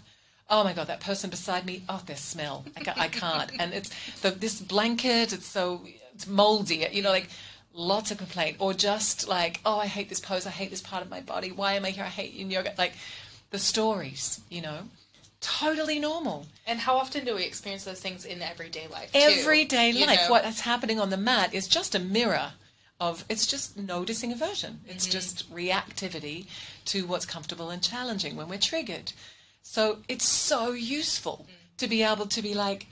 [0.49, 2.65] Oh my God, that person beside me, oh, their smell.
[2.97, 3.51] I can't.
[3.61, 3.91] And it's
[4.23, 5.83] the, this blanket, it's so
[6.27, 7.29] moldy, you know, like
[7.73, 8.57] lots of complaint.
[8.59, 11.53] Or just like, oh, I hate this pose, I hate this part of my body.
[11.53, 12.05] Why am I here?
[12.05, 12.75] I hate in yoga.
[12.77, 12.95] Like
[13.51, 14.81] the stories, you know
[15.41, 16.47] totally normal.
[16.67, 19.13] And how often do we experience those things in everyday life?
[19.13, 19.21] Too?
[19.21, 20.21] Everyday life.
[20.23, 20.31] Know?
[20.31, 22.53] What is happening on the mat is just a mirror
[23.01, 24.81] of it's just noticing aversion.
[24.87, 25.13] It's mm-hmm.
[25.13, 26.47] just reactivity
[26.87, 29.13] to what's comfortable and challenging when we're triggered.
[29.63, 32.89] So it's so useful mm to be able to be like,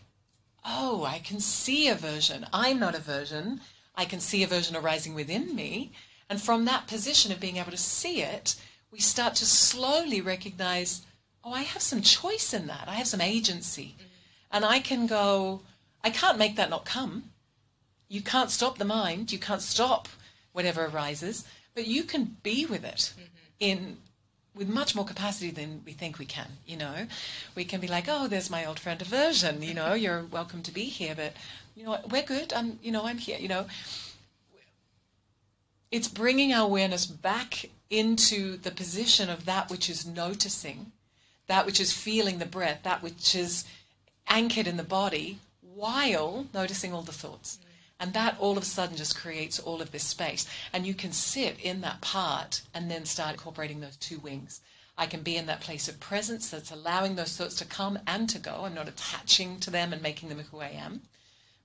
[0.66, 2.46] oh, I can see aversion.
[2.52, 3.60] I'm not aversion.
[3.94, 5.92] I can see aversion arising within me.
[6.28, 8.56] And from that position of being able to see it,
[8.90, 11.02] we start to slowly recognize
[11.46, 12.88] oh, I have some choice in that.
[12.88, 13.94] I have some agency.
[13.96, 14.06] Mm-hmm.
[14.50, 15.62] And I can go,
[16.02, 17.30] I can't make that not come.
[18.08, 19.30] You can't stop the mind.
[19.30, 20.08] You can't stop
[20.52, 23.22] whatever arises, but you can be with it mm-hmm.
[23.60, 23.96] in
[24.56, 27.06] with much more capacity than we think we can, you know.
[27.54, 30.72] We can be like, oh, there's my old friend aversion, you know, you're welcome to
[30.72, 31.34] be here, but
[31.76, 32.52] you know, we're good.
[32.52, 33.66] I'm, you know, I'm here, you know.
[35.90, 40.92] It's bringing our awareness back into the position of that which is noticing
[41.46, 43.64] that which is feeling the breath, that which is
[44.28, 45.38] anchored in the body,
[45.74, 47.58] while noticing all the thoughts.
[47.98, 50.46] And that all of a sudden just creates all of this space.
[50.72, 54.60] And you can sit in that part and then start incorporating those two wings.
[54.98, 58.28] I can be in that place of presence that's allowing those thoughts to come and
[58.30, 58.62] to go.
[58.64, 61.02] I'm not attaching to them and making them who I am.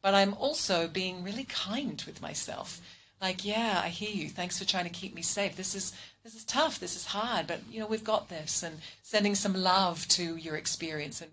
[0.01, 2.81] But I'm also being really kind with myself
[3.21, 4.29] like, yeah, I hear you.
[4.29, 5.55] Thanks for trying to keep me safe.
[5.55, 5.93] This is
[6.23, 6.79] this is tough.
[6.79, 8.63] This is hard, but you know we've got this.
[8.63, 11.31] And sending some love to your experience and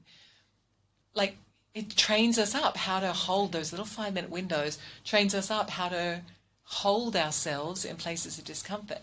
[1.14, 1.36] like
[1.78, 4.78] it trains us up how to hold those little five minute windows.
[5.04, 6.22] Trains us up how to
[6.64, 8.98] hold ourselves in places of discomfort,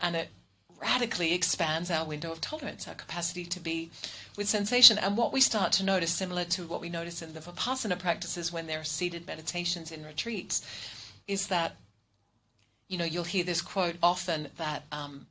[0.00, 0.28] and it
[0.80, 3.90] radically expands our window of tolerance, our capacity to be
[4.36, 4.98] with sensation.
[4.98, 8.52] And what we start to notice, similar to what we notice in the Vipassana practices
[8.52, 10.66] when there are seated meditations in retreats,
[11.26, 11.76] is that
[12.88, 15.26] you know, you'll hear this quote often that um,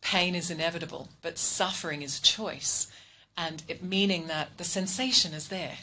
[0.00, 2.88] pain is inevitable, but suffering is choice.
[3.36, 5.78] And it meaning that the sensation is there.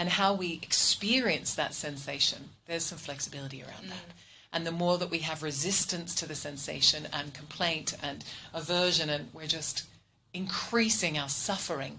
[0.00, 3.90] And how we experience that sensation, there's some flexibility around mm.
[3.90, 4.14] that.
[4.50, 8.24] And the more that we have resistance to the sensation and complaint and
[8.54, 9.84] aversion, and we're just
[10.32, 11.98] increasing our suffering,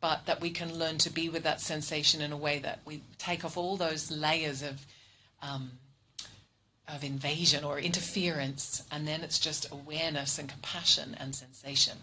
[0.00, 3.02] but that we can learn to be with that sensation in a way that we
[3.18, 4.86] take off all those layers of
[5.42, 5.72] um,
[6.86, 11.98] of invasion or interference, and then it's just awareness and compassion and sensation.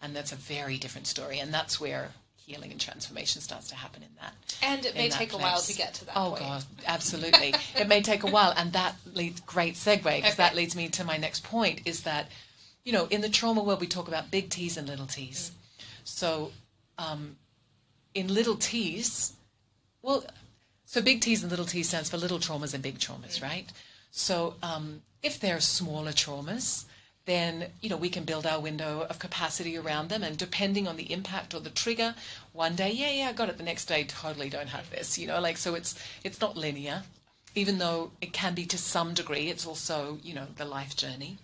[0.00, 1.38] And that's a very different story.
[1.38, 2.12] And that's where
[2.50, 4.34] healing and transformation starts to happen in that.
[4.62, 5.40] And it may take place.
[5.40, 6.40] a while to get to that oh, point.
[6.40, 7.54] God, absolutely.
[7.76, 8.52] it may take a while.
[8.56, 10.34] And that leads, great segue, because okay.
[10.36, 12.28] that leads me to my next point is that,
[12.84, 15.50] you know, in the trauma world, we talk about big T's and little T's.
[15.50, 15.84] Mm.
[16.04, 16.52] So
[16.98, 17.36] um,
[18.14, 19.34] in little T's,
[20.02, 20.24] well,
[20.86, 23.42] so big T's and little T's stands for little traumas and big traumas, mm.
[23.42, 23.66] right?
[24.10, 26.86] So um, if they're smaller traumas,
[27.26, 30.96] then you know we can build our window of capacity around them and depending on
[30.96, 32.14] the impact or the trigger
[32.52, 35.26] one day yeah yeah i got it the next day totally don't have this you
[35.26, 35.94] know like so it's
[36.24, 37.02] it's not linear
[37.54, 41.38] even though it can be to some degree, it's also, you know, the life journey.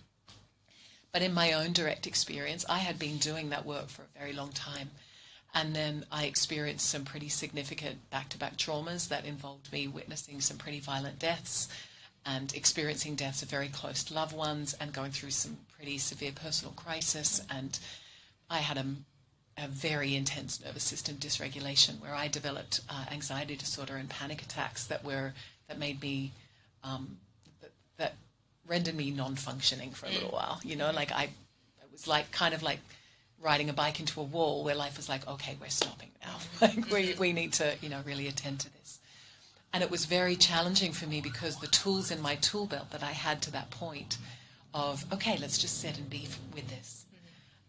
[1.11, 4.33] But in my own direct experience, I had been doing that work for a very
[4.33, 4.91] long time.
[5.53, 10.39] And then I experienced some pretty significant back to back traumas that involved me witnessing
[10.41, 11.67] some pretty violent deaths
[12.25, 16.73] and experiencing deaths of very close loved ones and going through some pretty severe personal
[16.73, 17.41] crisis.
[17.49, 17.77] And
[18.49, 18.85] I had a,
[19.57, 24.85] a very intense nervous system dysregulation where I developed uh, anxiety disorder and panic attacks
[24.85, 25.33] that were
[25.67, 26.31] that made me
[26.83, 27.17] um,
[27.61, 28.13] that, that
[28.65, 30.59] rendered me non-functioning for a little while.
[30.63, 32.79] You know, like I, it was like kind of like
[33.39, 36.37] riding a bike into a wall where life was like, okay, we're stopping now.
[36.61, 38.99] like we we need to you know really attend to this.
[39.73, 43.03] And it was very challenging for me because the tools in my tool belt that
[43.03, 44.17] I had to that point
[44.77, 47.05] of okay, let's just sit and be with this.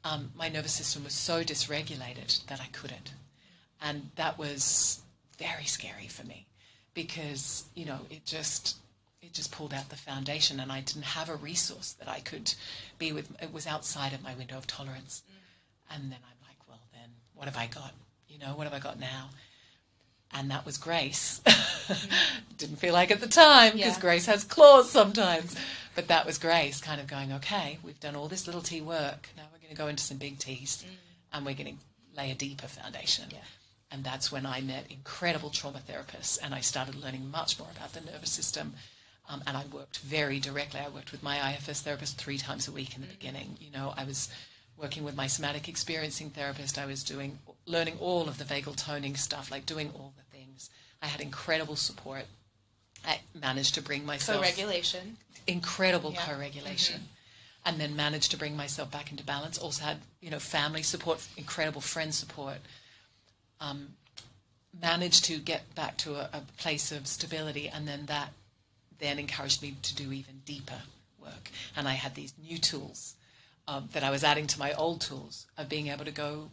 [0.05, 3.15] Um, my nervous system was so dysregulated that I couldn't,
[3.81, 5.01] and that was
[5.39, 6.47] very scary for me
[6.95, 8.77] because you know it just
[9.23, 12.55] it just pulled out the foundation and I didn't have a resource that I could
[12.99, 15.95] be with it was outside of my window of tolerance mm.
[15.95, 17.93] and then I'm like well then what have I got
[18.29, 19.31] you know what have I got now
[20.33, 21.41] and that was grace
[22.59, 24.01] didn't feel like at the time because yeah.
[24.01, 25.57] grace has claws sometimes
[25.95, 29.29] but that was grace kind of going okay we've done all this little t work
[29.37, 30.95] now we're going to go into some big t's mm.
[31.33, 33.39] and we're going to lay a deeper foundation yeah.
[33.91, 37.93] And that's when I met incredible trauma therapists and I started learning much more about
[37.93, 38.75] the nervous system.
[39.31, 40.81] Um, and I worked very directly.
[40.81, 43.57] I worked with my IFS therapist three times a week in the beginning.
[43.61, 44.31] You know, I was
[44.77, 46.79] working with my somatic experiencing therapist.
[46.79, 47.39] I was doing,
[47.69, 50.71] learning all of the vagal toning stuff, like doing all the things.
[51.03, 52.25] I had incredible support.
[53.07, 55.17] I managed to bring myself co-regulation,
[55.47, 56.21] incredible yeah.
[56.23, 57.69] co-regulation, mm-hmm.
[57.69, 59.59] and then managed to bring myself back into balance.
[59.59, 62.59] Also had, you know, family support, incredible friend support
[63.61, 63.89] um,
[64.81, 68.33] managed to get back to a, a, place of stability, and then that
[68.99, 70.81] then encouraged me to do even deeper
[71.21, 71.51] work.
[71.77, 73.15] And I had these new tools
[73.67, 76.51] um, that I was adding to my old tools of being able to go,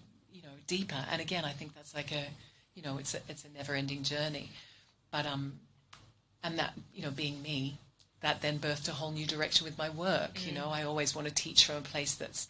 [0.67, 1.05] deeper.
[1.11, 2.25] And again, I think that's like a,
[2.73, 4.49] you know, it's a it's a never-ending journey.
[5.11, 5.59] But um,
[6.43, 7.77] and that you know, being me,
[8.21, 10.35] that then birthed a whole new direction with my work.
[10.35, 10.47] Mm.
[10.47, 12.47] You know, I always want to teach from a place that's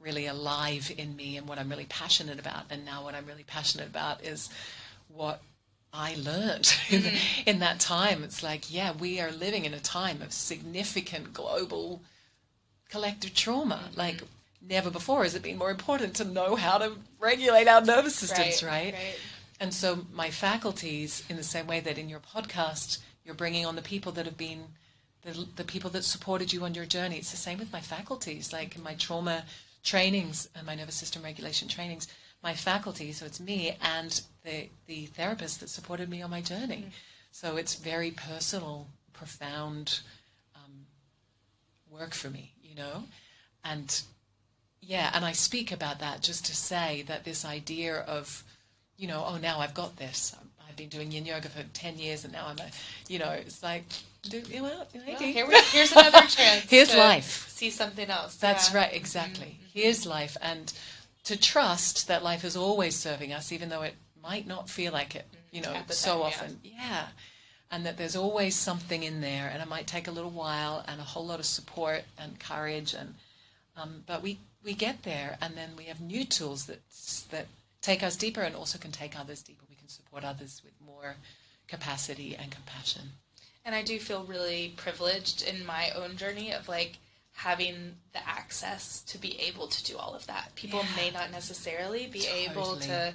[0.00, 2.64] really alive in me and what I'm really passionate about.
[2.70, 4.50] And now what I'm really passionate about is
[5.08, 5.40] what
[5.92, 7.48] I learned mm-hmm.
[7.48, 8.22] in, that time.
[8.22, 12.02] It's like, yeah, we are living in a time of significant global
[12.90, 13.80] collective trauma.
[13.88, 13.98] Mm-hmm.
[13.98, 14.22] Like
[14.68, 18.62] never before has it been more important to know how to regulate our nervous systems,
[18.62, 18.94] right, right?
[18.94, 19.18] right?
[19.60, 23.76] And so my faculties, in the same way that in your podcast you're bringing on
[23.76, 24.64] the people that have been
[25.22, 27.16] the, the people that supported you on your journey.
[27.16, 28.52] It's the same with my faculties.
[28.52, 29.44] Like in my trauma
[29.82, 32.08] trainings and my nervous system regulation trainings,
[32.42, 36.84] my faculty, so it's me and the the therapist that supported me on my journey.
[36.86, 36.92] Mm.
[37.32, 40.00] So it's very personal, profound
[40.54, 40.86] um,
[41.90, 43.04] work for me, you know,
[43.64, 44.02] and
[44.86, 48.44] yeah, and I speak about that just to say that this idea of,
[48.96, 50.34] you know, oh now I've got this.
[50.68, 52.70] I've been doing yin yoga for ten years, and now I'm a,
[53.08, 53.84] you know, it's like
[54.32, 56.68] well, well here we, here's another chance.
[56.68, 57.48] here's life.
[57.48, 58.36] See something else.
[58.36, 58.80] That's yeah.
[58.80, 59.58] right, exactly.
[59.58, 59.78] Mm-hmm.
[59.78, 60.72] Here's life, and
[61.24, 65.14] to trust that life is always serving us, even though it might not feel like
[65.16, 65.26] it.
[65.50, 66.72] You know, so time, often, yeah.
[66.76, 67.06] yeah.
[67.70, 71.00] And that there's always something in there, and it might take a little while and
[71.00, 73.14] a whole lot of support and courage, and
[73.76, 76.80] um, but we we get there, and then we have new tools that
[77.30, 77.46] that
[77.82, 79.64] take us deeper, and also can take others deeper.
[79.68, 81.16] We can support others with more
[81.68, 83.12] capacity and compassion
[83.64, 86.98] and I do feel really privileged in my own journey of like
[87.32, 90.52] having the access to be able to do all of that.
[90.54, 91.02] People yeah.
[91.02, 92.44] may not necessarily be totally.
[92.44, 93.14] able to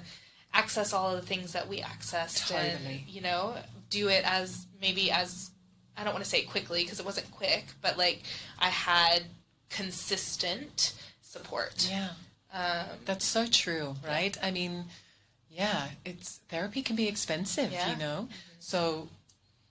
[0.52, 3.04] access all of the things that we accessed totally.
[3.04, 3.54] and you know
[3.88, 5.50] do it as maybe as
[5.96, 8.22] I don't want to say quickly because it wasn't quick, but like
[8.58, 9.22] I had
[9.68, 10.94] consistent
[11.30, 11.88] support.
[11.88, 12.08] Yeah.
[12.52, 14.36] Um, That's so true, right?
[14.42, 14.86] I mean,
[15.48, 17.92] yeah, it's therapy can be expensive, yeah.
[17.92, 18.22] you know.
[18.22, 18.58] Mm-hmm.
[18.58, 19.08] So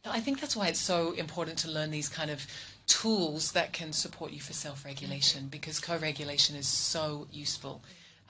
[0.05, 2.45] I think that's why it's so important to learn these kind of
[2.87, 5.49] tools that can support you for self-regulation mm-hmm.
[5.49, 7.81] because co-regulation is so useful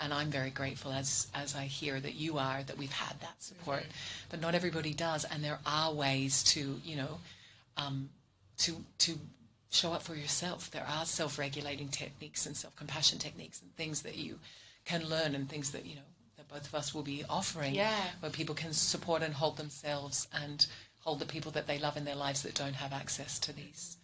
[0.01, 3.41] and I'm very grateful as as I hear that you are that we've had that
[3.41, 4.27] support mm-hmm.
[4.30, 7.19] but not everybody does and there are ways to you know
[7.77, 8.10] um,
[8.57, 9.18] to to
[9.70, 14.40] show up for yourself there are self-regulating techniques and self-compassion techniques and things that you
[14.86, 16.02] can learn and things that you know
[16.38, 18.06] that both of us will be offering yeah.
[18.20, 20.66] where people can support and hold themselves and
[21.02, 23.98] hold the people that they love in their lives that don't have access to these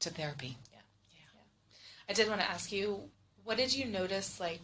[0.00, 0.56] to therapy.
[0.72, 0.78] Yeah.
[1.10, 1.18] Yeah.
[1.34, 2.10] yeah.
[2.10, 3.00] I did want to ask you,
[3.44, 4.60] what did you notice like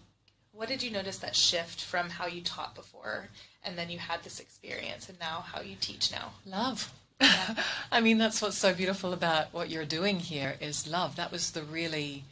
[0.53, 3.29] what did you notice that shift from how you taught before
[3.65, 6.33] and then you had this experience and now how you teach now?
[6.45, 6.93] Love.
[7.23, 7.55] Yeah.
[7.93, 11.17] I mean, that's what's so beautiful about what you're doing here is love.
[11.17, 12.25] That was the really.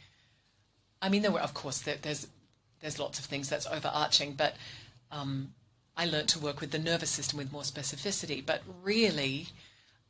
[1.01, 2.27] I mean, there were, of course, there, there's
[2.81, 4.55] there's lots of things that's overarching, but
[5.11, 5.53] um,
[5.95, 8.45] I learned to work with the nervous system with more specificity.
[8.45, 9.47] But really,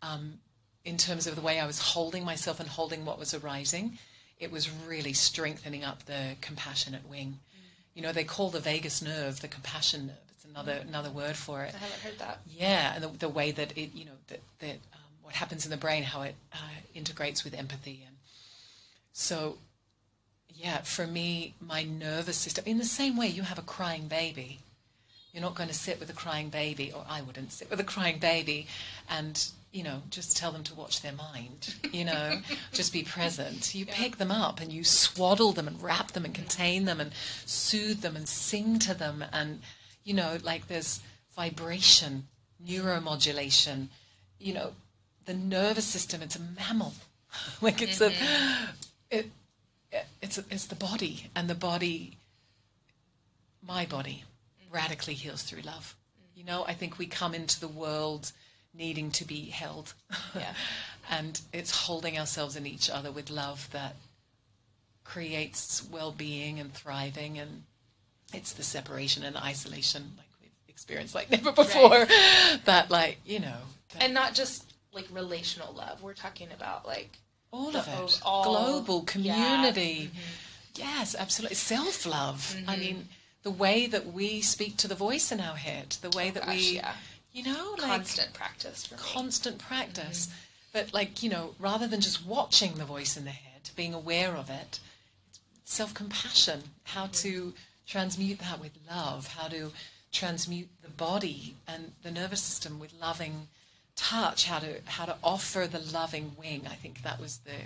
[0.01, 0.39] um,
[0.83, 3.97] in terms of the way I was holding myself and holding what was arising,
[4.39, 7.39] it was really strengthening up the compassionate wing.
[7.53, 7.95] Mm.
[7.95, 10.30] You know, they call the vagus nerve the compassion nerve.
[10.51, 11.73] Another another word for it.
[11.73, 12.41] I haven't heard that.
[12.47, 15.71] Yeah, and the, the way that it, you know, that, that um, what happens in
[15.71, 16.57] the brain, how it uh,
[16.93, 18.15] integrates with empathy, and
[19.13, 19.57] so
[20.61, 24.59] yeah, for me, my nervous system, in the same way you have a crying baby,
[25.33, 27.85] you're not going to sit with a crying baby, or I wouldn't sit with a
[27.85, 28.67] crying baby
[29.09, 32.41] and, you know, just tell them to watch their mind, you know,
[32.73, 33.73] just be present.
[33.73, 33.93] You yeah.
[33.95, 37.11] pick them up and you swaddle them and wrap them and contain them and
[37.45, 39.23] soothe them and sing to them.
[39.31, 39.61] And,
[40.03, 41.01] you know, like there's
[41.35, 42.27] vibration,
[42.65, 43.87] neuromodulation,
[44.39, 44.71] you know,
[45.25, 46.93] the nervous system, it's a mammal.
[47.61, 48.65] like it's mm-hmm.
[49.11, 49.31] a, it,
[50.21, 52.17] it's it's the body, and the body,
[53.65, 54.23] my body,
[54.71, 55.95] radically heals through love.
[56.35, 58.31] You know, I think we come into the world
[58.73, 59.93] needing to be held,
[60.35, 60.53] yeah.
[61.09, 63.95] and it's holding ourselves and each other with love that
[65.03, 67.63] creates well-being and thriving, and
[68.33, 71.89] it's the separation and isolation like we've experienced like never before.
[71.89, 72.59] Right.
[72.65, 73.57] that like you know,
[73.99, 76.01] and not just like relational love.
[76.01, 77.17] We're talking about like
[77.51, 78.19] all of it.
[78.23, 80.11] All, Global community.
[80.13, 80.19] Yeah.
[80.19, 80.19] Mm-hmm.
[80.75, 81.55] Yes, absolutely.
[81.55, 82.55] Self love.
[82.57, 82.69] Mm-hmm.
[82.69, 83.09] I mean,
[83.43, 86.45] the way that we speak to the voice in our head, the way oh, that
[86.45, 86.93] gosh, we, yeah.
[87.33, 88.89] you know, like constant practice.
[88.97, 90.27] constant practice.
[90.27, 90.35] Mm-hmm.
[90.73, 94.35] But like you know, rather than just watching the voice in the head, being aware
[94.35, 94.79] of it,
[95.65, 96.61] self compassion.
[96.83, 97.11] How mm-hmm.
[97.13, 97.53] to
[97.91, 99.27] transmute that with love.
[99.27, 99.71] How to
[100.11, 103.47] transmute the body and the nervous system with loving
[103.95, 106.63] touch, how to how to offer the loving wing.
[106.69, 107.61] I think that was the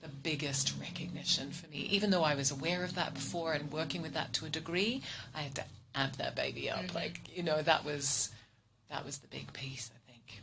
[0.00, 1.78] the biggest recognition for me.
[1.90, 5.02] Even though I was aware of that before and working with that to a degree,
[5.34, 5.64] I had to
[5.94, 6.80] amp that baby up.
[6.80, 6.96] Mm-hmm.
[6.96, 8.30] Like you know, that was
[8.90, 9.90] that was the big piece.
[9.94, 10.40] I think.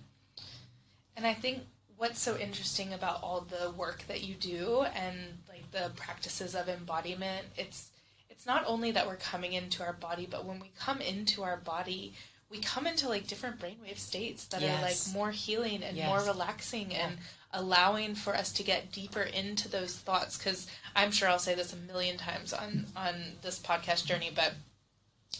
[1.17, 1.63] And I think
[1.97, 5.15] what's so interesting about all the work that you do and
[5.49, 7.89] like the practices of embodiment, it's
[8.43, 11.55] it's not only that we're coming into our body, but when we come into our
[11.55, 12.13] body,
[12.49, 14.77] we come into like different brainwave states that yes.
[14.77, 16.09] are like more healing and yes.
[16.09, 17.07] more relaxing yeah.
[17.07, 17.17] and
[17.53, 21.71] allowing for us to get deeper into those thoughts because i'm sure i'll say this
[21.71, 23.13] a million times on on
[23.43, 24.53] this podcast journey but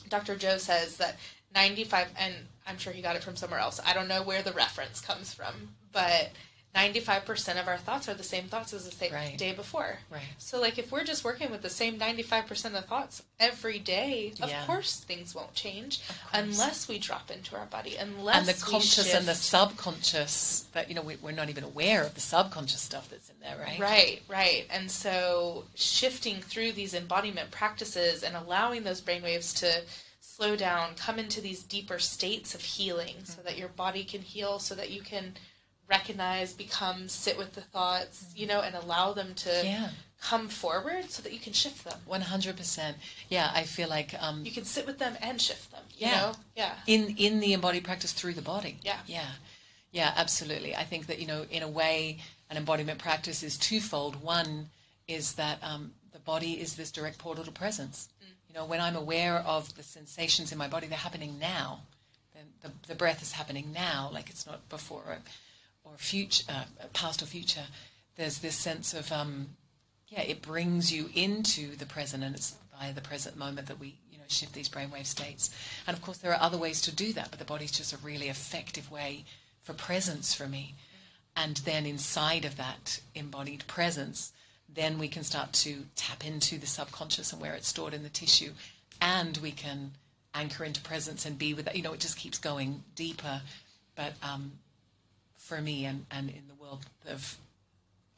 [0.10, 1.18] dr joe says that
[1.56, 2.36] 95 and
[2.68, 5.34] i'm sure he got it from somewhere else i don't know where the reference comes
[5.34, 5.54] from
[5.92, 6.30] but
[6.76, 9.38] 95% of our thoughts are the same thoughts as the right.
[9.38, 10.00] day before.
[10.10, 10.22] Right.
[10.40, 14.50] So, like, if we're just working with the same 95% of thoughts every day, of
[14.50, 14.66] yeah.
[14.66, 16.02] course things won't change
[16.34, 20.96] unless we drop into our body, unless And the conscious and the subconscious, that, you
[20.96, 23.80] know, we, we're not even aware of the subconscious stuff that's in there, right?
[23.80, 24.66] Right, right.
[24.72, 29.84] And so, shifting through these embodiment practices and allowing those brainwaves to
[30.22, 33.26] slow down, come into these deeper states of healing mm-hmm.
[33.26, 35.34] so that your body can heal, so that you can
[35.90, 39.90] recognize, become, sit with the thoughts, you know, and allow them to yeah.
[40.22, 41.98] come forward so that you can shift them.
[42.10, 42.94] 100%.
[43.30, 45.84] Yeah, I feel like um, you can sit with them and shift them.
[45.98, 46.12] yeah.
[46.12, 46.34] Know?
[46.56, 46.74] Yeah.
[46.88, 48.78] In in the embodied practice through the body.
[48.82, 48.98] Yeah.
[49.08, 49.28] Yeah.
[49.92, 50.76] Yeah, absolutely.
[50.76, 52.18] I think that, you know, in a way,
[52.50, 54.22] an embodiment practice is twofold.
[54.24, 54.70] One
[55.08, 58.10] is that um, the body is this direct portal to presence.
[58.24, 58.28] Mm.
[58.50, 61.82] You know, when I'm aware of the sensations in my body, they're happening now.
[62.34, 65.04] The, the, the breath is happening now, like it's not before
[65.84, 67.66] or future, uh, past or future,
[68.16, 69.50] there's this sense of, um,
[70.08, 73.96] yeah, it brings you into the present, and it's by the present moment that we,
[74.12, 75.50] you know, shift these brainwave states.
[75.88, 77.98] And of course, there are other ways to do that, but the body's just a
[77.98, 79.26] really effective way
[79.62, 80.76] for presence for me.
[81.36, 84.34] And then inside of that embodied presence,
[84.70, 88.10] then we can start to tap into the subconscious and where it's stored in the
[88.10, 88.52] tissue,
[89.02, 89.92] and we can
[90.36, 91.76] anchor into presence and be with that.
[91.76, 93.42] You know, it just keeps going deeper.
[93.96, 94.54] But um,
[95.44, 97.38] for me and, and in the world of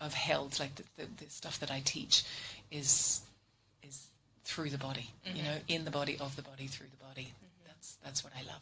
[0.01, 2.23] of health, like the, the, the stuff that I teach,
[2.71, 3.21] is
[3.81, 4.07] is
[4.43, 5.09] through the body.
[5.25, 5.37] Mm-hmm.
[5.37, 7.23] You know, in the body, of the body, through the body.
[7.23, 7.67] Mm-hmm.
[7.67, 8.61] That's that's what I love.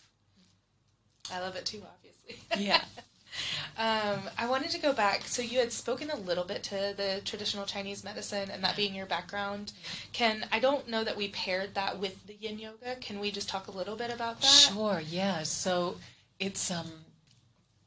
[1.32, 2.64] I love it too, obviously.
[2.66, 2.82] Yeah.
[3.78, 5.24] um, I wanted to go back.
[5.24, 8.96] So you had spoken a little bit to the traditional Chinese medicine, and that being
[8.96, 9.74] your background.
[10.14, 12.96] Can I don't know that we paired that with the Yin Yoga.
[13.02, 14.48] Can we just talk a little bit about that?
[14.48, 15.02] Sure.
[15.06, 15.44] Yeah.
[15.44, 15.96] So
[16.40, 16.92] it's um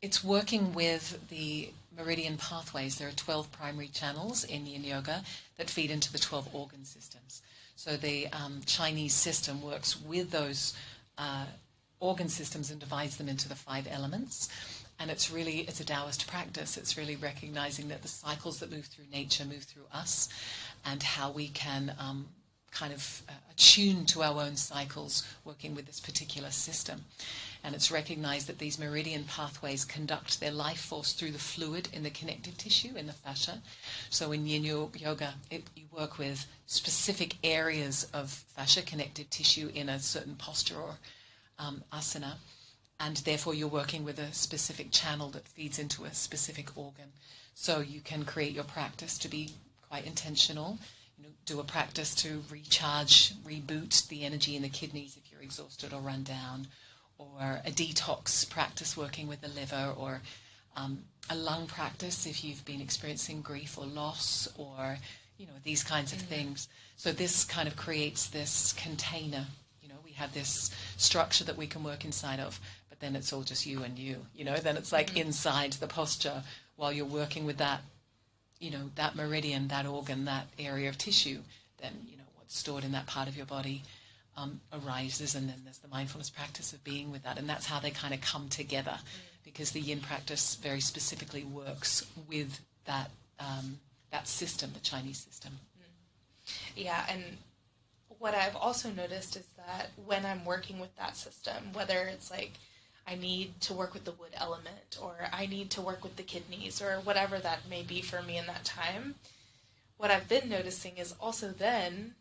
[0.07, 2.97] it's working with the meridian pathways.
[2.97, 5.25] There are 12 primary channels in yin yoga
[5.57, 7.43] that feed into the 12 organ systems.
[7.75, 10.75] So the um, Chinese system works with those
[11.19, 11.47] uh,
[11.99, 14.49] organ systems and divides them into the five elements.
[15.01, 16.77] and it's really it's a Taoist practice.
[16.77, 20.29] It's really recognizing that the cycles that move through nature move through us,
[20.85, 22.29] and how we can um,
[22.71, 27.05] kind of uh, attune to our own cycles working with this particular system.
[27.67, 32.05] And it's recognized that these meridian pathways conduct their life force through the fluid in
[32.05, 33.61] the connective tissue, in the fascia.
[34.09, 39.89] So in yin yoga, it, you work with specific areas of fascia connective tissue in
[39.89, 40.95] a certain posture or
[41.59, 42.35] um, asana
[43.01, 47.13] and therefore you're working with a specific channel that feeds into a specific organ.
[47.55, 49.51] So you can create your practice to be
[49.89, 50.79] quite intentional.
[51.19, 55.43] You know, do a practice to recharge, reboot the energy in the kidneys if you're
[55.43, 56.69] exhausted or run down,
[57.19, 60.21] or a detox practice working with the liver, or
[60.77, 60.99] um,
[61.31, 64.99] a lung practice if you've been experiencing grief or loss, or
[65.39, 66.29] you know these kinds of mm-hmm.
[66.29, 66.69] things.
[66.97, 69.47] So this kind of creates this container.
[69.83, 72.61] You know, we have this structure that we can work inside of
[72.97, 75.29] but then it's all just you and you, you know, then it's like mm-hmm.
[75.29, 76.43] inside the posture
[76.77, 77.81] while you're working with that,
[78.59, 81.41] you know, that meridian, that organ, that area of tissue,
[81.79, 83.83] then, you know, what's stored in that part of your body
[84.37, 85.35] um, arises.
[85.35, 87.39] And then there's the mindfulness practice of being with that.
[87.39, 88.99] And that's how they kind of come together
[89.45, 93.79] because the yin practice very specifically works with that, um,
[94.11, 95.53] that system, the Chinese system.
[95.53, 96.83] Mm-hmm.
[96.83, 97.05] Yeah.
[97.09, 97.23] And
[98.19, 102.53] what I've also noticed is that when I'm working with that system, whether it's like
[103.07, 106.25] I need to work with the wood element, or I need to work with the
[106.25, 109.15] kidneys, or whatever that may be for me in that time.
[109.97, 112.15] What I've been noticing is also then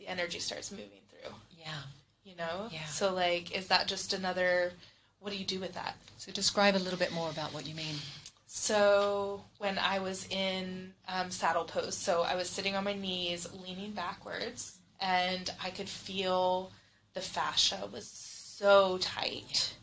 [0.00, 1.32] the energy starts moving through.
[1.56, 1.82] Yeah.
[2.24, 2.68] You know?
[2.72, 2.84] Yeah.
[2.86, 4.72] So, like, is that just another,
[5.20, 5.94] what do you do with that?
[6.16, 7.94] So, describe a little bit more about what you mean.
[8.46, 13.46] So, when I was in um, saddle pose, so I was sitting on my knees,
[13.64, 16.72] leaning backwards, and I could feel
[17.14, 19.74] the fascia was so tight.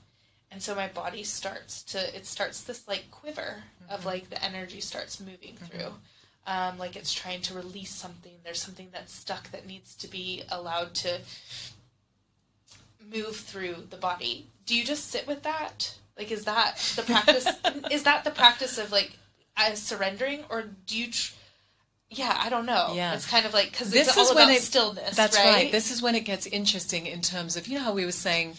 [0.52, 3.94] And so my body starts to it starts this like quiver mm-hmm.
[3.94, 5.66] of like the energy starts moving mm-hmm.
[5.66, 5.94] through.
[6.48, 8.32] Um, like it's trying to release something.
[8.44, 11.20] There's something that's stuck that needs to be allowed to
[13.14, 14.48] move through the body.
[14.66, 15.96] Do you just sit with that?
[16.18, 17.48] Like, is that the practice?
[17.92, 19.18] is that the practice of like
[19.58, 21.12] uh, surrendering, or do you?
[21.12, 21.34] Tr-
[22.10, 22.94] yeah, I don't know.
[22.96, 25.16] Yeah, it's kind of like because this is when it, stillness.
[25.16, 25.54] That's right?
[25.54, 25.72] right?
[25.72, 28.56] This is when it gets interesting in terms of you know how we were saying.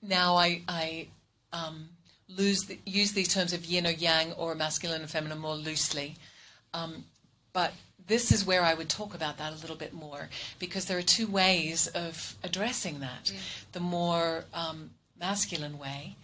[0.00, 1.08] Now I I
[1.52, 1.88] um,
[2.28, 6.16] lose the, use these terms of yin or yang or masculine and feminine more loosely,
[6.72, 7.04] um,
[7.52, 7.72] but
[8.06, 11.02] this is where I would talk about that a little bit more because there are
[11.02, 13.32] two ways of addressing that.
[13.72, 16.16] The more um, masculine way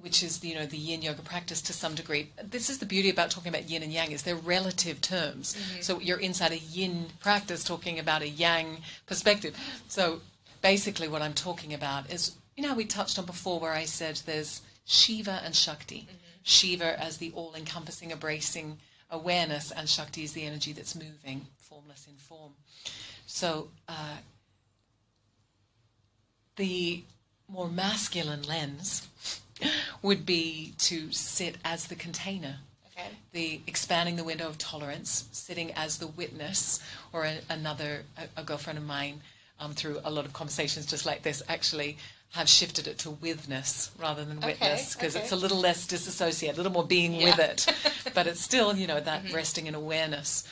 [0.00, 2.30] which is you know the yin yoga practice to some degree.
[2.42, 5.54] This is the beauty about talking about yin and yang is they're relative terms.
[5.54, 5.82] Mm-hmm.
[5.82, 9.56] So you're inside a yin practice talking about a yang perspective.
[9.88, 10.20] So
[10.62, 14.20] basically, what I'm talking about is you know we touched on before where I said
[14.26, 16.02] there's Shiva and Shakti.
[16.02, 16.12] Mm-hmm.
[16.42, 18.78] Shiva as the all-encompassing, embracing
[19.10, 22.52] awareness, and Shakti is the energy that's moving, formless in form.
[23.26, 24.16] So uh,
[26.56, 27.02] the
[27.48, 29.08] more masculine lens
[30.02, 32.56] would be to sit as the container.
[32.92, 33.08] Okay.
[33.32, 36.80] The expanding the window of tolerance, sitting as the witness,
[37.12, 39.20] or a, another a, a, girlfriend of mine,
[39.60, 41.98] um, through a lot of conversations just like this, actually
[42.32, 45.24] have shifted it to withness rather than witness because okay, okay.
[45.24, 47.24] it's a little less disassociated, a little more being yeah.
[47.24, 47.66] with it,
[48.14, 49.34] but it's still you know that mm-hmm.
[49.34, 50.46] resting in awareness,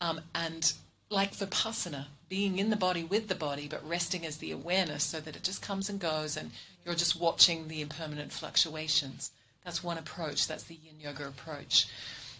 [0.00, 0.72] um, and
[1.10, 5.20] like vipassana, being in the body with the body, but resting as the awareness so
[5.20, 6.50] that it just comes and goes and
[6.84, 9.30] you're just watching the impermanent fluctuations.
[9.64, 11.86] That's one approach, that's the yin yoga approach.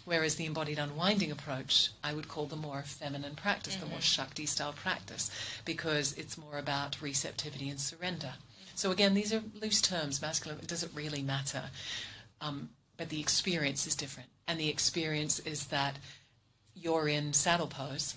[0.03, 3.85] Whereas the embodied unwinding approach, I would call the more feminine practice, mm-hmm.
[3.85, 4.03] the more mm-hmm.
[4.03, 5.31] Shakti style practice,
[5.65, 8.33] because it's more about receptivity and surrender.
[8.75, 11.63] So again, these are loose terms, masculine, it doesn't really matter.
[12.41, 14.29] Um, but the experience is different.
[14.47, 15.97] And the experience is that
[16.75, 18.15] you're in saddle pose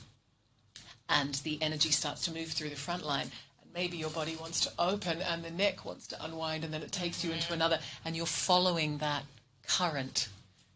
[1.08, 3.30] and the energy starts to move through the front line
[3.62, 6.82] And maybe your body wants to open and the neck wants to unwind and then
[6.82, 9.22] it takes you into another and you're following that
[9.66, 10.28] current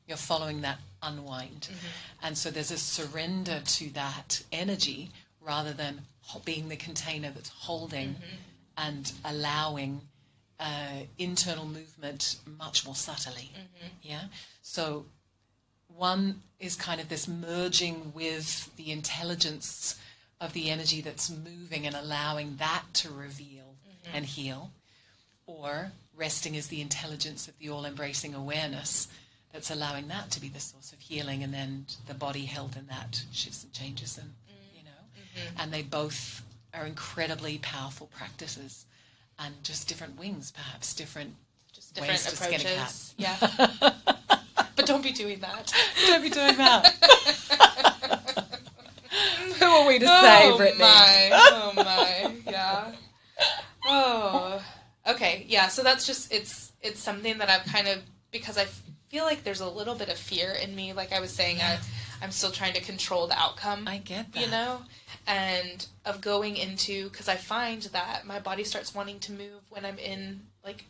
[0.06, 1.86] you're following that unwind mm-hmm.
[2.22, 5.10] and so there's a surrender to that energy
[5.40, 6.00] rather than
[6.44, 8.36] being the container that's holding mm-hmm.
[8.76, 10.00] And allowing
[10.60, 13.88] uh, internal movement much more subtly mm-hmm.
[14.02, 14.22] yeah
[14.62, 15.04] so
[15.96, 19.98] one is kind of this merging with the intelligence
[20.40, 24.16] of the energy that's moving and allowing that to reveal mm-hmm.
[24.16, 24.70] and heal,
[25.46, 29.08] or resting as the intelligence of the all embracing awareness
[29.52, 32.86] that's allowing that to be the source of healing, and then the body held in
[32.86, 34.78] that shifts and changes, and mm-hmm.
[34.78, 35.60] you know, mm-hmm.
[35.60, 36.42] and they both
[36.74, 38.86] are incredibly powerful practices,
[39.38, 41.34] and just different wings, perhaps different
[41.72, 43.14] just different Ways to skin a approaches.
[43.16, 43.36] Yeah.
[44.76, 45.72] but don't be doing that.
[46.06, 46.94] Don't be doing that.
[49.58, 50.80] Who are we to say, oh Brittany?
[50.80, 51.30] my.
[51.32, 52.34] Oh my.
[52.46, 52.92] Yeah.
[53.86, 54.62] Oh.
[55.08, 55.46] Okay.
[55.48, 55.68] Yeah.
[55.68, 58.00] So that's just it's it's something that I've kind of
[58.30, 58.66] because I
[59.08, 60.92] feel like there's a little bit of fear in me.
[60.92, 61.78] Like I was saying, I
[62.22, 63.88] I'm still trying to control the outcome.
[63.88, 64.40] I get that.
[64.40, 64.82] You know,
[65.26, 69.84] and of going into because I find that my body starts wanting to move when
[69.84, 70.84] I'm in like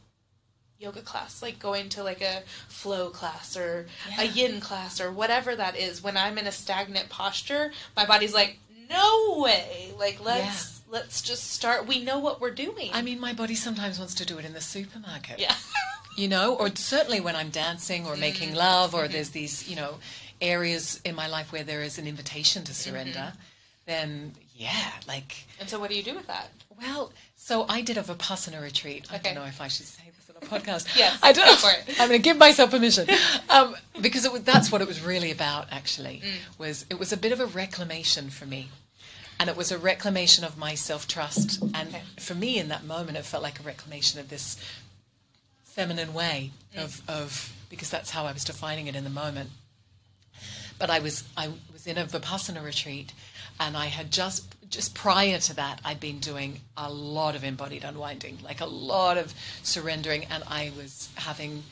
[0.78, 3.86] yoga class, like going to like a flow class or
[4.18, 6.02] a yin class or whatever that is.
[6.02, 8.58] When I'm in a stagnant posture, my body's like,
[8.90, 9.92] no way.
[9.98, 11.86] Like let's let's just start.
[11.86, 12.90] We know what we're doing.
[12.92, 15.38] I mean, my body sometimes wants to do it in the supermarket.
[15.38, 15.54] yeah.
[16.16, 18.56] you know, or certainly when I'm dancing or making mm.
[18.56, 19.12] love, or mm-hmm.
[19.12, 19.94] there's these, you know,
[20.42, 23.32] areas in my life where there is an invitation to surrender,
[23.86, 26.48] then yeah, like, and so what do you do with that?
[26.80, 29.06] well, so I did a Vipassana retreat.
[29.12, 30.96] I don't know if I should say this on a podcast.
[30.96, 32.00] Yes, I don't go for it.
[32.00, 33.06] I'm going to give myself permission
[33.48, 35.68] um, because it was, that's what it was really about.
[35.72, 36.58] Actually, Mm.
[36.58, 38.68] was it was a bit of a reclamation for me.
[39.40, 41.60] And it was a reclamation of my self trust.
[41.62, 42.02] And Okay.
[42.20, 44.56] for me, in that moment, it felt like a reclamation of this
[45.64, 49.50] feminine way of, of because that's how I was defining it in the moment.
[50.82, 53.12] But I was I was in a vipassana retreat,
[53.60, 57.84] and I had just just prior to that I'd been doing a lot of embodied
[57.84, 59.32] unwinding, like a lot of
[59.62, 61.62] surrendering, and I was having.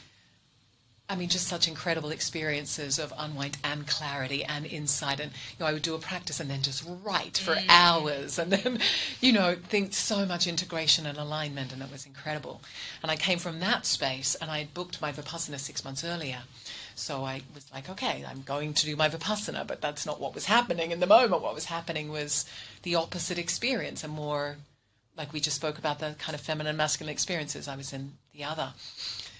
[1.08, 5.18] I mean, just such incredible experiences of unwind and clarity and insight.
[5.18, 7.66] And, you know, I would do a practice and then just write for mm.
[7.68, 8.78] hours and then,
[9.20, 11.72] you know, think so much integration and alignment.
[11.72, 12.62] And it was incredible.
[13.02, 16.42] And I came from that space and I had booked my Vipassana six months earlier.
[17.00, 20.34] So I was like, okay, I'm going to do my Vipassana, but that's not what
[20.34, 21.42] was happening in the moment.
[21.42, 22.44] What was happening was
[22.82, 24.56] the opposite experience, a more,
[25.16, 27.68] like we just spoke about, the kind of feminine, masculine experiences.
[27.68, 28.74] I was in the other.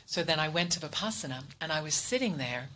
[0.07, 2.69] So then I went to Vipassana and I was sitting there.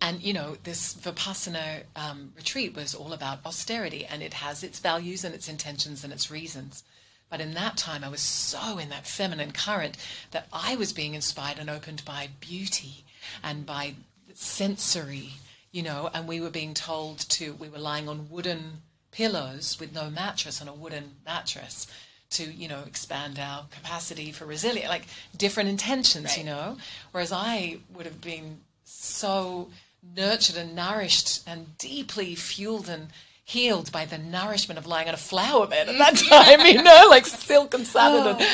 [0.00, 4.80] And, you know, this Vipassana um, retreat was all about austerity and it has its
[4.80, 6.82] values and its intentions and its reasons.
[7.30, 9.96] But in that time, I was so in that feminine current
[10.32, 13.04] that I was being inspired and opened by beauty
[13.42, 13.94] and by
[14.34, 15.30] sensory,
[15.72, 18.82] you know, and we were being told to, we were lying on wooden
[19.12, 21.86] pillows with no mattress on a wooden mattress
[22.30, 26.76] to you know expand our capacity for resilience like different intentions you know.
[27.12, 29.68] Whereas i would have been so
[30.16, 33.08] nurtured and nourished and deeply fueled and
[33.50, 37.06] healed by the nourishment of lying on a flower bed at that time you know
[37.10, 38.46] like silk and satin and oh.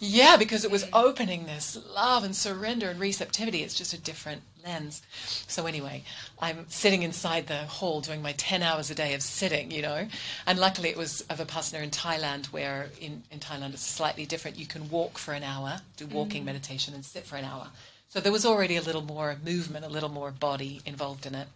[0.00, 3.62] yeah because it was opening this love and surrender and receptivity.
[3.62, 5.02] It's just a different lens.
[5.46, 6.02] So anyway
[6.40, 10.08] i'm sitting inside the hall doing my 10 hours a day of sitting you know.
[10.46, 14.24] And luckily it was of a vipassana in thailand where in, in thailand it's slightly
[14.24, 14.58] different.
[14.58, 16.46] You can walk for an hour do walking mm.
[16.46, 17.68] meditation and sit for an hour.
[18.08, 21.48] So there was already a little more movement a little more body involved in it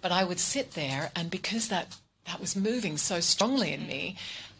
[0.00, 1.96] but I would sit there, and because that
[2.26, 4.16] that was moving so strongly in me,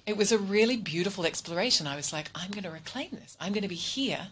[0.07, 1.87] it was a really beautiful exploration.
[1.87, 3.37] I was like, I'm going to reclaim this.
[3.41, 4.29] I'm going to be here,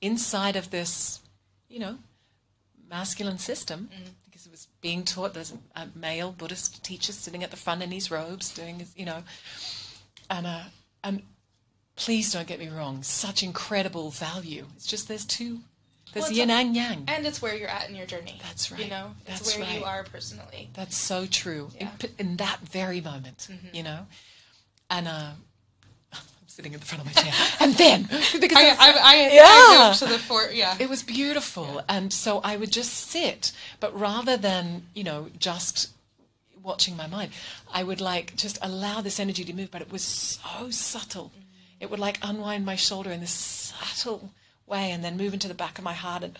[0.00, 1.20] inside of this,
[1.68, 1.98] you know,
[2.88, 3.88] masculine system,
[4.24, 5.34] because it was being taught.
[5.34, 9.04] There's a male Buddhist teacher sitting at the front in his robes, doing his, you
[9.04, 9.22] know,
[10.30, 10.64] and uh,
[11.02, 11.22] and
[11.96, 14.64] please don't get me wrong, such incredible value.
[14.76, 15.58] It's just there's two.
[16.12, 17.04] There's Well, yin and yang.
[17.08, 18.38] And it's where you're at in your journey.
[18.42, 18.78] That's right.
[18.78, 18.90] You right.
[18.90, 20.70] know, it's That's where you are personally.
[20.74, 21.70] That's so true.
[21.76, 21.88] Yeah.
[21.88, 22.06] Mm-hmm.
[22.18, 24.06] In, in that very moment, you know?
[24.90, 25.30] And uh,
[26.12, 27.32] I'm sitting in the front of my chair.
[27.60, 28.02] and then,
[28.40, 29.86] because I, I I, I, I Yeah.
[29.88, 30.54] moved to the fort.
[30.54, 30.76] Yeah.
[30.78, 31.82] it was beautiful.
[31.88, 35.90] And so I would just sit, but rather than, you know, just
[36.62, 37.32] watching my mind,
[37.72, 41.32] I would like just allow this energy to move, but it was so subtle.
[41.80, 44.30] It would like unwind my shoulder in this subtle
[44.68, 46.38] way and then move into the back of my heart and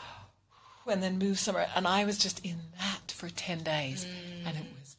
[0.86, 1.68] and then move somewhere.
[1.74, 4.06] And I was just in that for 10 days.
[4.44, 4.96] And it was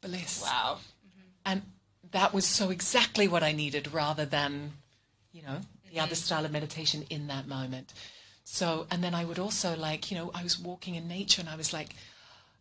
[0.00, 0.42] bliss.
[0.42, 0.78] wow.
[1.44, 1.62] And
[2.12, 4.72] that was so exactly what I needed rather than,
[5.32, 5.60] you know,
[5.90, 6.14] the other mm-hmm.
[6.14, 7.92] style of meditation in that moment.
[8.44, 11.50] So, and then I would also like, you know, I was walking in nature and
[11.50, 11.94] I was like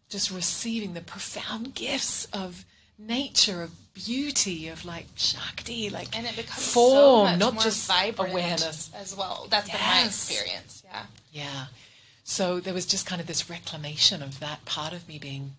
[0.09, 2.65] just receiving the profound gifts of
[2.98, 7.64] nature, of beauty, of like Shakti, like And it becomes form, so much not more
[7.64, 8.91] just awareness.
[8.95, 9.48] as well.
[9.49, 10.84] That's been my experience.
[10.86, 11.03] Yeah.
[11.32, 11.65] Yeah.
[12.24, 15.53] So there was just kind of this reclamation of that part of me being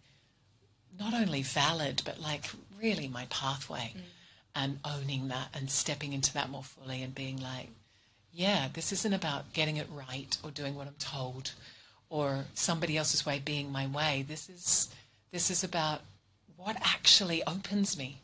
[0.99, 2.45] not only valid, but like
[2.81, 4.03] really my pathway mm.
[4.55, 7.69] and owning that and stepping into that more fully and being like,
[8.33, 11.53] yeah, this isn't about getting it right or doing what I'm told
[12.11, 14.25] or somebody else's way being my way.
[14.27, 14.89] This is
[15.33, 16.03] this is about
[16.59, 18.21] what actually opens me.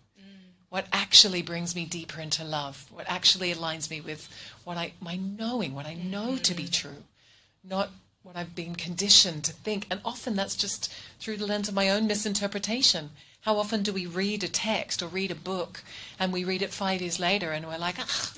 [0.69, 4.29] what actually brings me deeper into love, what actually aligns me with
[4.65, 6.49] what I my knowing, what I know mm-hmm.
[6.49, 7.05] to be true,
[7.63, 7.91] not
[8.25, 9.87] what I've been conditioned to think.
[9.89, 13.11] And often that's just through the lens of my own misinterpretation.
[13.43, 15.85] How often do we read a text or read a book
[16.19, 18.33] and we read it five years later and we're like, ah,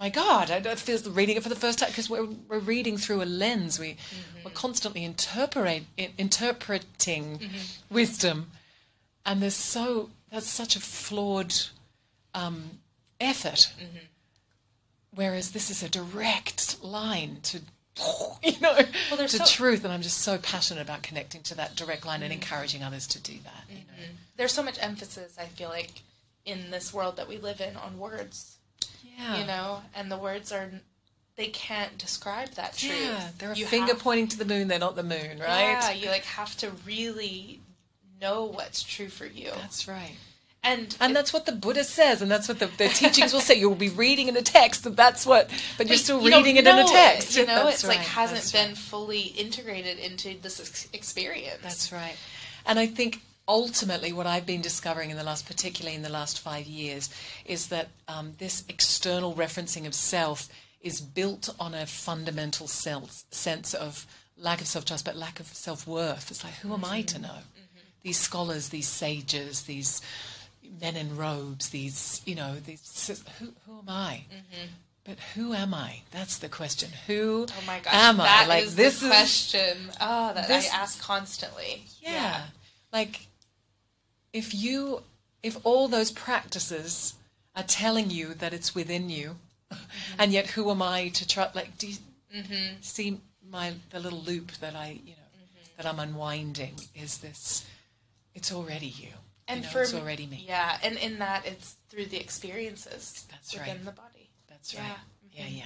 [0.00, 3.22] my God, I feel reading it for the first time because we're, we're reading through
[3.22, 3.78] a lens.
[3.78, 4.44] We, mm-hmm.
[4.44, 7.94] We're constantly interpret, interpreting mm-hmm.
[7.94, 8.50] wisdom.
[9.28, 11.54] And there's so, that's such a flawed
[12.34, 12.80] um,
[13.20, 13.72] effort.
[13.78, 14.06] Mm-hmm.
[15.14, 17.60] Whereas this is a direct line to
[18.42, 18.78] you know,
[19.10, 19.84] well, to so, truth.
[19.84, 22.24] And I'm just so passionate about connecting to that direct line mm-hmm.
[22.24, 23.64] and encouraging others to do that.
[23.64, 23.72] Mm-hmm.
[23.72, 24.02] You know?
[24.02, 24.12] Mm-hmm.
[24.36, 26.02] There's so much emphasis, I feel like,
[26.46, 28.56] in this world that we live in on words.
[29.18, 29.40] Yeah.
[29.40, 30.70] You know, and the words are
[31.36, 32.94] they can't describe that truth.
[33.00, 35.72] Yeah, they're a you finger have, pointing to the moon, they're not the moon, right?
[35.72, 37.60] Yeah, you like have to really
[38.20, 39.50] know what's true for you.
[39.56, 40.16] That's right.
[40.64, 43.54] And, and that's what the Buddha says, and that's what the, the teachings will say.
[43.54, 46.66] You'll be reading in a text, and that's what, but you're still you reading it
[46.66, 47.36] in a text.
[47.36, 48.76] It, you know, that's it's right, like hasn't been right.
[48.76, 51.60] fully integrated into this experience.
[51.62, 52.16] That's right.
[52.66, 56.40] And I think ultimately what I've been discovering in the last, particularly in the last
[56.40, 57.08] five years,
[57.46, 60.48] is that um, this external referencing of self
[60.82, 65.46] is built on a fundamental self, sense of lack of self trust, but lack of
[65.46, 66.30] self worth.
[66.30, 67.22] It's like, who am I to mm-hmm.
[67.22, 67.38] know?
[68.08, 70.00] These scholars, these sages, these
[70.80, 74.24] men in robes, these, you know, these, who, who am I?
[74.32, 74.66] Mm-hmm.
[75.04, 76.00] But who am I?
[76.10, 76.88] That's the question.
[77.06, 78.46] Who oh my gosh, am I?
[78.46, 79.76] Like is this the question.
[80.00, 81.82] Oh, that this, I ask constantly.
[82.00, 82.12] Yeah.
[82.12, 82.42] yeah.
[82.94, 83.26] Like
[84.32, 85.02] if you
[85.42, 87.12] if all those practices
[87.54, 89.36] are telling you that it's within you,
[89.70, 90.16] mm-hmm.
[90.18, 91.96] and yet who am I to try like do you
[92.34, 92.76] mm-hmm.
[92.80, 93.20] see
[93.50, 95.76] my the little loop that I, you know, mm-hmm.
[95.76, 97.66] that I'm unwinding is this
[98.38, 99.08] it's already you
[99.48, 100.44] and you know, for it's already me.
[100.46, 103.84] Yeah, and in that it's through the experiences That's within right.
[103.84, 104.30] the body.
[104.48, 104.84] That's right.
[105.32, 105.56] Yeah, mm-hmm.
[105.56, 105.64] yeah.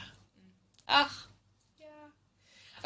[0.88, 1.26] Ah,
[1.78, 1.86] yeah.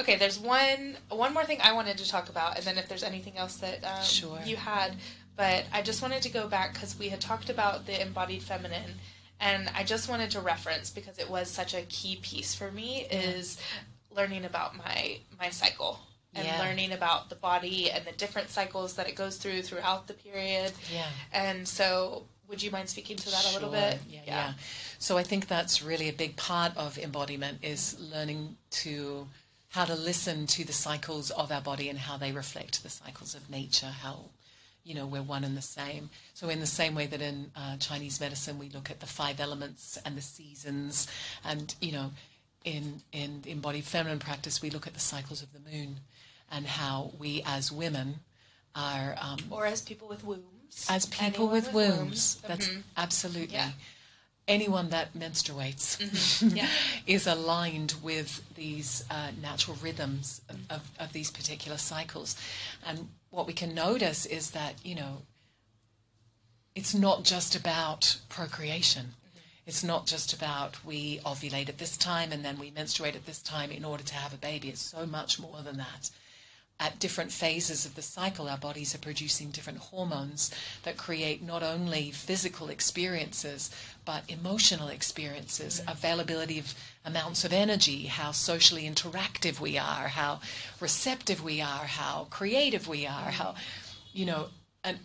[0.00, 3.04] Okay, there's one one more thing I wanted to talk about, and then if there's
[3.04, 4.40] anything else that um, sure.
[4.44, 4.96] you had,
[5.36, 8.94] but I just wanted to go back because we had talked about the embodied feminine,
[9.38, 13.06] and I just wanted to reference because it was such a key piece for me
[13.08, 13.20] yeah.
[13.20, 13.60] is
[14.10, 16.00] learning about my my cycle
[16.36, 16.60] and yeah.
[16.60, 20.72] learning about the body and the different cycles that it goes through throughout the period.
[20.92, 21.06] Yeah.
[21.32, 23.50] And so, would you mind speaking to that sure.
[23.50, 23.98] a little bit?
[24.08, 24.52] Yeah, yeah, yeah.
[24.98, 29.26] So I think that's really a big part of embodiment is learning to
[29.70, 33.34] how to listen to the cycles of our body and how they reflect the cycles
[33.34, 33.86] of nature.
[33.86, 34.26] How
[34.84, 36.10] you know we're one and the same.
[36.34, 39.40] So in the same way that in uh, Chinese medicine we look at the five
[39.40, 41.08] elements and the seasons,
[41.44, 42.10] and you know.
[42.64, 46.00] In, in embodied feminine practice, we look at the cycles of the moon
[46.50, 48.20] and how we as women
[48.74, 49.16] are.
[49.20, 50.86] Um, or as people with wombs.
[50.88, 51.98] As people with, with, wombs.
[51.98, 52.42] wombs.
[52.46, 52.80] That's mm-hmm.
[52.96, 53.54] absolutely.
[53.54, 53.70] Yeah.
[54.46, 56.56] Anyone that menstruates mm-hmm.
[56.56, 56.68] yeah.
[57.06, 62.36] is aligned with these uh, natural rhythms of, of, of these particular cycles.
[62.86, 65.22] And what we can notice is that, you know,
[66.76, 69.06] it's not just about procreation.
[69.06, 69.38] Mm-hmm.
[69.66, 73.42] It's not just about we ovulate at this time and then we menstruate at this
[73.42, 74.68] time in order to have a baby.
[74.68, 76.10] It's so much more than that
[76.78, 80.50] at different phases of the cycle, our bodies are producing different hormones
[80.82, 83.70] that create not only physical experiences,
[84.04, 85.90] but emotional experiences, mm-hmm.
[85.90, 86.74] availability of
[87.04, 90.40] amounts of energy, how socially interactive we are, how
[90.78, 93.54] receptive we are, how creative we are, how,
[94.12, 94.48] you know,
[94.84, 94.98] and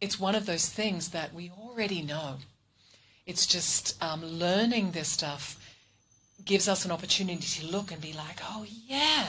[0.00, 2.36] it's one of those things that we already know.
[3.26, 5.62] It's just um, learning this stuff
[6.44, 9.26] gives us an opportunity to look and be like, oh, yeah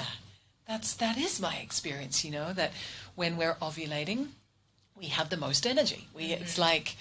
[0.68, 2.72] that's that is my experience you know that
[3.15, 4.27] when we're ovulating
[4.98, 6.41] we have the most energy we mm-hmm.
[6.41, 6.95] it's like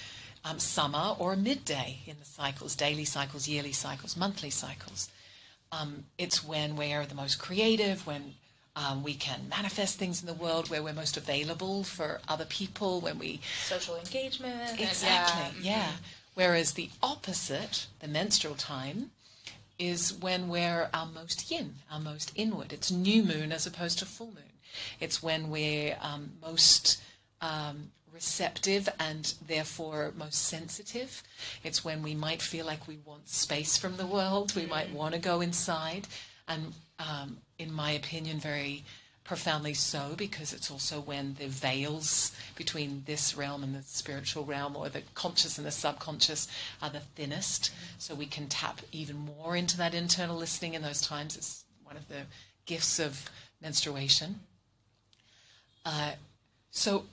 [0.45, 5.11] um, summer or midday in the cycles daily cycles yearly cycles monthly cycles
[5.73, 8.35] um, it's when we're the most creative when
[8.77, 13.01] um, we can manifest things in the world where we're most available for other people
[13.01, 15.85] when we social engagement exactly yeah, yeah.
[15.85, 15.97] Mm-hmm.
[16.35, 19.11] whereas the opposite the menstrual time
[19.78, 22.73] is when we're our most yin, our most inward.
[22.73, 24.57] It's new moon as opposed to full moon.
[25.01, 27.03] It's when we're um, most
[27.40, 31.23] um, receptive and therefore most sensitive.
[31.62, 34.55] It's when we might feel like we want space from the world.
[34.57, 36.09] We might want to go inside.
[36.48, 38.85] And um, in my opinion, very
[39.27, 44.77] profoundly so because it's also when the veils between this realm and the spiritual realm
[44.77, 46.47] or the conscious and the subconscious
[46.81, 47.73] are the thinnest.
[47.98, 51.36] So we can tap even more into that internal listening in those times.
[51.36, 52.23] It's one of the
[52.66, 53.28] gifts of
[53.61, 54.40] menstruation.
[55.85, 56.12] Uh,
[56.70, 57.05] so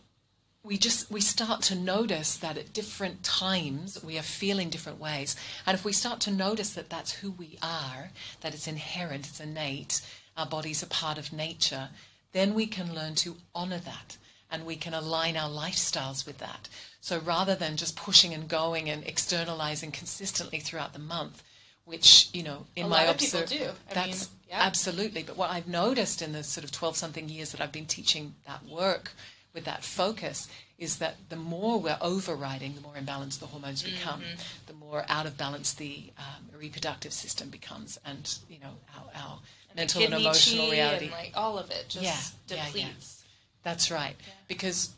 [0.63, 5.35] we just we start to notice that at different times we are feeling different ways.
[5.65, 8.11] And if we start to notice that that's who we are
[8.41, 10.01] that it's inherent it's innate
[10.37, 11.89] our bodies are part of nature
[12.31, 14.17] then we can learn to honor that
[14.51, 16.69] and we can align our lifestyles with that
[17.01, 21.43] so rather than just pushing and going and externalizing consistently throughout the month
[21.85, 23.69] which you know in A my lot of people do.
[23.93, 24.61] That's mean, yeah.
[24.61, 27.85] absolutely but what i've noticed in the sort of 12 something years that i've been
[27.85, 29.11] teaching that work
[29.53, 30.47] with that focus
[30.79, 34.39] is that the more we're overriding the more imbalanced the hormones become Mm-hmm.
[34.67, 39.39] the more out of balance the um, reproductive system becomes and you know our, our
[39.75, 42.65] mental and emotional reality and like all of it just Yeah, yeah, yeah.
[42.65, 43.23] depletes.
[43.63, 44.15] that's right.
[44.47, 44.89] Because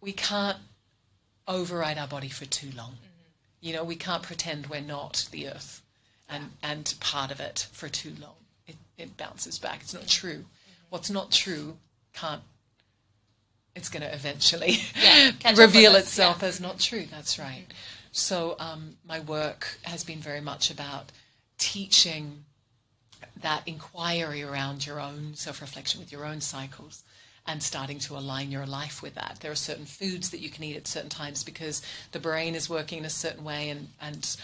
[0.00, 0.58] we can't
[1.48, 2.92] override our body for too long.
[2.92, 3.06] Mm-hmm.
[3.60, 5.82] You know we can't pretend we're not the earth
[6.28, 8.34] and and part of it for too long.
[8.66, 9.80] It, it bounces back.
[9.82, 10.30] It's not true.
[10.38, 10.86] Mm-hmm.
[10.90, 11.76] What's not true
[12.12, 12.42] can't
[13.74, 16.48] it's going to eventually Yeah, reveal itself yeah.
[16.48, 17.06] as not true.
[17.10, 17.64] That's right.
[17.66, 17.76] Mm-hmm.
[18.12, 21.10] So um, my work has been very much about
[21.56, 22.44] teaching
[23.40, 27.02] that inquiry around your own self-reflection with your own cycles
[27.46, 29.38] and starting to align your life with that.
[29.40, 31.82] There are certain foods that you can eat at certain times because
[32.12, 34.36] the brain is working in a certain way and, and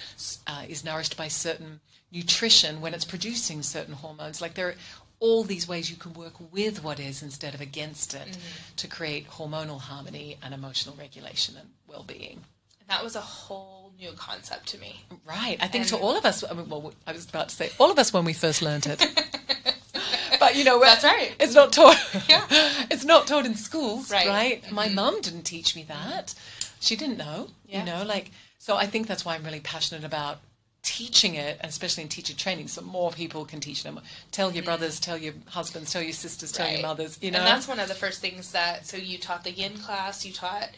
[0.47, 1.81] uh, is nourished by certain
[2.11, 4.41] nutrition when it's producing certain hormones.
[4.43, 4.75] Like there are
[5.21, 8.37] all these ways you can work with what is instead of against it
[8.77, 12.41] to create hormonal harmony and emotional regulation and well-being.
[12.81, 15.05] And that was a whole new concept to me.
[15.27, 15.57] Right.
[15.61, 17.91] I think to all of us, I mean, well, I was about to say, all
[17.91, 19.05] of us when we first learned it.
[20.41, 21.35] but you know, That's right.
[21.41, 21.97] It's not taught.
[22.29, 22.45] Yeah.
[22.91, 24.27] it's not taught in schools, Right.
[24.27, 24.73] right?
[24.73, 26.35] My mum didn't teach me that.
[26.81, 27.49] She didn't know.
[27.67, 27.81] Yeah.
[27.81, 28.77] You know, like so.
[28.77, 30.39] I think that's why I'm really passionate about
[30.83, 34.01] teaching it, and especially in teacher training, so more people can teach them.
[34.31, 36.87] Tell your brothers, tell your husbands, tell your sisters, tell your Mm-hmm.
[36.87, 37.19] Mothers.
[37.21, 39.77] You know, And that's one of the first things that, so you taught the yin
[39.79, 40.71] class, you taught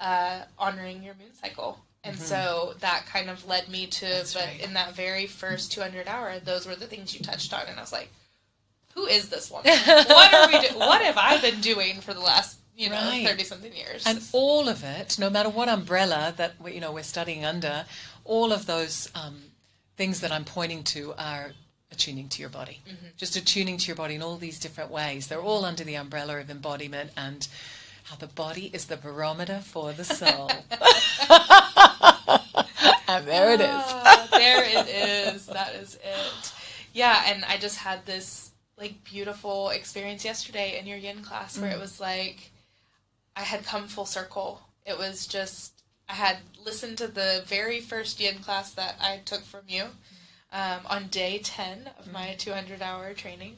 [0.00, 1.78] uh, honoring your moon cycle.
[2.04, 4.14] And so that kind of led me to, Mm-hmm.
[4.16, 4.60] That's but right.
[4.62, 7.62] in that very first 200 hour, those were the things you touched on.
[7.68, 8.10] And I was like,
[8.94, 9.72] who is this woman?
[9.86, 13.26] what are we do- What have I been doing for the last, you know, Right.
[13.26, 14.04] 30 something years?
[14.06, 17.86] And all of it, no matter what umbrella that we, you know we're studying under,
[18.24, 19.40] all of those um,
[19.96, 21.52] things that I'm pointing to are
[21.90, 22.80] attuning to your body.
[23.16, 25.28] Just attuning to your body in all these different ways.
[25.28, 27.46] They're all under the umbrella of embodiment and
[28.04, 30.50] how the body is the barometer for the soul.
[33.08, 33.66] and there it is.
[33.68, 35.46] Ah, there it is.
[35.46, 36.52] That is it.
[36.92, 41.70] Yeah, and I just had this like beautiful experience yesterday in your yin class where
[41.70, 42.50] it was like
[43.36, 44.60] I had come full circle.
[44.86, 49.42] It was just I had listened to the very first yin class that I took
[49.42, 49.84] from you
[50.52, 53.56] um, on day ten of my two hundred hour training.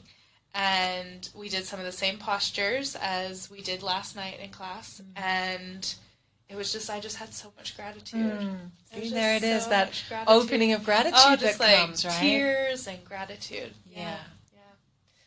[0.53, 5.01] And we did some of the same postures as we did last night in class,
[5.15, 5.93] and
[6.49, 8.41] it was just I just had so much gratitude.
[8.41, 8.55] Hmm.
[8.93, 10.35] It was See, there it is, so that gratitude.
[10.35, 12.19] opening of gratitude oh, that like comes, right?
[12.19, 13.73] tears and gratitude.
[13.91, 13.99] Yeah.
[14.01, 14.17] Yeah.
[14.53, 14.59] yeah.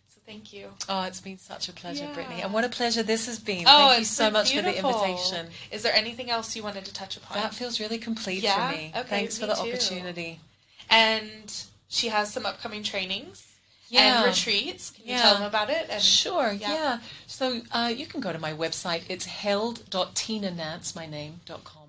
[0.09, 0.69] So thank you.
[0.89, 2.15] Oh, it's been such a pleasure, Yeah.
[2.15, 2.41] Brittany.
[2.43, 3.65] And what a pleasure this has been.
[3.67, 5.47] oh, Thank you so been much for the invitation.
[5.71, 7.37] Is there anything else you wanted to touch upon?
[7.43, 8.71] That feels really complete Yeah?
[8.71, 8.93] for me.
[8.97, 9.61] Okay, Thanks for the too.
[9.69, 10.41] opportunity.
[10.89, 11.55] and
[11.89, 13.47] she has some upcoming trainings
[13.91, 14.19] Yeah.
[14.23, 14.91] and retreats.
[14.91, 15.87] Can you tell them about it?
[15.91, 16.73] And Sure, yeah.
[16.75, 16.99] yeah.
[17.27, 19.03] So uh, you can go to my website.
[19.09, 21.89] It's held.tinanance, my name, dot com.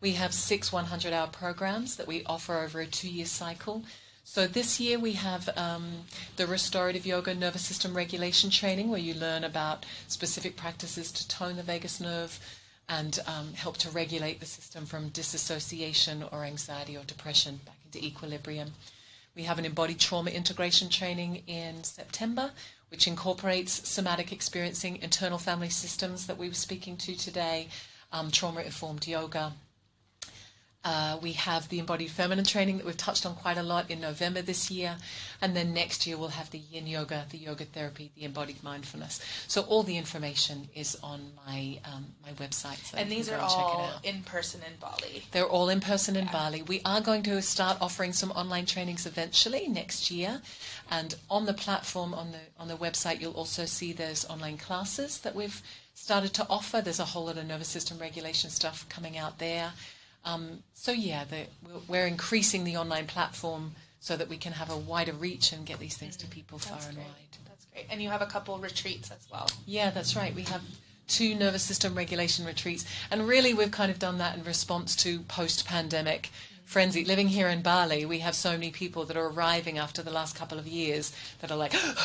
[0.00, 3.84] We have six 100 hour programs that we offer over a two year cycle.
[4.24, 6.02] So this year we have um,
[6.36, 11.56] the restorative yoga nervous system regulation training where you learn about specific practices to tone
[11.56, 12.38] the vagus nerve
[12.88, 18.06] and um, help to regulate the system from disassociation or anxiety or depression back into
[18.06, 18.72] equilibrium.
[19.40, 22.50] We have an embodied trauma integration training in September,
[22.90, 27.68] which incorporates somatic experiencing, internal family systems that we were speaking to today,
[28.12, 29.54] um, trauma informed yoga.
[30.82, 34.00] Uh, we have the embodied feminine training that we've touched on quite a lot in
[34.00, 34.96] November this year.
[35.42, 39.20] And then next year we'll have the yin yoga, the yoga therapy, the embodied mindfulness.
[39.46, 42.78] So all the information is on my um, my website.
[42.78, 45.22] So and these are go and check it all in person in Bali.
[45.32, 46.62] They're all in person in Bali.
[46.62, 50.40] We are going to start offering some online trainings eventually next year,
[50.90, 55.18] and on the platform on the on the website you'll also see there's online classes
[55.20, 55.62] that we've
[55.94, 56.80] started to offer.
[56.80, 59.72] There's a whole lot of nervous system regulation stuff coming out there.
[60.24, 61.46] Um, so yeah, the,
[61.88, 65.78] we're, increasing the online platform so that we can have a wider reach and get
[65.78, 67.06] these things to people far and great.
[67.06, 67.38] wide.
[67.46, 67.86] That's great.
[67.90, 69.48] And you have a couple retreats as well.
[69.66, 70.34] Yeah, that's right.
[70.34, 70.62] We have
[71.08, 72.84] two nervous system regulation retreats.
[73.10, 76.30] And really, we've kind of done that in response to post pandemic
[76.70, 77.04] frenzy.
[77.04, 80.36] Living here in Bali, we have so many people that are arriving after the last
[80.36, 81.74] couple of years that are like,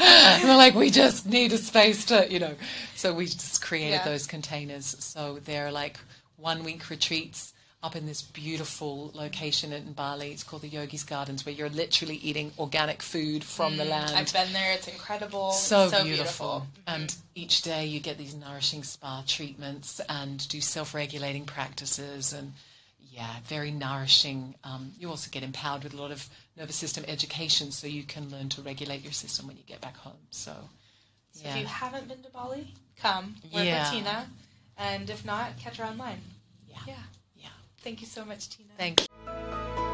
[0.00, 2.54] and they're like, we just need a space to, you know.
[2.96, 4.04] So we just created Yeah.
[4.04, 4.94] those containers.
[5.00, 5.98] So they're like
[6.36, 10.32] one week retreats up in this beautiful location in Bali.
[10.32, 14.12] It's called the Yogi's Gardens, where you're literally eating organic food from the land.
[14.16, 14.72] I've been there.
[14.72, 15.52] It's incredible.
[15.52, 16.66] so, so beautiful.
[16.88, 22.52] And each day you get these nourishing spa treatments and do self regulating practices and
[23.12, 24.56] yeah, very nourishing.
[24.64, 28.28] Um, you also get empowered with a lot of nervous system education so you can
[28.30, 30.12] learn to regulate your system when you get back home.
[30.30, 30.52] So,
[31.32, 31.54] So yeah.
[31.54, 33.36] if you haven't been to Bali, come.
[33.54, 33.82] Work Yeah.
[33.92, 34.26] with Tina.
[34.76, 36.20] And if not, catch her online.
[36.68, 36.76] Yeah.
[36.88, 36.94] Yeah.
[37.82, 38.68] Thank you so much, Tina.
[38.76, 39.87] Thank you.